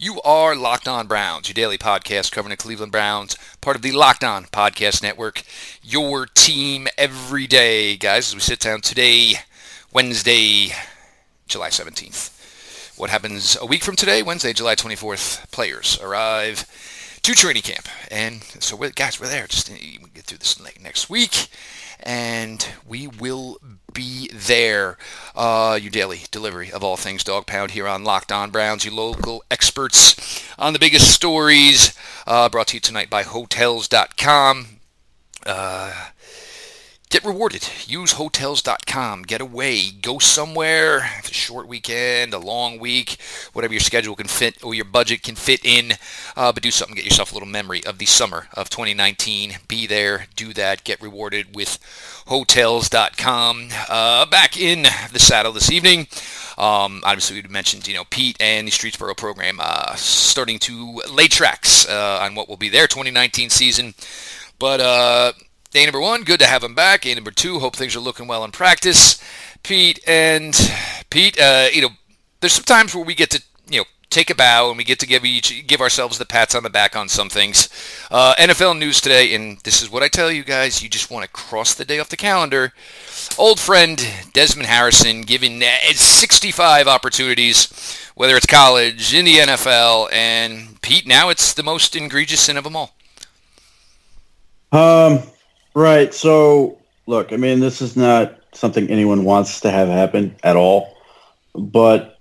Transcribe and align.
You 0.00 0.20
are 0.22 0.54
Locked 0.54 0.86
On 0.86 1.08
Browns, 1.08 1.48
your 1.48 1.54
daily 1.54 1.76
podcast 1.76 2.30
covering 2.30 2.50
the 2.50 2.56
Cleveland 2.56 2.92
Browns, 2.92 3.36
part 3.60 3.74
of 3.74 3.82
the 3.82 3.90
Locked 3.90 4.22
On 4.22 4.44
Podcast 4.44 5.02
Network. 5.02 5.42
Your 5.82 6.24
team 6.24 6.86
every 6.96 7.48
day, 7.48 7.96
guys, 7.96 8.28
as 8.28 8.34
we 8.36 8.40
sit 8.40 8.60
down 8.60 8.80
today, 8.80 9.40
Wednesday, 9.92 10.68
July 11.48 11.70
17th. 11.70 12.96
What 12.96 13.10
happens 13.10 13.56
a 13.60 13.66
week 13.66 13.82
from 13.82 13.96
today, 13.96 14.22
Wednesday, 14.22 14.52
July 14.52 14.76
24th? 14.76 15.50
Players 15.50 15.98
arrive 16.00 17.18
to 17.22 17.34
training 17.34 17.62
camp. 17.62 17.88
And 18.08 18.44
so, 18.60 18.76
we're, 18.76 18.90
guys, 18.90 19.18
we're 19.18 19.26
there. 19.26 19.48
Just 19.48 19.68
we 19.68 19.98
get 20.14 20.26
through 20.26 20.38
this 20.38 20.60
next 20.80 21.10
week 21.10 21.48
and 22.00 22.68
we 22.86 23.06
will 23.06 23.58
be 23.92 24.30
there. 24.32 24.96
Uh, 25.34 25.78
your 25.80 25.90
daily 25.90 26.22
delivery 26.30 26.70
of 26.70 26.84
all 26.84 26.96
things 26.96 27.24
Dog 27.24 27.46
Pound 27.46 27.72
here 27.72 27.88
on 27.88 28.04
Locked 28.04 28.30
On 28.30 28.50
Browns, 28.50 28.84
your 28.84 28.94
local 28.94 29.42
experts 29.50 30.44
on 30.58 30.72
the 30.72 30.78
biggest 30.78 31.10
stories. 31.10 31.96
Uh, 32.26 32.48
brought 32.48 32.68
to 32.68 32.76
you 32.76 32.80
tonight 32.80 33.10
by 33.10 33.22
Hotels.com. 33.22 34.66
Uh, 35.44 36.08
Get 37.10 37.24
rewarded. 37.24 37.66
Use 37.86 38.12
hotels.com. 38.12 39.22
Get 39.22 39.40
away. 39.40 39.90
Go 39.90 40.18
somewhere. 40.18 41.10
It's 41.18 41.30
a 41.30 41.34
short 41.34 41.66
weekend, 41.66 42.34
a 42.34 42.38
long 42.38 42.78
week, 42.78 43.16
whatever 43.54 43.72
your 43.72 43.80
schedule 43.80 44.14
can 44.14 44.28
fit 44.28 44.62
or 44.62 44.74
your 44.74 44.84
budget 44.84 45.22
can 45.22 45.34
fit 45.34 45.64
in. 45.64 45.92
Uh, 46.36 46.52
but 46.52 46.62
do 46.62 46.70
something. 46.70 46.96
Get 46.96 47.06
yourself 47.06 47.32
a 47.32 47.34
little 47.34 47.48
memory 47.48 47.82
of 47.86 47.96
the 47.96 48.04
summer 48.04 48.48
of 48.52 48.68
2019. 48.68 49.56
Be 49.68 49.86
there. 49.86 50.26
Do 50.36 50.52
that. 50.52 50.84
Get 50.84 51.00
rewarded 51.00 51.54
with 51.54 51.78
hotels.com. 52.26 53.68
Uh, 53.88 54.26
back 54.26 54.60
in 54.60 54.82
the 55.10 55.18
saddle 55.18 55.52
this 55.52 55.70
evening. 55.70 56.08
Um, 56.58 57.00
obviously, 57.04 57.40
we 57.40 57.48
mentioned, 57.48 57.88
you 57.88 57.94
know, 57.94 58.04
Pete 58.10 58.36
and 58.38 58.66
the 58.66 58.72
Streetsboro 58.72 59.16
program 59.16 59.60
uh, 59.62 59.94
starting 59.94 60.58
to 60.58 61.00
lay 61.10 61.28
tracks 61.28 61.88
uh, 61.88 62.18
on 62.20 62.34
what 62.34 62.50
will 62.50 62.58
be 62.58 62.68
their 62.68 62.86
2019 62.86 63.48
season. 63.48 63.94
But 64.58 64.80
uh, 64.80 65.32
Day 65.70 65.84
number 65.84 66.00
one, 66.00 66.22
good 66.24 66.40
to 66.40 66.46
have 66.46 66.64
him 66.64 66.74
back. 66.74 67.02
Day 67.02 67.14
number 67.14 67.30
two, 67.30 67.58
hope 67.58 67.76
things 67.76 67.94
are 67.94 68.00
looking 68.00 68.26
well 68.26 68.42
in 68.44 68.52
practice. 68.52 69.22
Pete 69.62 70.00
and 70.06 70.54
Pete, 71.10 71.38
uh, 71.38 71.68
you 71.72 71.82
know, 71.82 71.90
there's 72.40 72.54
some 72.54 72.64
times 72.64 72.94
where 72.94 73.04
we 73.04 73.14
get 73.14 73.30
to, 73.30 73.42
you 73.68 73.80
know, 73.80 73.84
take 74.10 74.30
a 74.30 74.34
bow 74.34 74.70
and 74.70 74.78
we 74.78 74.84
get 74.84 74.98
to 74.98 75.06
give 75.06 75.24
each 75.24 75.66
give 75.66 75.82
ourselves 75.82 76.16
the 76.16 76.24
pats 76.24 76.54
on 76.54 76.62
the 76.62 76.70
back 76.70 76.96
on 76.96 77.08
some 77.08 77.28
things. 77.28 77.68
Uh, 78.10 78.34
NFL 78.38 78.78
news 78.78 79.00
today, 79.00 79.34
and 79.34 79.58
this 79.60 79.82
is 79.82 79.90
what 79.90 80.02
I 80.02 80.08
tell 80.08 80.30
you 80.30 80.42
guys: 80.42 80.82
you 80.82 80.88
just 80.88 81.10
want 81.10 81.24
to 81.24 81.30
cross 81.30 81.74
the 81.74 81.84
day 81.84 81.98
off 81.98 82.08
the 82.08 82.16
calendar. 82.16 82.72
Old 83.36 83.60
friend 83.60 84.02
Desmond 84.32 84.68
Harrison 84.68 85.22
given 85.22 85.62
65 85.92 86.88
opportunities, 86.88 87.68
whether 88.14 88.36
it's 88.36 88.46
college, 88.46 89.12
in 89.12 89.26
the 89.26 89.36
NFL, 89.36 90.10
and 90.12 90.80
Pete. 90.80 91.06
Now 91.06 91.28
it's 91.28 91.52
the 91.52 91.62
most 91.62 91.94
egregious 91.94 92.40
sin 92.40 92.56
of 92.56 92.64
them 92.64 92.76
all. 92.76 92.94
Um, 94.70 95.22
Right. 95.74 96.12
So, 96.12 96.78
look, 97.06 97.32
I 97.32 97.36
mean, 97.36 97.60
this 97.60 97.80
is 97.80 97.96
not 97.96 98.38
something 98.52 98.88
anyone 98.88 99.24
wants 99.24 99.60
to 99.60 99.70
have 99.70 99.88
happen 99.88 100.36
at 100.42 100.56
all, 100.56 100.96
but 101.54 102.18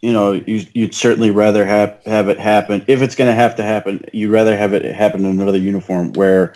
you 0.00 0.12
know, 0.12 0.32
you, 0.32 0.64
would 0.76 0.94
certainly 0.94 1.30
rather 1.30 1.64
have 1.64 2.00
have 2.04 2.28
it 2.28 2.38
happen 2.38 2.84
if 2.86 3.02
it's 3.02 3.14
going 3.16 3.30
to 3.30 3.34
have 3.34 3.56
to 3.56 3.62
happen. 3.62 4.04
You'd 4.12 4.30
rather 4.30 4.56
have 4.56 4.72
it 4.72 4.84
happen 4.94 5.24
in 5.24 5.40
another 5.40 5.58
uniform 5.58 6.12
where 6.12 6.54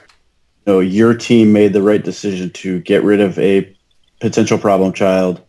you 0.67 0.73
know 0.73 0.81
your 0.81 1.15
team 1.15 1.53
made 1.53 1.73
the 1.73 1.83
right 1.83 2.05
decision 2.05 2.51
to 2.51 2.81
get 2.81 3.03
rid 3.03 3.21
of 3.21 3.39
a 3.39 3.75
potential 4.21 4.59
problem 4.59 4.93
child 4.93 5.41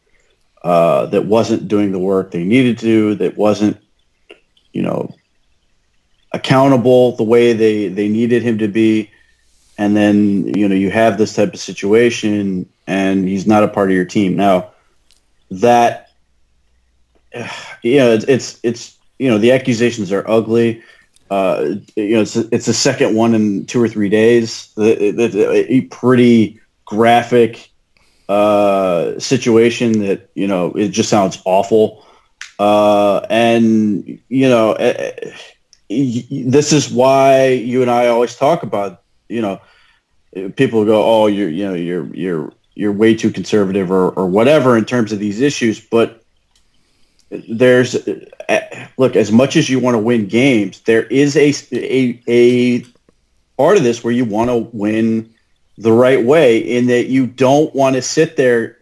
uh, 0.64 1.08
that 1.08 1.26
wasn't 1.26 1.68
doing 1.68 1.92
the 1.92 2.00
work 2.00 2.32
they 2.32 2.44
needed 2.44 2.80
to, 2.80 3.16
that 3.16 3.38
wasn't, 3.38 3.78
you 4.74 4.82
know, 4.82 5.14
accountable 6.32 7.16
the 7.18 7.24
way 7.24 7.52
they 7.52 7.90
they 7.90 8.08
needed 8.08 8.42
him 8.42 8.58
to 8.58 8.68
be 8.68 9.12
and 9.78 9.96
then 9.96 10.54
you 10.56 10.68
know 10.68 10.76
you 10.76 10.92
have 10.92 11.18
this 11.18 11.36
type 11.36 11.54
of 11.54 11.60
situation 11.60 12.68
and 12.88 13.28
he's 13.28 13.48
not 13.48 13.64
a 13.64 13.68
part 13.68 13.90
of 13.90 13.96
your 13.96 14.06
team. 14.06 14.36
Now 14.36 14.72
that 15.50 16.10
you 17.82 17.98
know 17.98 18.12
it's 18.12 18.26
it's, 18.26 18.60
it's 18.64 18.98
you 19.20 19.30
know 19.30 19.38
the 19.38 19.52
accusations 19.52 20.12
are 20.12 20.30
ugly. 20.30 20.84
Uh, 21.30 21.76
you 21.96 22.16
know 22.16 22.22
it's 22.22 22.36
it's 22.36 22.66
the 22.66 22.74
second 22.74 23.16
one 23.16 23.34
in 23.34 23.66
two 23.66 23.82
or 23.82 23.88
three 23.88 24.10
days. 24.10 24.74
A 24.78 25.82
pretty 25.90 26.60
graphic 26.86 27.72
uh, 28.28 29.18
situation 29.20 30.00
that 30.00 30.30
you 30.36 30.48
know 30.48 30.72
it 30.74 30.90
just 30.90 31.10
sounds 31.10 31.42
awful. 31.46 32.06
Uh, 32.60 33.26
and 33.30 34.20
you 34.30 34.50
know 34.50 34.74
eh, 34.74 35.14
eh, 35.90 36.22
this 36.30 36.72
is 36.74 36.92
why 36.92 37.48
you 37.48 37.82
and 37.82 37.90
I 37.90 38.08
always 38.08 38.36
talk 38.36 38.64
about 38.64 39.02
you 39.32 39.42
know 39.42 39.62
people 40.56 40.86
go, 40.86 41.04
oh, 41.04 41.28
you're 41.28 41.50
you 41.50 41.68
know 41.68 41.74
you're 41.74 42.14
you're 42.16 42.54
you're 42.74 42.92
way 42.92 43.16
too 43.16 43.32
conservative 43.32 43.92
or 43.92 44.10
or 44.12 44.28
whatever 44.28 44.78
in 44.78 44.86
terms 44.86 45.12
of 45.12 45.20
these 45.20 45.42
issues, 45.42 45.80
but 45.80 46.24
there's 47.30 47.96
look 48.98 49.16
as 49.16 49.32
much 49.32 49.56
as 49.56 49.70
you 49.70 49.80
want 49.80 49.96
to 49.96 50.00
win 50.00 50.28
games, 50.28 50.82
there 50.82 51.04
is 51.04 51.36
a 51.36 51.54
a 51.74 52.22
a 52.28 52.86
part 53.58 53.78
of 53.78 53.84
this 53.84 54.04
where 54.04 54.14
you 54.14 54.26
want 54.26 54.50
to 54.50 54.58
win 54.58 55.34
the 55.78 55.92
right 55.92 56.24
way 56.24 56.60
in 56.60 56.88
that 56.88 57.08
you 57.08 57.26
don't 57.26 57.74
want 57.74 57.96
to 57.96 58.02
sit 58.02 58.36
there 58.36 58.78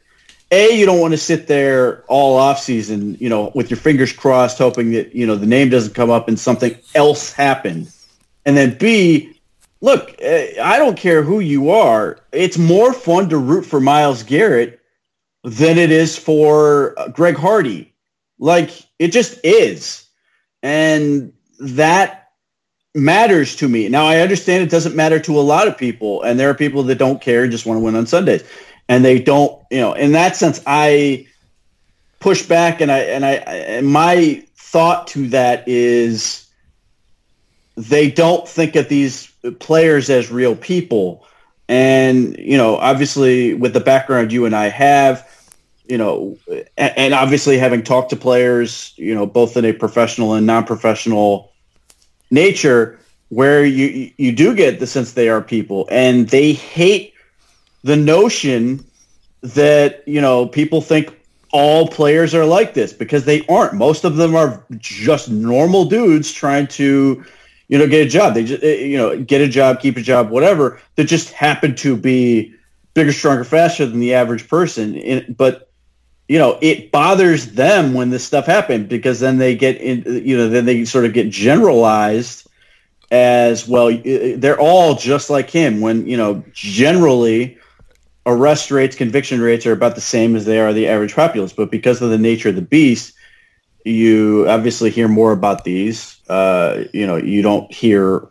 a 0.52 0.76
you 0.76 0.86
don't 0.86 1.00
want 1.00 1.14
to 1.14 1.18
sit 1.18 1.48
there 1.48 2.04
all 2.08 2.36
off 2.36 2.60
season 2.60 3.16
you 3.20 3.30
know 3.30 3.52
with 3.54 3.70
your 3.70 3.78
fingers 3.78 4.12
crossed 4.12 4.58
hoping 4.58 4.92
that 4.92 5.14
you 5.14 5.26
know 5.28 5.36
the 5.36 5.46
name 5.46 5.70
doesn't 5.70 5.94
come 5.94 6.10
up 6.10 6.28
and 6.28 6.40
something 6.40 6.76
else 6.96 7.32
happened. 7.32 7.92
And 8.46 8.58
then 8.58 8.78
b 8.78 9.39
look, 9.82 10.16
eh, 10.20 10.56
I 10.62 10.78
don't 10.78 10.98
care 10.98 11.24
who 11.24 11.40
you 11.40 11.70
are. 11.70 12.20
It's 12.32 12.58
more 12.58 12.94
fun 12.94 13.30
to 13.30 13.38
root 13.38 13.66
for 13.66 13.80
Myles 13.80 14.24
Garrett 14.24 14.80
than 15.44 15.78
it 15.78 15.92
is 15.92 16.18
for 16.18 17.00
uh, 17.00 17.08
Greg 17.10 17.36
Hardy. 17.36 17.94
Like 18.40 18.72
it 18.98 19.10
just 19.10 19.40
is. 19.44 20.06
And 20.62 21.34
that 21.60 22.32
matters 22.96 23.56
to 23.58 23.68
me. 23.68 23.88
Now 23.90 24.06
I 24.06 24.20
understand 24.20 24.64
it 24.64 24.70
doesn't 24.70 24.96
matter 24.96 25.20
to 25.20 25.40
a 25.40 25.42
lot 25.42 25.68
of 25.68 25.78
people 25.78 26.22
and 26.24 26.40
there 26.40 26.50
are 26.50 26.56
people 26.56 26.84
that 26.84 26.96
don't 26.96 27.22
care 27.22 27.44
and 27.44 27.52
just 27.52 27.66
want 27.66 27.78
to 27.78 27.84
win 27.84 27.96
on 27.96 28.08
Sundays. 28.08 28.44
And 28.88 29.06
they 29.06 29.20
don't, 29.20 29.62
you 29.70 29.80
know, 29.80 29.94
in 29.94 30.14
that 30.14 30.36
sense 30.36 30.62
I 30.66 31.28
push 32.20 32.44
back 32.44 32.82
and 32.82 32.92
I 32.92 33.00
and 33.00 33.26
I 33.26 33.34
and 33.34 33.88
my 33.88 34.44
thought 34.56 35.08
to 35.08 35.28
that 35.30 35.68
is 35.68 36.39
they 37.80 38.12
don't 38.12 38.46
think 38.46 38.76
of 38.76 38.90
these 38.90 39.32
players 39.60 40.10
as 40.10 40.30
real 40.30 40.54
people. 40.54 41.26
And, 41.70 42.36
you 42.38 42.58
know, 42.58 42.76
obviously 42.76 43.54
with 43.54 43.74
the 43.74 43.80
background 43.80 44.34
you 44.34 44.46
and 44.46 44.54
I 44.54 44.68
have, 44.68 45.26
you 45.88 45.98
know, 45.98 46.38
and 46.78 47.14
obviously 47.14 47.58
having 47.58 47.82
talked 47.82 48.10
to 48.10 48.18
players, 48.18 48.94
you 48.98 49.16
know, 49.16 49.26
both 49.26 49.56
in 49.56 49.64
a 49.64 49.72
professional 49.72 50.34
and 50.34 50.46
non-professional 50.46 51.54
nature, 52.30 53.00
where 53.30 53.64
you 53.64 54.12
you 54.18 54.32
do 54.32 54.56
get 54.56 54.80
the 54.80 54.88
sense 54.88 55.14
they 55.14 55.30
are 55.30 55.42
people, 55.42 55.88
and 55.92 56.30
they 56.30 56.52
hate 56.52 57.14
the 57.84 57.96
notion 57.96 58.84
that 59.42 60.04
you 60.08 60.20
know 60.20 60.48
people 60.48 60.82
think 60.82 61.16
all 61.52 61.88
players 61.88 62.36
are 62.36 62.46
like 62.46 62.74
this 62.74 62.92
because 62.92 63.26
they 63.26 63.46
aren't. 63.48 63.76
Most 63.76 64.04
of 64.04 64.18
them 64.18 64.36
are 64.36 64.64
just 64.78 65.30
normal 65.30 65.86
dudes 65.86 66.32
trying 66.32 66.68
to 66.68 67.24
you 67.70 67.78
know, 67.78 67.88
get 67.88 68.06
a 68.06 68.10
job. 68.10 68.34
They 68.34 68.44
just, 68.44 68.64
eh, 68.64 68.80
you 68.80 68.98
know, 68.98 69.24
get 69.24 69.42
a 69.42 69.48
job, 69.48 69.80
keep 69.80 69.96
a 69.96 70.02
job, 70.02 70.30
whatever. 70.30 70.82
That 70.96 71.06
just 71.06 71.32
happen 71.32 71.76
to 71.78 71.96
be 71.96 72.56
bigger, 72.96 73.14
stronger, 73.14 73.46
faster 73.46 73.86
than 73.86 74.00
the 74.00 74.16
average 74.16 74.50
person. 74.50 75.34
but 75.38 75.68
you 76.28 76.38
know, 76.38 76.60
it 76.62 76.92
bothers 76.92 77.54
them 77.54 77.94
when 77.96 78.12
this 78.12 78.24
stuff 78.24 78.46
happens 78.46 78.88
because 78.88 79.20
then 79.20 79.38
they 79.38 79.56
get 79.56 79.78
in. 79.78 80.04
You 80.26 80.38
know, 80.38 80.50
then 80.50 80.66
they 80.66 80.86
sort 80.86 81.06
of 81.06 81.14
get 81.14 81.30
generalized 81.30 82.48
as 83.10 83.68
well. 83.68 83.88
Eh, 83.88 84.02
eh, 84.06 84.36
they're 84.38 84.60
all 84.60 84.96
just 84.96 85.30
like 85.30 85.50
him. 85.50 85.80
When 85.80 86.08
you 86.08 86.18
know, 86.18 86.44
generally. 86.52 87.58
Arrest 88.26 88.70
rates, 88.70 88.96
conviction 88.96 89.42
rates 89.42 89.66
are 89.66 89.72
about 89.72 89.96
the 89.96 90.02
same 90.02 90.36
as 90.36 90.46
they 90.46 90.60
are 90.60 90.72
the 90.72 90.88
average 90.88 91.16
populace, 91.16 91.54
but 91.54 91.72
because 91.72 92.00
of 92.00 92.12
the 92.12 92.18
nature 92.18 92.50
of 92.50 92.56
the 92.56 92.62
beast, 92.62 93.14
you 93.90 94.46
obviously 94.48 94.90
hear 94.90 95.08
more 95.08 95.32
about 95.32 95.64
these 95.64 96.20
uh, 96.30 96.84
you 96.94 97.08
know, 97.08 97.18
you 97.18 97.42
don't 97.42 97.72
hear 97.74 98.28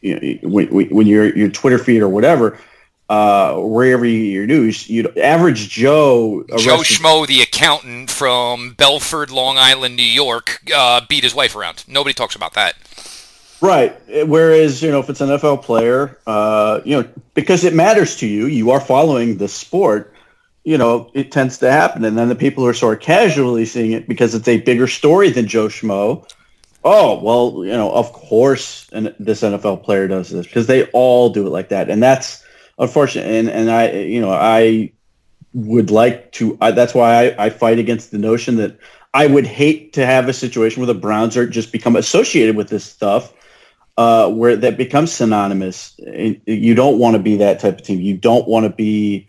you 0.00 0.40
know, 0.42 0.48
when, 0.48 0.88
when 0.88 1.06
you're 1.06 1.36
your 1.36 1.50
Twitter 1.50 1.78
feed 1.78 2.00
or 2.00 2.08
whatever, 2.08 2.58
uh, 3.08 3.54
wherever 3.56 4.04
you 4.04 4.24
get 4.24 4.30
your 4.30 4.46
news, 4.46 4.88
you 4.88 5.08
average 5.22 5.68
Joe 5.68 6.44
Joe 6.58 6.78
Schmo, 6.78 7.26
the 7.26 7.42
accountant 7.42 8.10
from 8.10 8.72
Belford, 8.72 9.30
Long 9.30 9.58
Island, 9.58 9.96
New 9.96 10.02
York, 10.02 10.62
uh, 10.74 11.02
beat 11.08 11.22
his 11.22 11.34
wife 11.34 11.54
around. 11.54 11.84
Nobody 11.86 12.14
talks 12.14 12.34
about 12.34 12.54
that. 12.54 12.74
Right. 13.60 13.96
Whereas 14.26 14.82
you 14.82 14.90
know, 14.90 15.00
if 15.00 15.10
it's 15.10 15.20
an 15.20 15.28
NFL 15.28 15.62
player, 15.62 16.18
uh, 16.26 16.80
you 16.84 17.02
know, 17.02 17.08
because 17.34 17.64
it 17.64 17.74
matters 17.74 18.16
to 18.16 18.26
you, 18.26 18.46
you 18.46 18.70
are 18.70 18.80
following 18.80 19.36
the 19.36 19.48
sport. 19.48 20.12
You 20.66 20.78
know, 20.78 21.10
it 21.14 21.30
tends 21.30 21.58
to 21.58 21.70
happen, 21.70 22.04
and 22.04 22.18
then 22.18 22.28
the 22.28 22.34
people 22.34 22.64
who 22.64 22.68
are 22.68 22.74
sort 22.74 22.98
of 22.98 23.02
casually 23.02 23.64
seeing 23.64 23.92
it 23.92 24.08
because 24.08 24.34
it's 24.34 24.48
a 24.48 24.60
bigger 24.60 24.88
story 24.88 25.30
than 25.30 25.46
Joe 25.46 25.68
Schmo 25.68 26.26
oh 26.86 27.18
well, 27.20 27.64
you 27.64 27.72
know, 27.72 27.90
of 27.90 28.12
course, 28.12 28.88
and 28.92 29.14
this 29.18 29.42
NFL 29.42 29.82
player 29.82 30.06
does 30.08 30.30
this 30.30 30.46
because 30.46 30.68
they 30.68 30.84
all 30.92 31.28
do 31.30 31.46
it 31.46 31.50
like 31.50 31.68
that, 31.68 31.90
and 31.90 32.02
that's 32.02 32.44
unfortunate. 32.78 33.26
And 33.26 33.50
and 33.50 33.70
I, 33.70 33.90
you 33.90 34.20
know, 34.20 34.30
I 34.30 34.92
would 35.52 35.90
like 35.90 36.32
to. 36.32 36.56
I, 36.60 36.70
that's 36.70 36.94
why 36.94 37.26
I, 37.26 37.46
I 37.46 37.50
fight 37.50 37.78
against 37.78 38.12
the 38.12 38.18
notion 38.18 38.56
that 38.56 38.78
I 39.12 39.26
would 39.26 39.46
hate 39.46 39.94
to 39.94 40.06
have 40.06 40.28
a 40.28 40.32
situation 40.32 40.80
where 40.80 40.86
the 40.86 40.98
Browns 40.98 41.36
are 41.36 41.46
just 41.46 41.72
become 41.72 41.96
associated 41.96 42.56
with 42.56 42.68
this 42.68 42.84
stuff. 42.84 43.34
Uh, 43.98 44.28
where 44.28 44.56
that 44.56 44.76
becomes 44.76 45.10
synonymous. 45.10 45.98
You 45.98 46.74
don't 46.74 46.98
want 46.98 47.16
to 47.16 47.22
be 47.22 47.36
that 47.36 47.60
type 47.60 47.78
of 47.78 47.82
team. 47.82 47.98
You 47.98 48.14
don't 48.14 48.46
want 48.46 48.64
to 48.64 48.70
be 48.70 49.26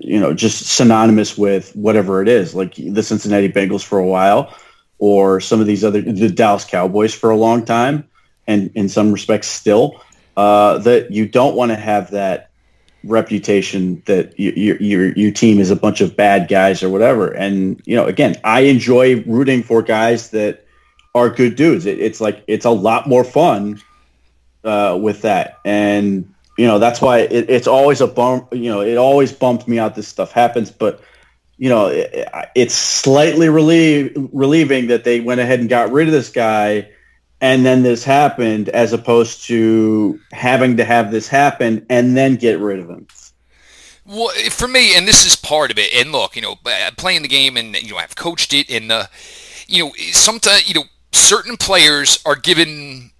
you 0.00 0.20
know, 0.20 0.32
just 0.34 0.66
synonymous 0.66 1.36
with 1.36 1.74
whatever 1.74 2.22
it 2.22 2.28
is, 2.28 2.54
like 2.54 2.74
the 2.74 3.02
Cincinnati 3.02 3.48
Bengals 3.48 3.84
for 3.84 3.98
a 3.98 4.06
while, 4.06 4.54
or 4.98 5.40
some 5.40 5.60
of 5.60 5.66
these 5.66 5.84
other 5.84 6.00
the 6.00 6.28
Dallas 6.28 6.64
Cowboys 6.64 7.14
for 7.14 7.30
a 7.30 7.36
long 7.36 7.64
time, 7.64 8.08
and 8.46 8.70
in 8.74 8.88
some 8.88 9.12
respects 9.12 9.48
still. 9.48 10.00
Uh, 10.34 10.78
that 10.78 11.10
you 11.10 11.28
don't 11.28 11.54
want 11.54 11.70
to 11.70 11.76
have 11.76 12.12
that 12.12 12.50
reputation 13.04 14.02
that 14.06 14.38
your 14.38 14.76
your 14.76 15.12
your 15.12 15.30
team 15.32 15.58
is 15.58 15.70
a 15.70 15.76
bunch 15.76 16.00
of 16.00 16.16
bad 16.16 16.48
guys 16.48 16.82
or 16.82 16.88
whatever. 16.88 17.28
And 17.28 17.80
you 17.84 17.96
know, 17.96 18.06
again, 18.06 18.36
I 18.44 18.60
enjoy 18.60 19.22
rooting 19.24 19.62
for 19.62 19.82
guys 19.82 20.30
that 20.30 20.64
are 21.14 21.28
good 21.28 21.56
dudes. 21.56 21.86
It, 21.86 21.98
it's 21.98 22.20
like 22.20 22.42
it's 22.46 22.64
a 22.64 22.70
lot 22.70 23.08
more 23.08 23.24
fun 23.24 23.80
uh, 24.64 24.98
with 25.00 25.22
that, 25.22 25.58
and 25.64 26.32
you 26.56 26.66
know 26.66 26.78
that's 26.78 27.00
why 27.00 27.18
it, 27.18 27.48
it's 27.48 27.66
always 27.66 28.00
a 28.00 28.06
bump 28.06 28.52
you 28.52 28.70
know 28.70 28.80
it 28.80 28.96
always 28.96 29.32
bumps 29.32 29.66
me 29.66 29.78
out 29.78 29.94
this 29.94 30.08
stuff 30.08 30.32
happens 30.32 30.70
but 30.70 31.02
you 31.56 31.68
know 31.68 31.86
it, 31.86 32.28
it's 32.54 32.74
slightly 32.74 33.48
relieve, 33.48 34.12
relieving 34.32 34.88
that 34.88 35.04
they 35.04 35.20
went 35.20 35.40
ahead 35.40 35.60
and 35.60 35.68
got 35.68 35.90
rid 35.92 36.08
of 36.08 36.12
this 36.12 36.30
guy 36.30 36.88
and 37.40 37.66
then 37.66 37.82
this 37.82 38.04
happened 38.04 38.68
as 38.68 38.92
opposed 38.92 39.44
to 39.44 40.20
having 40.30 40.76
to 40.76 40.84
have 40.84 41.10
this 41.10 41.28
happen 41.28 41.86
and 41.88 42.16
then 42.16 42.36
get 42.36 42.58
rid 42.58 42.78
of 42.78 42.88
him 42.88 43.06
well, 44.04 44.30
for 44.50 44.66
me, 44.66 44.96
and 44.96 45.06
this 45.06 45.24
is 45.24 45.36
part 45.36 45.70
of 45.70 45.78
it. 45.78 45.94
And 45.94 46.10
look, 46.10 46.34
you 46.34 46.42
know, 46.42 46.56
playing 46.96 47.22
the 47.22 47.28
game, 47.28 47.56
and 47.56 47.80
you 47.80 47.92
know, 47.92 47.98
I've 47.98 48.16
coached 48.16 48.52
it, 48.52 48.68
and 48.68 48.90
uh, 48.90 49.06
you 49.68 49.84
know, 49.84 49.92
sometimes 50.10 50.66
you 50.68 50.74
know, 50.74 50.84
certain 51.12 51.56
players 51.56 52.18
are 52.26 52.34
given 52.34 53.11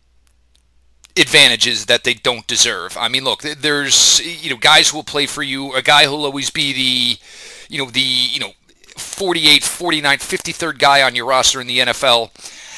advantages 1.17 1.87
that 1.87 2.05
they 2.05 2.15
don't 2.15 2.47
deserve. 2.47 2.97
I 2.97 3.09
mean, 3.09 3.25
look, 3.25 3.43
there's 3.43 4.21
you 4.43 4.51
know 4.51 4.57
guys 4.57 4.91
who 4.91 4.99
will 4.99 5.05
play 5.05 5.27
for 5.27 5.43
you. 5.43 5.75
A 5.75 5.83
guy 5.83 6.07
who'll 6.07 6.25
always 6.25 6.51
be 6.51 6.73
the 6.73 7.19
you 7.69 7.85
know 7.85 7.91
the 7.91 8.01
you 8.01 8.41
know 8.41 8.53
48, 8.97 9.65
49, 9.65 10.19
53rd 10.19 10.79
guy 10.79 11.03
on 11.03 11.15
your 11.15 11.27
roster 11.27 11.61
in 11.61 11.67
the 11.67 11.79
NFL, 11.79 12.31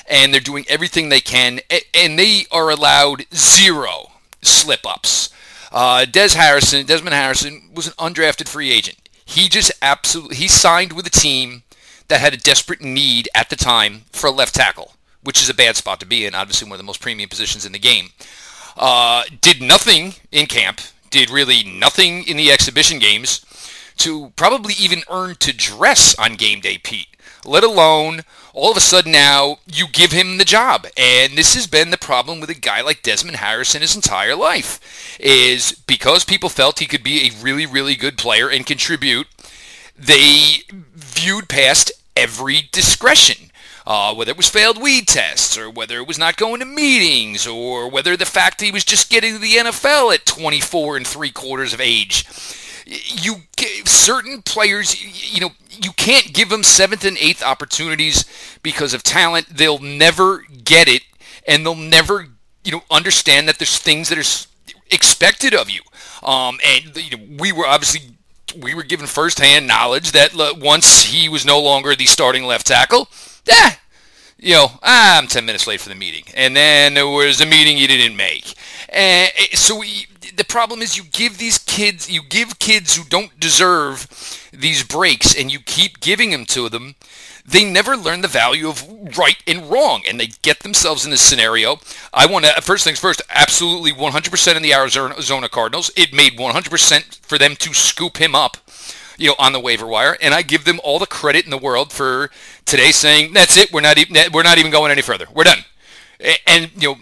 and 0.09 0.33
they're 0.33 0.41
doing 0.41 0.65
everything 0.69 1.09
they 1.09 1.21
can, 1.21 1.61
and 1.93 2.19
they 2.19 2.47
are 2.51 2.71
allowed 2.71 3.27
zero 3.35 4.13
slip 4.43 4.87
ups. 4.87 5.31
Uh, 5.73 6.05
Des 6.05 6.35
Harrison, 6.37 6.87
Desmond 6.87 7.15
Harrison, 7.15 7.71
was 7.75 7.89
an 7.89 7.95
undrafted 7.95 8.49
free 8.49 8.71
agent. 8.71 8.97
He 9.25 9.49
just 9.49 9.73
absolutely 9.83 10.37
he 10.37 10.49
signed 10.49 10.93
with 10.93 11.07
a 11.07 11.11
team 11.11 11.63
that 12.09 12.21
had 12.21 12.35
a 12.35 12.39
desperate 12.39 12.83
need 12.83 13.29
at 13.35 13.49
the 13.49 13.57
time 13.57 14.03
for 14.13 14.27
a 14.27 14.31
left 14.31 14.55
tackle 14.55 14.94
which 15.25 15.43
is 15.43 15.51
a 15.51 15.55
bad 15.55 15.77
spot 15.77 16.01
to 16.01 16.07
be 16.07 16.25
in, 16.25 16.35
obviously 16.35 16.67
one 16.67 16.75
of 16.75 16.79
the 16.79 16.85
most 16.85 17.01
premium 17.01 17.29
positions 17.29 17.67
in 17.67 17.73
the 17.73 17.79
game. 17.79 18.11
Uh, 18.77 19.25
did 19.41 19.61
nothing 19.61 20.15
in 20.31 20.47
camp, 20.47 20.81
did 21.11 21.31
really 21.31 21.65
nothing 21.65 22.27
in 22.29 22.37
the 22.37 22.51
exhibition 22.51 22.99
games 22.99 23.45
to 23.97 24.33
probably 24.37 24.75
even 24.75 25.03
earn 25.11 25.37
to 25.37 25.53
dress 25.53 26.19
on 26.19 26.35
game 26.35 26.61
day, 26.61 26.79
Pete. 26.79 27.09
Let 27.45 27.63
alone 27.63 28.23
all 28.53 28.71
of 28.71 28.77
a 28.77 28.81
sudden 28.81 29.13
now 29.13 29.59
you 29.67 29.87
give 29.89 30.13
him 30.13 30.39
the 30.39 30.45
job. 30.45 30.87
And 30.97 31.37
this 31.37 31.55
has 31.55 31.67
been 31.67 31.91
the 31.91 31.99
problem 31.99 32.41
with 32.41 32.51
a 32.51 32.55
guy 32.55 32.81
like 32.81 33.03
Desmond 33.03 33.37
Harrison 33.37 33.83
his 33.83 33.95
entire 33.95 34.35
life. 34.35 35.17
Is 35.21 35.73
because 35.87 36.25
people 36.25 36.49
felt 36.49 36.79
he 36.79 36.87
could 36.87 37.03
be 37.03 37.27
a 37.27 37.43
really, 37.43 37.67
really 37.67 37.95
good 37.95 38.17
player 38.17 38.49
and 38.49 38.67
contribute, 38.67 39.27
they 39.97 40.63
viewed 40.95 41.49
past 41.49 41.93
every 42.17 42.69
discretion 42.73 43.51
uh, 43.87 44.15
whether 44.15 44.31
it 44.31 44.37
was 44.37 44.49
failed 44.49 44.81
weed 44.81 45.07
tests 45.07 45.59
or 45.59 45.69
whether 45.69 45.99
it 45.99 46.09
was 46.09 46.19
not 46.19 46.37
going 46.37 46.61
to 46.61 46.67
meetings 46.67 47.47
or 47.47 47.89
whether 47.89 48.17
the 48.17 48.25
fact 48.25 48.61
he 48.61 48.73
was 48.73 48.85
just 48.85 49.11
getting 49.11 49.35
to 49.35 49.39
the 49.39 49.55
NFL 49.55 50.15
at 50.15 50.27
24 50.27 50.97
and 50.97 51.07
three 51.07 51.31
quarters 51.31 51.75
of 51.75 51.81
age. 51.81 52.27
You 52.87 53.37
certain 53.85 54.43
players, 54.43 55.35
you 55.35 55.41
know, 55.41 55.51
you 55.71 55.93
can't 55.93 56.33
give 56.33 56.51
them 56.51 56.63
seventh 56.63 57.05
and 57.05 57.17
eighth 57.19 57.43
opportunities 57.43 58.25
because 58.63 58.95
of 58.95 59.03
talent. 59.03 59.47
They'll 59.51 59.79
never 59.79 60.45
get 60.65 60.89
it, 60.89 61.03
and 61.47 61.65
they'll 61.65 61.75
never, 61.75 62.29
you 62.63 62.73
know, 62.73 62.83
understand 62.91 63.49
that 63.49 63.59
there's 63.59 63.79
things 63.79 64.11
that 64.11 64.19
are 64.19 64.75
expected 64.91 65.55
of 65.55 65.71
you. 65.71 65.81
Um, 66.23 66.59
and 66.67 66.97
you 66.97 67.17
know, 67.17 67.25
we 67.39 67.53
were 67.53 67.67
obviously 67.67 68.17
we 68.61 68.75
were 68.75 68.83
given 68.83 69.07
firsthand 69.07 69.67
knowledge 69.67 70.13
that 70.13 70.33
once 70.61 71.05
he 71.05 71.29
was 71.29 71.45
no 71.45 71.61
longer 71.61 71.97
the 71.97 72.07
starting 72.07 72.45
left 72.45 72.67
tackle, 72.67 73.09
eh, 73.49 73.75
you 74.39 74.55
know, 74.55 74.73
I'm 74.83 75.27
10 75.27 75.45
minutes 75.47 75.67
late 75.67 75.81
for 75.81 75.89
the 75.89 75.95
meeting. 75.95 76.25
And 76.35 76.55
then 76.55 76.95
there 76.95 77.07
was 77.07 77.41
a 77.41 77.47
meeting 77.47 77.79
you 77.79 77.89
didn't 77.89 78.17
make. 78.17 78.55
And 78.89 79.33
eh, 79.37 79.55
so 79.57 79.79
we, 79.79 80.07
the 80.37 80.45
problem 80.45 80.83
is 80.83 80.97
you 80.97 81.05
give 81.05 81.39
these 81.39 81.59
kids, 81.59 82.11
you 82.11 82.23
give 82.23 82.59
kids 82.59 82.97
who 82.97 83.05
don't 83.05 83.39
deserve 83.41 84.07
these 84.53 84.83
breaks 84.83 85.35
and 85.35 85.53
you 85.53 85.61
keep 85.61 86.01
giving 86.01 86.31
them 86.31 86.45
to 86.47 86.69
them. 86.69 86.95
They 87.47 87.65
never 87.65 87.95
learn 87.95 88.23
the 88.23 88.29
value 88.29 88.69
of 88.69 89.19
right 89.19 89.37
and 89.47 89.71
wrong, 89.71 90.03
and 90.09 90.19
they 90.19 90.29
get 90.41 90.61
themselves 90.61 91.05
in 91.05 91.11
this 91.11 91.21
scenario. 91.21 91.79
I 92.11 92.25
want 92.25 92.47
to, 92.47 92.63
first 92.63 92.85
things 92.85 92.99
first, 92.99 93.21
absolutely 93.29 93.93
100% 93.93 94.57
in 94.57 94.63
the 94.63 94.73
Arizona 94.73 95.49
Cardinals. 95.51 95.91
It 95.95 96.15
made 96.15 96.39
100% 96.39 97.21
for 97.21 97.37
them 97.37 97.55
to 97.57 97.75
scoop 97.75 98.17
him 98.17 98.35
up 98.35 98.57
you 99.17 99.29
know, 99.29 99.37
on 99.39 99.53
the 99.53 99.61
waiver 99.61 99.87
wire, 99.87 100.17
and 100.21 100.35
I 100.35 100.43
give 100.43 100.65
them 100.65 100.81
all 100.83 100.99
the 100.99 101.07
credit 101.07 101.45
in 101.45 101.51
the 101.51 101.59
world 101.59 101.93
for 101.93 102.31
today 102.65 102.91
saying 102.91 103.33
that's 103.33 103.57
it. 103.57 103.73
We're 103.73 103.81
not 103.81 103.99
even 103.99 104.17
we're 104.33 104.43
not 104.43 104.59
even 104.59 104.71
going 104.71 104.91
any 104.91 105.03
further. 105.03 105.27
We're 105.35 105.45
done. 105.45 105.65
And 106.47 106.71
you 106.77 106.89
know 106.89 106.97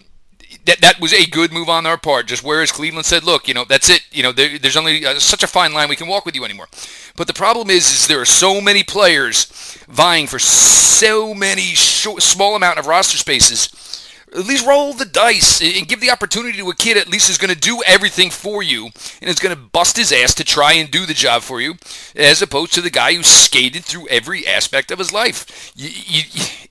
that 0.64 0.80
that 0.80 1.00
was 1.00 1.12
a 1.12 1.26
good 1.26 1.52
move 1.52 1.68
on 1.68 1.86
our 1.86 1.98
part. 1.98 2.26
Just 2.26 2.44
whereas 2.44 2.70
Cleveland 2.70 3.06
said, 3.06 3.24
look, 3.24 3.48
you 3.48 3.54
know, 3.54 3.64
that's 3.64 3.90
it. 3.90 4.06
You 4.12 4.22
know, 4.22 4.32
there, 4.32 4.58
there's 4.58 4.76
only 4.76 5.04
uh, 5.04 5.18
such 5.18 5.42
a 5.42 5.46
fine 5.46 5.72
line 5.72 5.88
we 5.88 5.96
can 5.96 6.08
walk 6.08 6.24
with 6.24 6.34
you 6.34 6.44
anymore. 6.44 6.68
But 7.16 7.26
the 7.26 7.32
problem 7.32 7.70
is, 7.70 7.86
is 7.90 8.06
there 8.06 8.20
are 8.20 8.26
so 8.26 8.60
many 8.60 8.82
players 8.82 9.46
vying 9.88 10.26
for 10.26 10.38
so 10.38 11.34
many 11.34 11.62
short, 11.74 12.22
small 12.22 12.54
amount 12.54 12.78
of 12.78 12.86
roster 12.86 13.18
spaces 13.18 13.68
at 14.34 14.46
least 14.46 14.66
roll 14.66 14.92
the 14.94 15.04
dice 15.04 15.60
and 15.60 15.88
give 15.88 16.00
the 16.00 16.10
opportunity 16.10 16.56
to 16.58 16.70
a 16.70 16.74
kid 16.74 16.96
at 16.96 17.08
least 17.08 17.28
is 17.28 17.38
going 17.38 17.52
to 17.52 17.58
do 17.58 17.82
everything 17.86 18.30
for 18.30 18.62
you 18.62 18.86
and 18.86 19.30
is 19.30 19.38
going 19.38 19.54
to 19.54 19.60
bust 19.60 19.96
his 19.96 20.12
ass 20.12 20.34
to 20.34 20.44
try 20.44 20.72
and 20.72 20.90
do 20.90 21.04
the 21.06 21.14
job 21.14 21.42
for 21.42 21.60
you 21.60 21.74
as 22.16 22.40
opposed 22.40 22.72
to 22.72 22.80
the 22.80 22.90
guy 22.90 23.14
who 23.14 23.22
skated 23.22 23.84
through 23.84 24.08
every 24.08 24.46
aspect 24.46 24.90
of 24.90 24.98
his 24.98 25.12
life. 25.12 25.72
You, 25.76 25.90
you, 25.90 26.22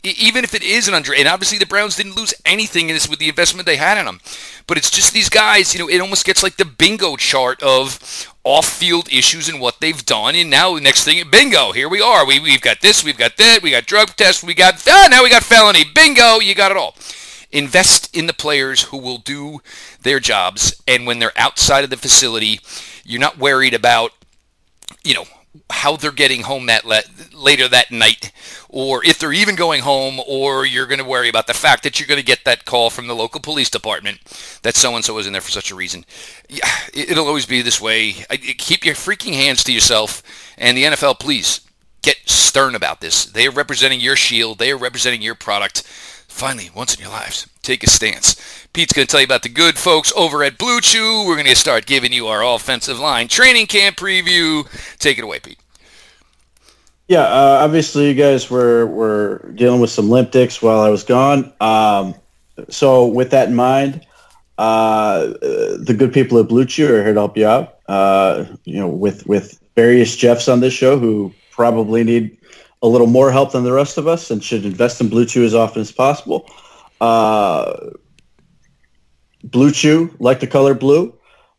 even 0.04 0.44
if 0.44 0.56
it 0.56 0.64
is 0.64 0.88
an 0.88 0.94
under 0.94 1.14
and 1.14 1.28
obviously 1.28 1.58
the 1.58 1.66
browns 1.66 1.96
didn't 1.96 2.16
lose 2.16 2.34
anything 2.46 2.90
in 2.90 2.96
this 2.96 3.08
with 3.08 3.20
the 3.20 3.30
investment 3.30 3.66
they 3.66 3.78
had 3.78 4.00
in 4.00 4.06
them 4.06 4.20
but 4.66 4.78
it's 4.78 4.90
just 4.90 5.14
these 5.14 5.30
guys 5.30 5.74
you 5.74 5.80
know 5.80 5.88
it 5.88 6.02
almost 6.02 6.26
gets 6.26 6.42
like 6.42 6.58
the 6.58 6.66
bingo 6.66 7.16
chart 7.16 7.62
of 7.62 8.28
off-field 8.44 9.08
issues 9.14 9.48
and 9.48 9.62
what 9.62 9.80
they've 9.80 10.04
done 10.06 10.36
and 10.36 10.50
now 10.50 10.74
the 10.74 10.82
next 10.82 11.04
thing 11.04 11.24
bingo 11.30 11.72
here 11.72 11.88
we 11.88 12.02
are. 12.02 12.26
We, 12.26 12.40
we've 12.40 12.62
got 12.62 12.82
this 12.82 13.04
we've 13.04 13.18
got 13.18 13.38
that 13.38 13.60
we 13.62 13.72
got 13.72 13.86
drug 13.86 14.16
tests 14.16 14.44
we 14.44 14.56
got 14.56 14.82
ah, 14.88 15.08
now 15.12 15.22
we 15.22 15.30
got 15.30 15.44
felony 15.44 15.84
bingo 15.84 16.40
you 16.40 16.56
got 16.56 16.72
it 16.72 16.78
all 16.78 16.96
invest 17.52 18.16
in 18.16 18.28
the 18.28 18.34
players 18.34 18.84
who 18.84 18.98
will 18.98 19.18
do 19.18 19.60
their 20.02 20.20
jobs. 20.20 20.82
And 20.88 21.06
when 21.06 21.20
they're 21.20 21.38
outside 21.38 21.84
of 21.84 21.90
the 21.90 21.98
facility, 21.98 22.60
you're 23.04 23.20
not 23.20 23.38
worried 23.38 23.74
about, 23.74 24.12
you 25.04 25.14
know, 25.14 25.26
how 25.70 25.98
they're 25.98 26.12
getting 26.12 26.44
home 26.44 26.68
that 26.68 26.86
le- 26.86 27.02
later 27.34 27.68
that 27.68 27.92
night, 27.92 28.32
or 28.70 29.04
if 29.04 29.20
they're 29.20 29.34
even 29.34 29.56
going 29.56 29.82
home, 29.82 30.20
or 30.26 30.66
you're 30.66 30.86
going 30.86 31.00
to 31.00 31.06
worry 31.06 31.28
about 31.28 31.48
the 31.48 31.54
fact 31.54 31.84
that 31.84 32.00
you're 32.00 32.08
going 32.08 32.20
to 32.20 32.26
get 32.26 32.46
that 32.46 32.64
call 32.64 32.90
from 32.90 33.08
the 33.08 33.16
local 33.16 33.42
police 33.42 33.70
department 33.70 34.20
that 34.64 34.76
so 34.76 34.96
and 34.96 35.04
so 35.04 35.18
is 35.18 35.28
in 35.28 35.34
there 35.34 35.42
for 35.42 35.52
such 35.52 35.72
a 35.72 35.76
reason. 35.76 36.06
Yeah, 36.48 36.70
it'll 36.94 37.28
always 37.28 37.46
be 37.46 37.62
this 37.62 37.82
way. 37.82 38.14
Keep 38.14 38.86
your 38.86 38.96
freaking 38.96 39.34
hands 39.34 39.64
to 39.66 39.74
yourself, 39.74 40.24
and 40.58 40.78
the 40.78 40.86
NFL, 40.86 41.20
please 41.20 41.62
get 42.02 42.18
stern 42.30 42.76
about 42.76 43.02
this. 43.02 43.26
They 43.26 43.48
are 43.48 43.52
representing 43.52 44.00
your 44.00 44.16
shield. 44.16 44.58
They 44.58 44.72
are 44.72 44.78
representing 44.78 45.22
your 45.22 45.36
product. 45.36 45.84
Finally, 46.32 46.72
once 46.74 46.96
in 46.96 47.02
your 47.02 47.12
lives, 47.12 47.48
take 47.62 47.84
a 47.84 47.90
stance. 47.90 48.36
Pete's 48.74 48.94
going 48.94 49.06
to 49.06 49.12
tell 49.12 49.20
you 49.20 49.26
about 49.26 49.44
the 49.44 49.50
good 49.50 49.78
folks 49.78 50.12
over 50.16 50.44
at 50.44 50.58
Blue 50.58 50.82
Chew. 50.82 51.24
We're 51.28 51.36
going 51.36 51.46
to 51.46 51.56
start 51.56 51.86
giving 51.86 52.12
you 52.12 52.28
our 52.28 52.44
offensive 52.44 52.98
line 52.98 53.28
training 53.28 53.68
camp 53.68 53.98
preview. 53.98 54.66
Take 54.98 55.20
it 55.20 55.24
away, 55.24 55.40
Pete. 55.40 55.60
Yeah, 57.08 57.24
uh, 57.24 57.60
obviously 57.62 58.08
you 58.08 58.16
guys 58.16 58.50
were 58.50 58.88
were 58.88 59.52
dealing 59.54 59.82
with 59.82 59.92
some 59.92 60.10
limp 60.10 60.32
dicks 60.32 60.62
while 60.62 60.80
I 60.80 60.90
was 60.90 61.04
gone. 61.04 61.54
Um, 61.60 62.16
so 62.70 63.06
with 63.06 63.30
that 63.32 63.50
in 63.50 63.56
mind, 63.56 64.06
uh, 64.58 65.28
the 65.28 65.96
good 65.96 66.14
people 66.14 66.40
at 66.40 66.48
Blue 66.48 66.66
Chew 66.66 66.86
are 66.86 67.04
here 67.04 67.14
to 67.14 67.20
help 67.20 67.38
you 67.38 67.46
out. 67.46 67.80
Uh, 67.88 68.46
you 68.64 68.80
know, 68.80 68.88
with 68.88 69.28
with 69.28 69.60
various 69.76 70.16
Jeffs 70.16 70.48
on 70.48 70.62
this 70.62 70.74
show 70.74 70.98
who 70.98 71.34
probably 71.52 72.04
need 72.04 72.38
a 72.82 72.88
little 72.88 73.08
more 73.08 73.32
help 73.32 73.52
than 73.52 73.64
the 73.64 73.74
rest 73.74 73.98
of 73.98 74.08
us 74.08 74.32
and 74.32 74.44
should 74.44 74.66
invest 74.66 75.02
in 75.02 75.10
Blue 75.10 75.26
Chew 75.26 75.44
as 75.44 75.54
often 75.54 75.82
as 75.82 75.92
possible. 75.92 76.50
Uh, 77.00 77.92
blue 79.44 79.72
Chew, 79.72 80.16
like 80.20 80.40
the 80.40 80.48
color 80.48 80.74
blue. 80.74 81.18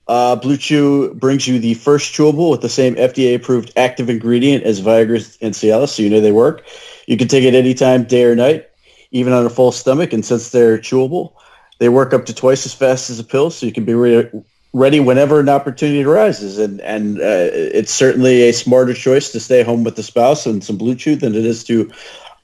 Uh, 0.09 0.37
blue 0.37 0.57
Chew 0.57 1.14
brings 1.14 1.47
you 1.47 1.59
the 1.59 1.75
first 1.75 2.12
chewable 2.12 2.50
with 2.50 2.61
the 2.61 2.69
same 2.69 2.97
FDA-approved 2.97 3.73
active 3.76 4.11
ingredient 4.11 4.64
as 4.64 4.81
Viagra 4.81 5.37
and 5.41 5.55
Cialis, 5.55 5.91
so 5.91 6.02
you 6.02 6.11
know 6.11 6.21
they 6.21 6.33
work. 6.33 6.67
You 7.07 7.17
can 7.17 7.29
take 7.29 7.45
it 7.45 7.55
anytime, 7.55 8.05
day 8.05 8.25
or 8.25 8.35
night, 8.35 8.67
even 9.11 9.33
on 9.33 9.47
a 9.47 9.50
full 9.50 9.73
stomach. 9.73 10.12
And 10.12 10.25
since 10.25 10.50
they're 10.50 10.79
chewable, 10.79 11.35
they 11.79 11.88
work 11.88 12.12
up 12.12 12.26
to 12.26 12.35
twice 12.35 12.67
as 12.67 12.75
fast 12.75 13.11
as 13.11 13.21
a 13.21 13.25
pill, 13.25 13.50
so 13.50 13.64
you 13.64 13.73
can 13.73 13.85
be 13.85 13.95
re- 13.95 14.31
ready 14.73 15.00
whenever 15.00 15.41
an 15.41 15.49
opportunity 15.49 16.02
arises. 16.02 16.59
And 16.59 16.81
and 16.81 17.19
uh, 17.19 17.50
it's 17.52 17.93
certainly 17.93 18.49
a 18.49 18.52
smarter 18.52 18.95
choice 18.95 19.33
to 19.33 19.41
stay 19.41 19.62
home 19.62 19.85
with 19.85 19.97
the 19.97 20.02
spouse 20.02 20.47
and 20.47 20.62
some 20.62 20.76
Blue 20.76 20.95
Chew 20.95 21.17
than 21.17 21.35
it 21.35 21.45
is 21.45 21.64
to 21.64 21.91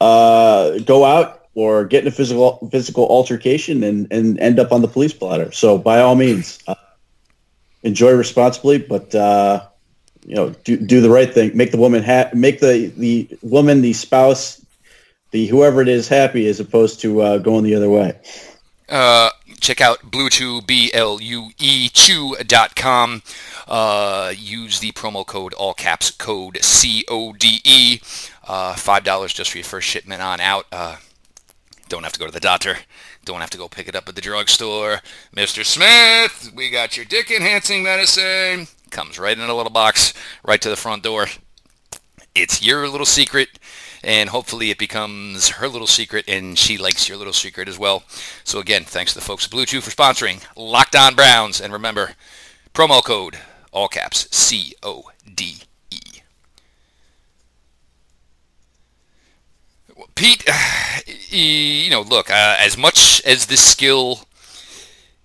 uh, 0.00 0.78
go 0.80 1.04
out 1.04 1.46
or 1.54 1.84
get 1.84 2.02
in 2.02 2.08
a 2.08 2.12
physical 2.12 2.68
physical 2.70 3.06
altercation 3.08 3.82
and, 3.82 4.06
and 4.10 4.38
end 4.38 4.58
up 4.58 4.72
on 4.72 4.82
the 4.82 4.88
police 4.88 5.12
blotter. 5.12 5.50
So 5.52 5.78
by 5.78 6.00
all 6.00 6.14
means, 6.14 6.58
uh, 6.66 6.74
enjoy 7.82 8.12
responsibly, 8.12 8.78
but 8.78 9.14
uh, 9.14 9.66
you 10.24 10.34
know 10.34 10.50
do, 10.64 10.76
do 10.76 11.00
the 11.00 11.10
right 11.10 11.32
thing. 11.32 11.56
Make 11.56 11.72
the 11.72 11.78
woman 11.78 12.02
ha- 12.02 12.30
make 12.34 12.60
the 12.60 12.92
the 12.96 13.28
woman 13.42 13.80
the 13.80 13.92
spouse 13.92 14.64
the 15.30 15.46
whoever 15.46 15.82
it 15.82 15.88
is 15.88 16.08
happy 16.08 16.48
as 16.48 16.60
opposed 16.60 17.00
to 17.00 17.20
uh, 17.20 17.38
going 17.38 17.64
the 17.64 17.74
other 17.74 17.90
way. 17.90 18.18
Uh, 18.88 19.30
check 19.60 19.80
out 19.80 20.10
Blue 20.10 20.28
B 20.60 20.90
L 20.92 21.20
U 21.20 21.50
E 21.58 21.88
Chew.com. 21.88 23.22
Uh, 23.66 24.32
use 24.36 24.80
the 24.80 24.92
promo 24.92 25.26
code, 25.26 25.54
all 25.54 25.74
caps 25.74 26.10
code 26.10 26.58
C 26.62 27.04
O 27.08 27.32
D 27.32 27.60
E. 27.64 28.00
Uh, 28.46 28.74
$5 28.74 29.34
just 29.34 29.50
for 29.50 29.58
your 29.58 29.64
first 29.64 29.88
shipment 29.88 30.22
on 30.22 30.40
out. 30.40 30.66
Uh, 30.72 30.96
don't 31.88 32.02
have 32.02 32.12
to 32.12 32.18
go 32.18 32.26
to 32.26 32.32
the 32.32 32.40
doctor. 32.40 32.78
Don't 33.24 33.40
have 33.40 33.50
to 33.50 33.58
go 33.58 33.68
pick 33.68 33.88
it 33.88 33.94
up 33.94 34.08
at 34.08 34.14
the 34.14 34.22
drugstore. 34.22 35.00
Mr. 35.36 35.64
Smith, 35.64 36.52
we 36.54 36.70
got 36.70 36.96
your 36.96 37.04
dick 37.04 37.30
enhancing 37.30 37.82
medicine. 37.82 38.68
Comes 38.90 39.18
right 39.18 39.36
in 39.36 39.50
a 39.50 39.54
little 39.54 39.70
box, 39.70 40.14
right 40.42 40.60
to 40.62 40.70
the 40.70 40.76
front 40.76 41.02
door. 41.02 41.26
It's 42.34 42.62
your 42.62 42.88
little 42.88 43.06
secret 43.06 43.58
and 44.02 44.30
hopefully 44.30 44.70
it 44.70 44.78
becomes 44.78 45.48
her 45.50 45.68
little 45.68 45.86
secret 45.86 46.24
and 46.28 46.58
she 46.58 46.78
likes 46.78 47.08
your 47.08 47.18
little 47.18 47.32
secret 47.32 47.68
as 47.68 47.78
well. 47.78 48.02
So 48.44 48.58
again, 48.58 48.84
thanks 48.84 49.12
to 49.12 49.18
the 49.18 49.24
folks 49.24 49.44
at 49.44 49.50
Blue 49.50 49.66
Chew 49.66 49.80
for 49.80 49.90
sponsoring 49.90 50.44
Locked 50.56 50.96
On 50.96 51.14
Browns, 51.14 51.60
and 51.60 51.72
remember, 51.72 52.12
promo 52.74 53.02
code 53.04 53.38
all 53.72 53.88
caps 53.88 54.28
C 54.30 54.74
O 54.82 55.04
D 55.34 55.62
E. 55.90 56.00
Pete, 60.14 60.44
you 61.30 61.90
know, 61.90 62.02
look, 62.02 62.30
uh, 62.30 62.56
as 62.58 62.76
much 62.76 63.22
as 63.24 63.46
this 63.46 63.64
skill 63.64 64.20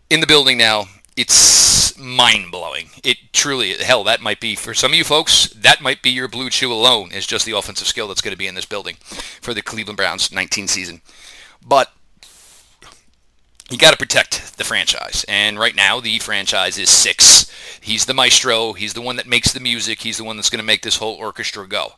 in 0.09 0.19
the 0.19 0.27
building 0.27 0.57
now, 0.57 0.85
it's 1.15 1.98
mind 1.98 2.51
blowing. 2.51 2.89
It 3.03 3.17
truly, 3.34 3.74
hell, 3.74 4.03
that 4.05 4.22
might 4.22 4.39
be 4.39 4.55
for 4.55 4.74
some 4.74 4.91
of 4.91 4.98
you 4.98 5.03
folks. 5.03 5.48
That 5.50 5.82
might 5.82 6.01
be 6.01 6.10
your 6.10 6.27
blue 6.27 6.50
chew 6.50 6.72
alone 6.72 7.12
is 7.12 7.27
just 7.27 7.46
the 7.46 7.51
offensive 7.58 7.88
skill 7.88 8.08
that's 8.08 8.22
going 8.22 8.34
to 8.34 8.38
be 8.38 8.48
in 8.48 8.55
this 8.55 8.65
building 8.65 8.96
for 9.41 9.53
the 9.53 9.62
Cleveland 9.62 9.98
Browns 9.98 10.32
19 10.32 10.67
season. 10.67 11.01
But 11.65 11.91
you 13.70 13.77
got 13.77 13.91
to 13.91 13.98
protect 13.98 14.58
the 14.58 14.63
franchise, 14.63 15.25
and 15.27 15.58
right 15.58 15.75
now 15.75 16.00
the 16.00 16.20
franchise 16.20 16.77
is 16.77 16.89
six. 16.89 17.50
He's 17.82 18.05
the 18.05 18.13
maestro. 18.13 18.74
He's 18.74 18.93
the 18.93 19.01
one 19.01 19.15
that 19.15 19.27
makes 19.27 19.53
the 19.53 19.60
music. 19.60 20.01
He's 20.01 20.17
the 20.17 20.24
one 20.24 20.36
that's 20.36 20.50
going 20.50 20.60
to 20.60 20.65
make 20.65 20.82
this 20.82 20.98
whole 20.98 21.15
orchestra 21.15 21.67
go. 21.67 21.93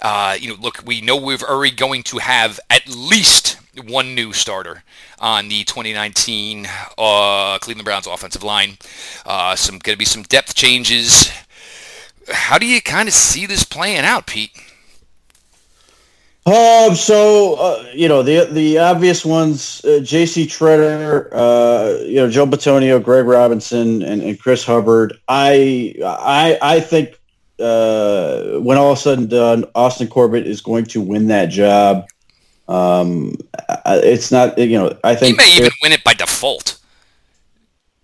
Uh, 0.00 0.36
you 0.38 0.48
know, 0.48 0.60
look, 0.60 0.82
we 0.84 1.00
know 1.00 1.16
we're 1.16 1.38
already 1.38 1.74
going 1.74 2.04
to 2.04 2.18
have 2.18 2.60
at 2.70 2.88
least 2.88 3.57
one 3.78 4.14
new 4.14 4.32
starter 4.32 4.82
on 5.18 5.48
the 5.48 5.64
2019 5.64 6.66
uh, 6.96 7.58
Cleveland 7.60 7.84
Browns 7.84 8.06
offensive 8.06 8.42
line. 8.42 8.78
Uh, 9.24 9.54
some 9.56 9.78
going 9.78 9.94
to 9.94 9.98
be 9.98 10.04
some 10.04 10.22
depth 10.22 10.54
changes. 10.54 11.30
How 12.30 12.58
do 12.58 12.66
you 12.66 12.80
kind 12.82 13.08
of 13.08 13.14
see 13.14 13.46
this 13.46 13.64
playing 13.64 14.04
out, 14.04 14.26
Pete? 14.26 14.52
Um, 16.46 16.94
so 16.94 17.56
uh, 17.56 17.90
you 17.92 18.08
know 18.08 18.22
the 18.22 18.48
the 18.50 18.78
obvious 18.78 19.22
ones: 19.22 19.84
uh, 19.84 20.00
J.C. 20.02 20.46
Tretter, 20.46 21.28
uh, 21.30 22.02
you 22.04 22.16
know 22.16 22.30
Joe 22.30 22.46
Bitonio, 22.46 23.02
Greg 23.02 23.26
Robinson, 23.26 24.00
and, 24.02 24.22
and 24.22 24.40
Chris 24.40 24.64
Hubbard. 24.64 25.12
I 25.28 25.94
I 26.02 26.58
I 26.62 26.80
think 26.80 27.20
uh, 27.60 28.60
when 28.60 28.78
all 28.78 28.94
is 28.94 29.00
said 29.00 29.18
and 29.18 29.28
done, 29.28 29.66
Austin 29.74 30.08
Corbett 30.08 30.46
is 30.46 30.62
going 30.62 30.86
to 30.86 31.02
win 31.02 31.26
that 31.28 31.46
job. 31.46 32.06
Um, 32.68 33.34
it's 33.86 34.30
not, 34.30 34.58
you 34.58 34.78
know, 34.78 34.96
I 35.02 35.14
think 35.14 35.40
he 35.40 35.44
may 35.44 35.56
even 35.56 35.72
win 35.82 35.92
it 35.92 36.04
by 36.04 36.14
default. 36.14 36.78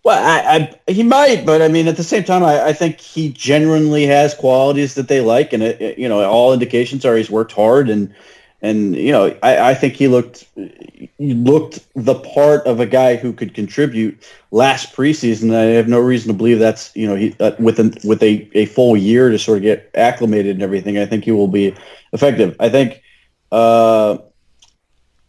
Well, 0.05 0.23
I, 0.23 0.79
I, 0.87 0.93
he 0.93 1.03
might, 1.03 1.47
but 1.47 1.63
I 1.63 1.69
mean, 1.69 1.89
at 1.89 1.97
the 1.97 2.05
same 2.05 2.25
time, 2.25 2.43
I, 2.43 2.67
I 2.67 2.73
think 2.75 3.01
he 3.01 3.31
genuinely 3.31 4.05
has 4.07 4.35
qualities 4.35 4.95
that 4.95 5.09
they 5.09 5.23
like, 5.23 5.55
and 5.55 5.63
it, 5.63 5.81
it, 5.81 5.99
you 5.99 6.09
know, 6.09 6.23
all 6.25 6.53
indications 6.53 7.07
are 7.07 7.17
he's 7.17 7.31
worked 7.31 7.53
hard, 7.53 7.89
and 7.89 8.15
and 8.61 8.95
you 8.97 9.13
know, 9.13 9.35
I, 9.43 9.71
I 9.71 9.75
think 9.75 9.95
he 9.95 10.09
looked 10.09 10.47
he 10.55 11.35
looked 11.35 11.81
the 11.95 12.17
part 12.17 12.67
of 12.67 12.81
a 12.81 12.87
guy 12.87 13.17
who 13.17 13.33
could 13.33 13.55
contribute 13.55 14.23
last 14.51 14.95
preseason. 14.95 15.55
I 15.55 15.63
have 15.77 15.89
no 15.89 16.01
reason 16.01 16.29
to 16.29 16.35
believe 16.35 16.59
that's 16.59 16.95
you 16.95 17.07
know 17.07 17.15
he 17.15 17.35
uh, 17.41 17.53
with 17.59 17.81
a, 17.81 17.99
with 18.05 18.23
a, 18.23 18.51
a 18.53 18.67
full 18.67 18.99
year 18.99 19.31
to 19.31 19.39
sort 19.39 19.59
of 19.59 19.63
get 19.63 19.91
acclimated 19.95 20.57
and 20.57 20.63
everything. 20.63 20.99
I 20.99 21.07
think 21.07 21.25
he 21.25 21.33
will 21.33 21.49
be 21.49 21.75
effective. 22.13 22.57
I 22.61 22.69
think. 22.69 23.03
Uh, 23.51 24.19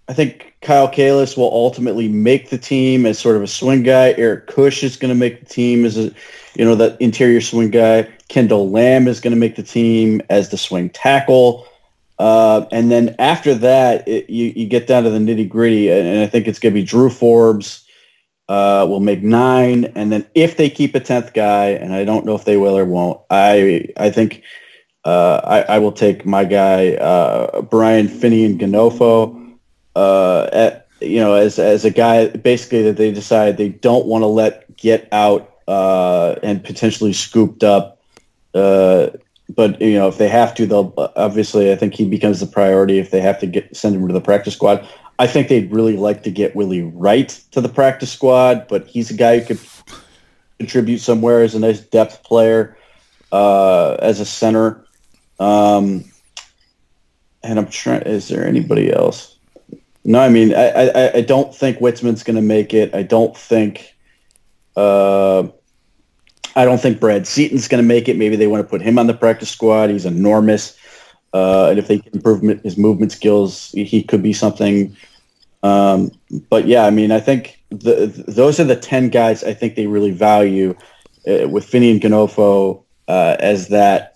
I 0.08 0.14
think 0.14 0.56
Kyle 0.62 0.88
Kalis 0.88 1.36
will 1.36 1.52
ultimately 1.52 2.08
make 2.08 2.50
the 2.50 2.58
team 2.58 3.06
as 3.06 3.18
sort 3.18 3.36
of 3.36 3.44
a 3.44 3.48
swing 3.48 3.84
guy. 3.84 4.14
Eric 4.18 4.48
Kush 4.48 4.84
is 4.84 4.98
going 4.98 5.10
to 5.10 5.16
make 5.16 5.40
the 5.40 5.46
team 5.46 5.84
as 5.84 5.98
a, 5.98 6.12
you 6.56 6.64
know, 6.64 6.76
that 6.76 7.00
interior 7.02 7.42
swing 7.42 7.72
guy. 7.72 8.08
Kendall 8.28 8.70
Lamb 8.70 9.08
is 9.08 9.20
going 9.20 9.34
to 9.34 9.40
make 9.40 9.56
the 9.56 9.64
team 9.64 10.22
as 10.30 10.50
the 10.50 10.58
swing 10.58 10.90
tackle. 10.90 11.68
Uh, 12.20 12.66
and 12.72 12.92
then 12.92 13.16
after 13.20 13.54
that, 13.56 14.08
it, 14.08 14.30
you, 14.30 14.54
you 14.56 14.68
get 14.68 14.88
down 14.88 15.04
to 15.04 15.10
the 15.10 15.20
nitty 15.20 15.50
gritty, 15.50 15.90
and, 15.90 16.08
and, 16.08 16.20
I 16.22 16.28
think 16.28 16.48
it's 16.48 16.60
going 16.60 16.74
to 16.74 16.80
be 16.80 16.86
Drew 16.86 17.10
Forbes 17.10 17.86
uh, 18.48 18.86
will 18.88 19.02
make 19.02 19.22
nine, 19.22 19.86
and 19.96 20.14
then 20.14 20.26
if 20.34 20.56
they 20.56 20.70
keep 20.70 20.96
a 20.96 21.02
tenth 21.02 21.34
guy, 21.34 21.70
and 21.72 21.94
I 21.94 22.06
don't 22.06 22.26
know 22.26 22.36
if 22.36 22.46
they 22.46 22.56
will 22.56 22.78
or 22.78 22.86
won't, 22.86 23.20
I 23.30 23.90
I 23.98 24.12
think 24.12 24.44
uh, 25.04 25.42
I, 25.44 25.76
I, 25.76 25.80
will 25.80 25.92
take 25.92 26.26
my 26.26 26.46
guy 26.46 26.94
uh, 26.94 27.62
Brian 27.64 28.08
Fineanganofo 28.08 29.45
uh, 29.96 30.50
at, 30.52 30.88
you 31.02 31.20
know, 31.20 31.34
as 31.34 31.60
as 31.60 31.86
a 31.86 31.92
guy 31.92 32.28
basically 32.28 32.84
that 32.84 32.98
they 32.98 33.12
decide 33.12 33.58
they 33.58 33.70
don't 33.70 34.06
want 34.06 34.22
to 34.22 34.28
let 34.28 34.76
get 34.78 35.08
out 35.12 35.52
uh, 35.68 36.36
and 36.44 36.64
potentially 36.64 37.14
scooped 37.14 37.64
up. 37.64 38.02
Uh, 38.54 39.10
but 39.50 39.80
you 39.82 39.94
know, 39.94 40.08
if 40.08 40.18
they 40.18 40.28
have 40.28 40.56
to, 40.56 40.66
they'll 40.66 40.94
obviously. 41.16 41.72
I 41.72 41.76
think 41.76 41.94
he 41.94 42.08
becomes 42.08 42.40
the 42.40 42.48
priority 42.48 43.00
if 43.00 43.12
they 43.12 43.22
have 43.22 43.40
to 43.40 43.48
get 43.48 43.76
send 43.76 43.96
him 43.96 44.08
to 44.08 44.14
the 44.14 44.22
practice 44.22 44.56
squad. 44.56 44.88
I 45.18 45.28
think 45.28 45.48
they'd 45.48 45.72
really 45.72 45.96
like 45.96 46.24
to 46.24 46.32
get 46.32 46.56
Willie 46.56 46.84
Wright 46.84 47.30
to 47.52 47.62
the 47.62 47.70
practice 47.70 48.12
squad, 48.12 48.68
but 48.68 48.88
he's 48.88 49.12
a 49.12 49.14
guy 49.14 49.40
who 49.40 49.46
could 49.46 49.60
contribute 50.60 51.00
somewhere 51.00 51.42
as 51.42 51.56
a 51.56 51.60
nice 51.60 51.80
depth 51.80 52.24
player, 52.24 52.78
uh, 53.32 53.94
as 53.96 54.20
a 54.20 54.26
center. 54.26 54.86
Um, 55.40 56.06
and 57.44 57.60
I'm 57.60 57.68
trying. 57.68 58.02
Is 58.04 58.28
there 58.28 58.46
anybody 58.46 58.92
else? 58.92 59.35
No, 60.08 60.20
I 60.20 60.30
mean, 60.30 60.54
I, 60.54 60.68
I, 60.70 61.14
I 61.16 61.22
don't 61.22 61.54
think 61.54 61.80
Witzmann's 61.80 62.22
going 62.22 62.36
to 62.36 62.42
make 62.42 62.76
it. 62.76 62.94
I 62.94 63.02
don't 63.02 63.36
think, 63.36 63.96
uh, 64.76 65.48
I 66.56 66.64
don't 66.64 66.80
think 66.80 67.00
Brad 67.00 67.26
Seaton's 67.26 67.68
going 67.68 67.84
to 67.84 67.88
make 67.88 68.08
it. 68.08 68.16
Maybe 68.16 68.36
they 68.36 68.46
want 68.46 68.64
to 68.64 68.70
put 68.70 68.82
him 68.82 69.00
on 69.00 69.08
the 69.08 69.16
practice 69.16 69.50
squad. 69.50 69.90
He's 69.90 70.06
enormous, 70.06 70.78
uh, 71.34 71.70
and 71.70 71.80
if 71.80 71.88
they 71.88 71.98
can 71.98 72.14
improve 72.14 72.44
his 72.62 72.78
movement 72.78 73.14
skills, 73.14 73.72
he 73.72 74.04
could 74.04 74.22
be 74.22 74.32
something. 74.32 74.96
Um, 75.64 76.12
but 76.52 76.68
yeah, 76.68 76.86
I 76.86 76.92
mean, 76.92 77.12
I 77.12 77.20
think 77.20 77.60
the, 77.72 78.06
those 78.28 78.60
are 78.60 78.64
the 78.64 78.76
ten 78.76 79.10
guys 79.10 79.44
I 79.44 79.56
think 79.56 79.76
they 79.76 79.88
really 79.88 80.12
value 80.12 80.76
uh, 81.28 81.50
with 81.50 81.70
Fineanganofo 81.70 82.84
uh, 83.08 83.38
as 83.40 83.70
that 83.70 84.15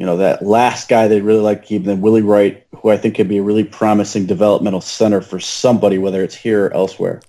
you 0.00 0.06
know, 0.06 0.16
that 0.16 0.40
last 0.40 0.88
guy 0.88 1.08
they 1.08 1.20
really 1.20 1.42
like 1.42 1.60
to 1.60 1.66
keep, 1.66 1.84
then 1.84 2.00
Willie 2.00 2.22
Wright, 2.22 2.66
who 2.76 2.88
I 2.88 2.96
think 2.96 3.16
could 3.16 3.28
be 3.28 3.36
a 3.36 3.42
really 3.42 3.64
promising 3.64 4.24
developmental 4.24 4.80
center 4.80 5.20
for 5.20 5.38
somebody, 5.38 5.98
whether 5.98 6.24
it's 6.24 6.34
here 6.34 6.66
or 6.66 6.72
elsewhere. 6.72 7.20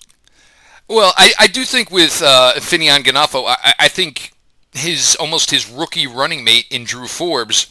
Well, 0.88 1.12
I, 1.18 1.34
I 1.38 1.48
do 1.48 1.66
think 1.66 1.92
with 1.92 2.22
uh, 2.24 2.54
Fineanganofo, 2.56 3.44
I, 3.46 3.74
I 3.78 3.88
think 3.90 4.32
his 4.72 5.18
almost 5.20 5.51
his 5.51 5.70
rookie 5.70 6.08
running 6.08 6.46
mate 6.46 6.68
in 6.72 6.86
Drew 6.86 7.08
Forbes 7.08 7.68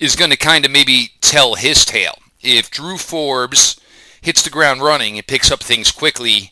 is 0.00 0.16
going 0.16 0.32
to 0.32 0.36
kind 0.36 0.64
of 0.64 0.72
maybe 0.72 1.12
tell 1.20 1.54
his 1.54 1.84
tale. 1.84 2.18
If 2.40 2.68
Drew 2.68 2.98
Forbes 2.98 3.80
hits 4.22 4.42
the 4.42 4.50
ground 4.50 4.82
running 4.82 5.18
and 5.18 5.26
picks 5.26 5.52
up 5.52 5.62
things 5.62 5.92
quickly, 5.92 6.50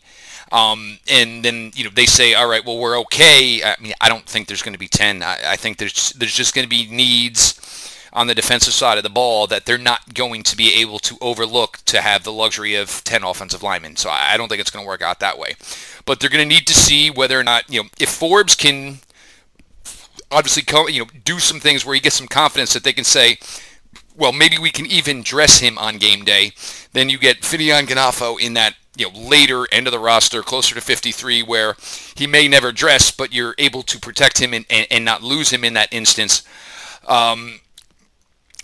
um, 0.53 0.99
and 1.09 1.45
then 1.45 1.73
you 1.75 1.85
know 1.85 1.91
they 1.91 2.07
say, 2.07 2.35
all 2.35 2.49
right, 2.49 2.65
well 2.65 2.79
we're 2.79 2.99
okay. 3.01 3.63
I 3.63 3.77
mean, 3.81 3.95
I 4.01 4.09
don't 4.09 4.27
think 4.27 4.49
there's 4.49 4.63
going 4.63 4.75
to 4.75 4.79
be 4.79 4.89
ten. 4.89 5.23
I, 5.23 5.53
I 5.53 5.57
think 5.57 5.79
there's 5.79 6.13
there's 6.13 6.35
just 6.35 6.55
going 6.55 6.65
to 6.65 6.69
be 6.69 6.89
needs 6.89 7.57
on 8.13 8.27
the 8.27 8.35
defensive 8.35 8.75
side 8.75 8.99
of 8.99 9.05
the 9.05 9.11
ball 9.11 9.47
that 9.47 9.67
they're 9.67 9.79
not 9.79 10.15
going 10.15 10.43
to 10.43 10.57
be 10.57 10.75
able 10.75 10.99
to 10.99 11.17
overlook 11.21 11.79
to 11.87 12.01
have 12.01 12.25
the 12.25 12.33
luxury 12.33 12.75
of 12.75 13.05
10 13.05 13.23
offensive 13.23 13.63
linemen. 13.63 13.95
So 13.97 14.11
I 14.11 14.37
don't 14.37 14.49
think 14.49 14.61
it's 14.61 14.71
going 14.71 14.85
to 14.85 14.89
work 14.89 15.03
out 15.03 15.21
that 15.21 15.39
way. 15.39 15.55
But 16.07 16.19
they're 16.19 16.31
going 16.31 16.49
to 16.49 16.55
need 16.55 16.67
to 16.67 16.75
see 16.75 17.11
whether 17.11 17.39
or 17.39 17.45
not, 17.45 17.73
you 17.73 17.83
know, 17.83 17.89
if 18.01 18.09
Forbes 18.09 18.57
can 18.57 18.99
obviously, 20.31 20.63
come, 20.63 20.89
you 20.89 21.01
know, 21.01 21.11
do 21.25 21.39
some 21.39 21.61
things 21.61 21.85
where 21.85 21.95
he 21.95 22.01
gets 22.01 22.17
some 22.17 22.29
confidence 22.29 22.73
that 22.73 22.85
they 22.85 22.93
can 22.93 23.05
say, 23.05 23.39
well, 24.21 24.33
maybe 24.33 24.59
we 24.59 24.71
can 24.71 24.85
even 24.87 25.23
dress 25.23 25.61
him 25.61 25.79
on 25.79 25.97
game 25.97 26.25
day. 26.25 26.53
Then 26.93 27.09
you 27.09 27.19
get 27.19 27.41
Fineanganofo 27.41 28.39
in 28.39 28.53
that 28.53 28.75
you 28.97 29.11
know 29.11 29.19
later 29.19 29.67
end 29.73 29.87
of 29.87 29.93
the 29.93 29.99
roster, 29.99 30.43
closer 30.43 30.75
to 30.75 30.81
53, 30.83 31.43
where 31.43 31.75
he 32.15 32.27
may 32.27 32.47
never 32.47 32.71
dress, 32.71 33.11
but 33.11 33.33
you're 33.33 33.55
able 33.57 33.83
to 33.85 33.99
protect 33.99 34.39
him 34.39 34.53
and, 34.53 34.67
and, 34.69 34.87
and 34.91 35.05
not 35.07 35.23
lose 35.23 35.51
him 35.51 35.65
in 35.65 35.73
that 35.73 35.89
instance. 35.91 36.43
Um, 37.09 37.61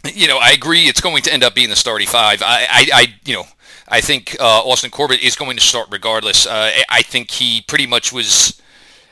you 0.04 0.28
know, 0.28 0.38
I 0.38 0.50
agree. 0.50 0.82
It's 0.82 1.00
going 1.00 1.22
to 1.22 1.32
end 1.32 1.42
up 1.42 1.54
being 1.54 1.70
the 1.70 1.76
starting 1.76 2.06
five. 2.06 2.42
I, 2.42 2.66
I, 2.70 2.88
I 2.92 3.14
you 3.24 3.34
know, 3.34 3.44
I 3.88 4.02
think 4.02 4.36
uh, 4.38 4.60
Austin 4.60 4.90
Corbett 4.90 5.22
is 5.24 5.36
going 5.36 5.56
to 5.56 5.62
start 5.62 5.88
regardless. 5.90 6.46
Uh, 6.46 6.70
I 6.90 7.00
think 7.00 7.30
he 7.30 7.62
pretty 7.62 7.86
much 7.86 8.12
was 8.12 8.60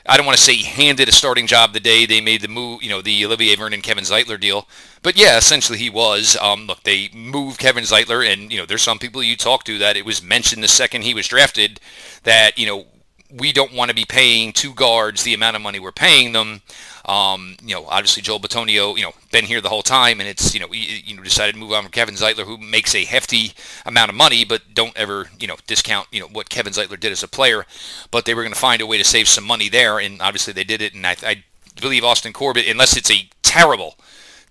I 0.07 0.17
don't 0.17 0.27
want 0.27 0.37
to 0.37 0.45
say 0.45 0.55
he 0.55 0.65
handed 0.65 1.09
a 1.09 1.13
starting 1.13 1.47
job 1.47 1.73
the 1.73 1.81
day 1.81 2.05
they 2.05 2.21
made 2.21 2.43
the 2.43 2.49
move, 2.49 2.83
you 2.83 2.91
know, 2.91 3.01
the 3.01 3.25
Olivier 3.25 3.57
Vernon 3.57 3.81
Kevin 3.81 4.05
Zeitler 4.05 4.39
deal, 4.39 4.69
but 5.03 5.17
yeah, 5.17 5.39
essentially 5.39 5.79
he 5.79 5.89
was. 5.89 6.37
Um, 6.41 6.67
look, 6.67 6.83
they 6.83 7.09
moved 7.15 7.59
Kevin 7.59 7.85
Zeitler, 7.85 8.27
and 8.31 8.53
you 8.53 8.59
know, 8.59 8.67
there's 8.67 8.83
some 8.83 8.99
people 8.99 9.23
you 9.23 9.37
talk 9.37 9.65
to 9.65 9.79
that 9.79 9.97
it 9.97 10.05
was 10.05 10.23
mentioned 10.23 10.63
the 10.63 10.69
second 10.69 11.03
he 11.03 11.15
was 11.15 11.29
drafted 11.29 11.81
that 12.25 12.59
you 12.59 12.67
know 12.67 12.87
we 13.31 13.53
don't 13.53 13.73
want 13.73 13.89
to 13.89 13.95
be 13.95 14.05
paying 14.05 14.53
two 14.53 14.75
guards 14.75 15.23
the 15.25 15.35
amount 15.35 15.57
of 15.57 15.63
money 15.63 15.81
we're 15.81 15.93
paying 15.93 16.33
them. 16.33 16.61
Um, 17.07 17.57
you 17.63 17.75
know, 17.75 17.87
obviously 17.87 18.23
Joel 18.23 18.41
Bitonio, 18.41 18.97
you 18.97 19.03
know, 19.03 19.13
been 19.31 19.45
here 19.45 19.61
the 19.61 19.69
whole 19.69 19.83
time, 19.83 20.21
and 20.21 20.29
it's 20.29 20.55
you 20.55 20.61
know, 20.61 20.73
you, 20.73 21.01
you 21.05 21.17
know, 21.17 21.23
decided 21.23 21.53
to 21.53 21.59
move 21.59 21.73
on 21.73 21.83
from 21.83 21.93
Kevin 21.93 22.15
Zeitler, 22.15 22.45
who 22.45 22.57
makes 22.57 22.95
a 22.95 23.05
hefty 23.05 23.53
amount 23.85 24.11
of 24.11 24.17
money, 24.17 24.45
but 24.45 24.63
don't 24.73 24.97
ever 24.97 25.29
you 25.39 25.47
know 25.47 25.57
discount 25.67 26.09
you 26.11 26.21
know 26.21 26.29
what 26.29 26.49
Kevin 26.49 26.73
Zeitler 26.73 26.99
did 26.99 27.13
as 27.13 27.23
a 27.23 27.29
player. 27.29 27.67
But 28.11 28.25
they 28.25 28.35
were 28.35 28.43
going 28.43 28.55
to 28.55 28.59
find 28.59 28.81
a 28.81 28.87
way 28.87 28.99
to 28.99 29.05
save 29.05 29.29
some 29.29 29.45
money 29.45 29.69
there, 29.69 29.99
and 29.99 30.23
obviously 30.23 30.53
they 30.53 30.65
did 30.65 30.81
it. 30.81 30.95
And 30.95 31.07
I, 31.07 31.17
I 31.23 31.45
believe 31.81 32.05
Austin 32.05 32.33
Corbett, 32.33 32.69
unless 32.69 32.97
it's 32.97 33.11
a 33.11 33.29
terrible 33.43 33.97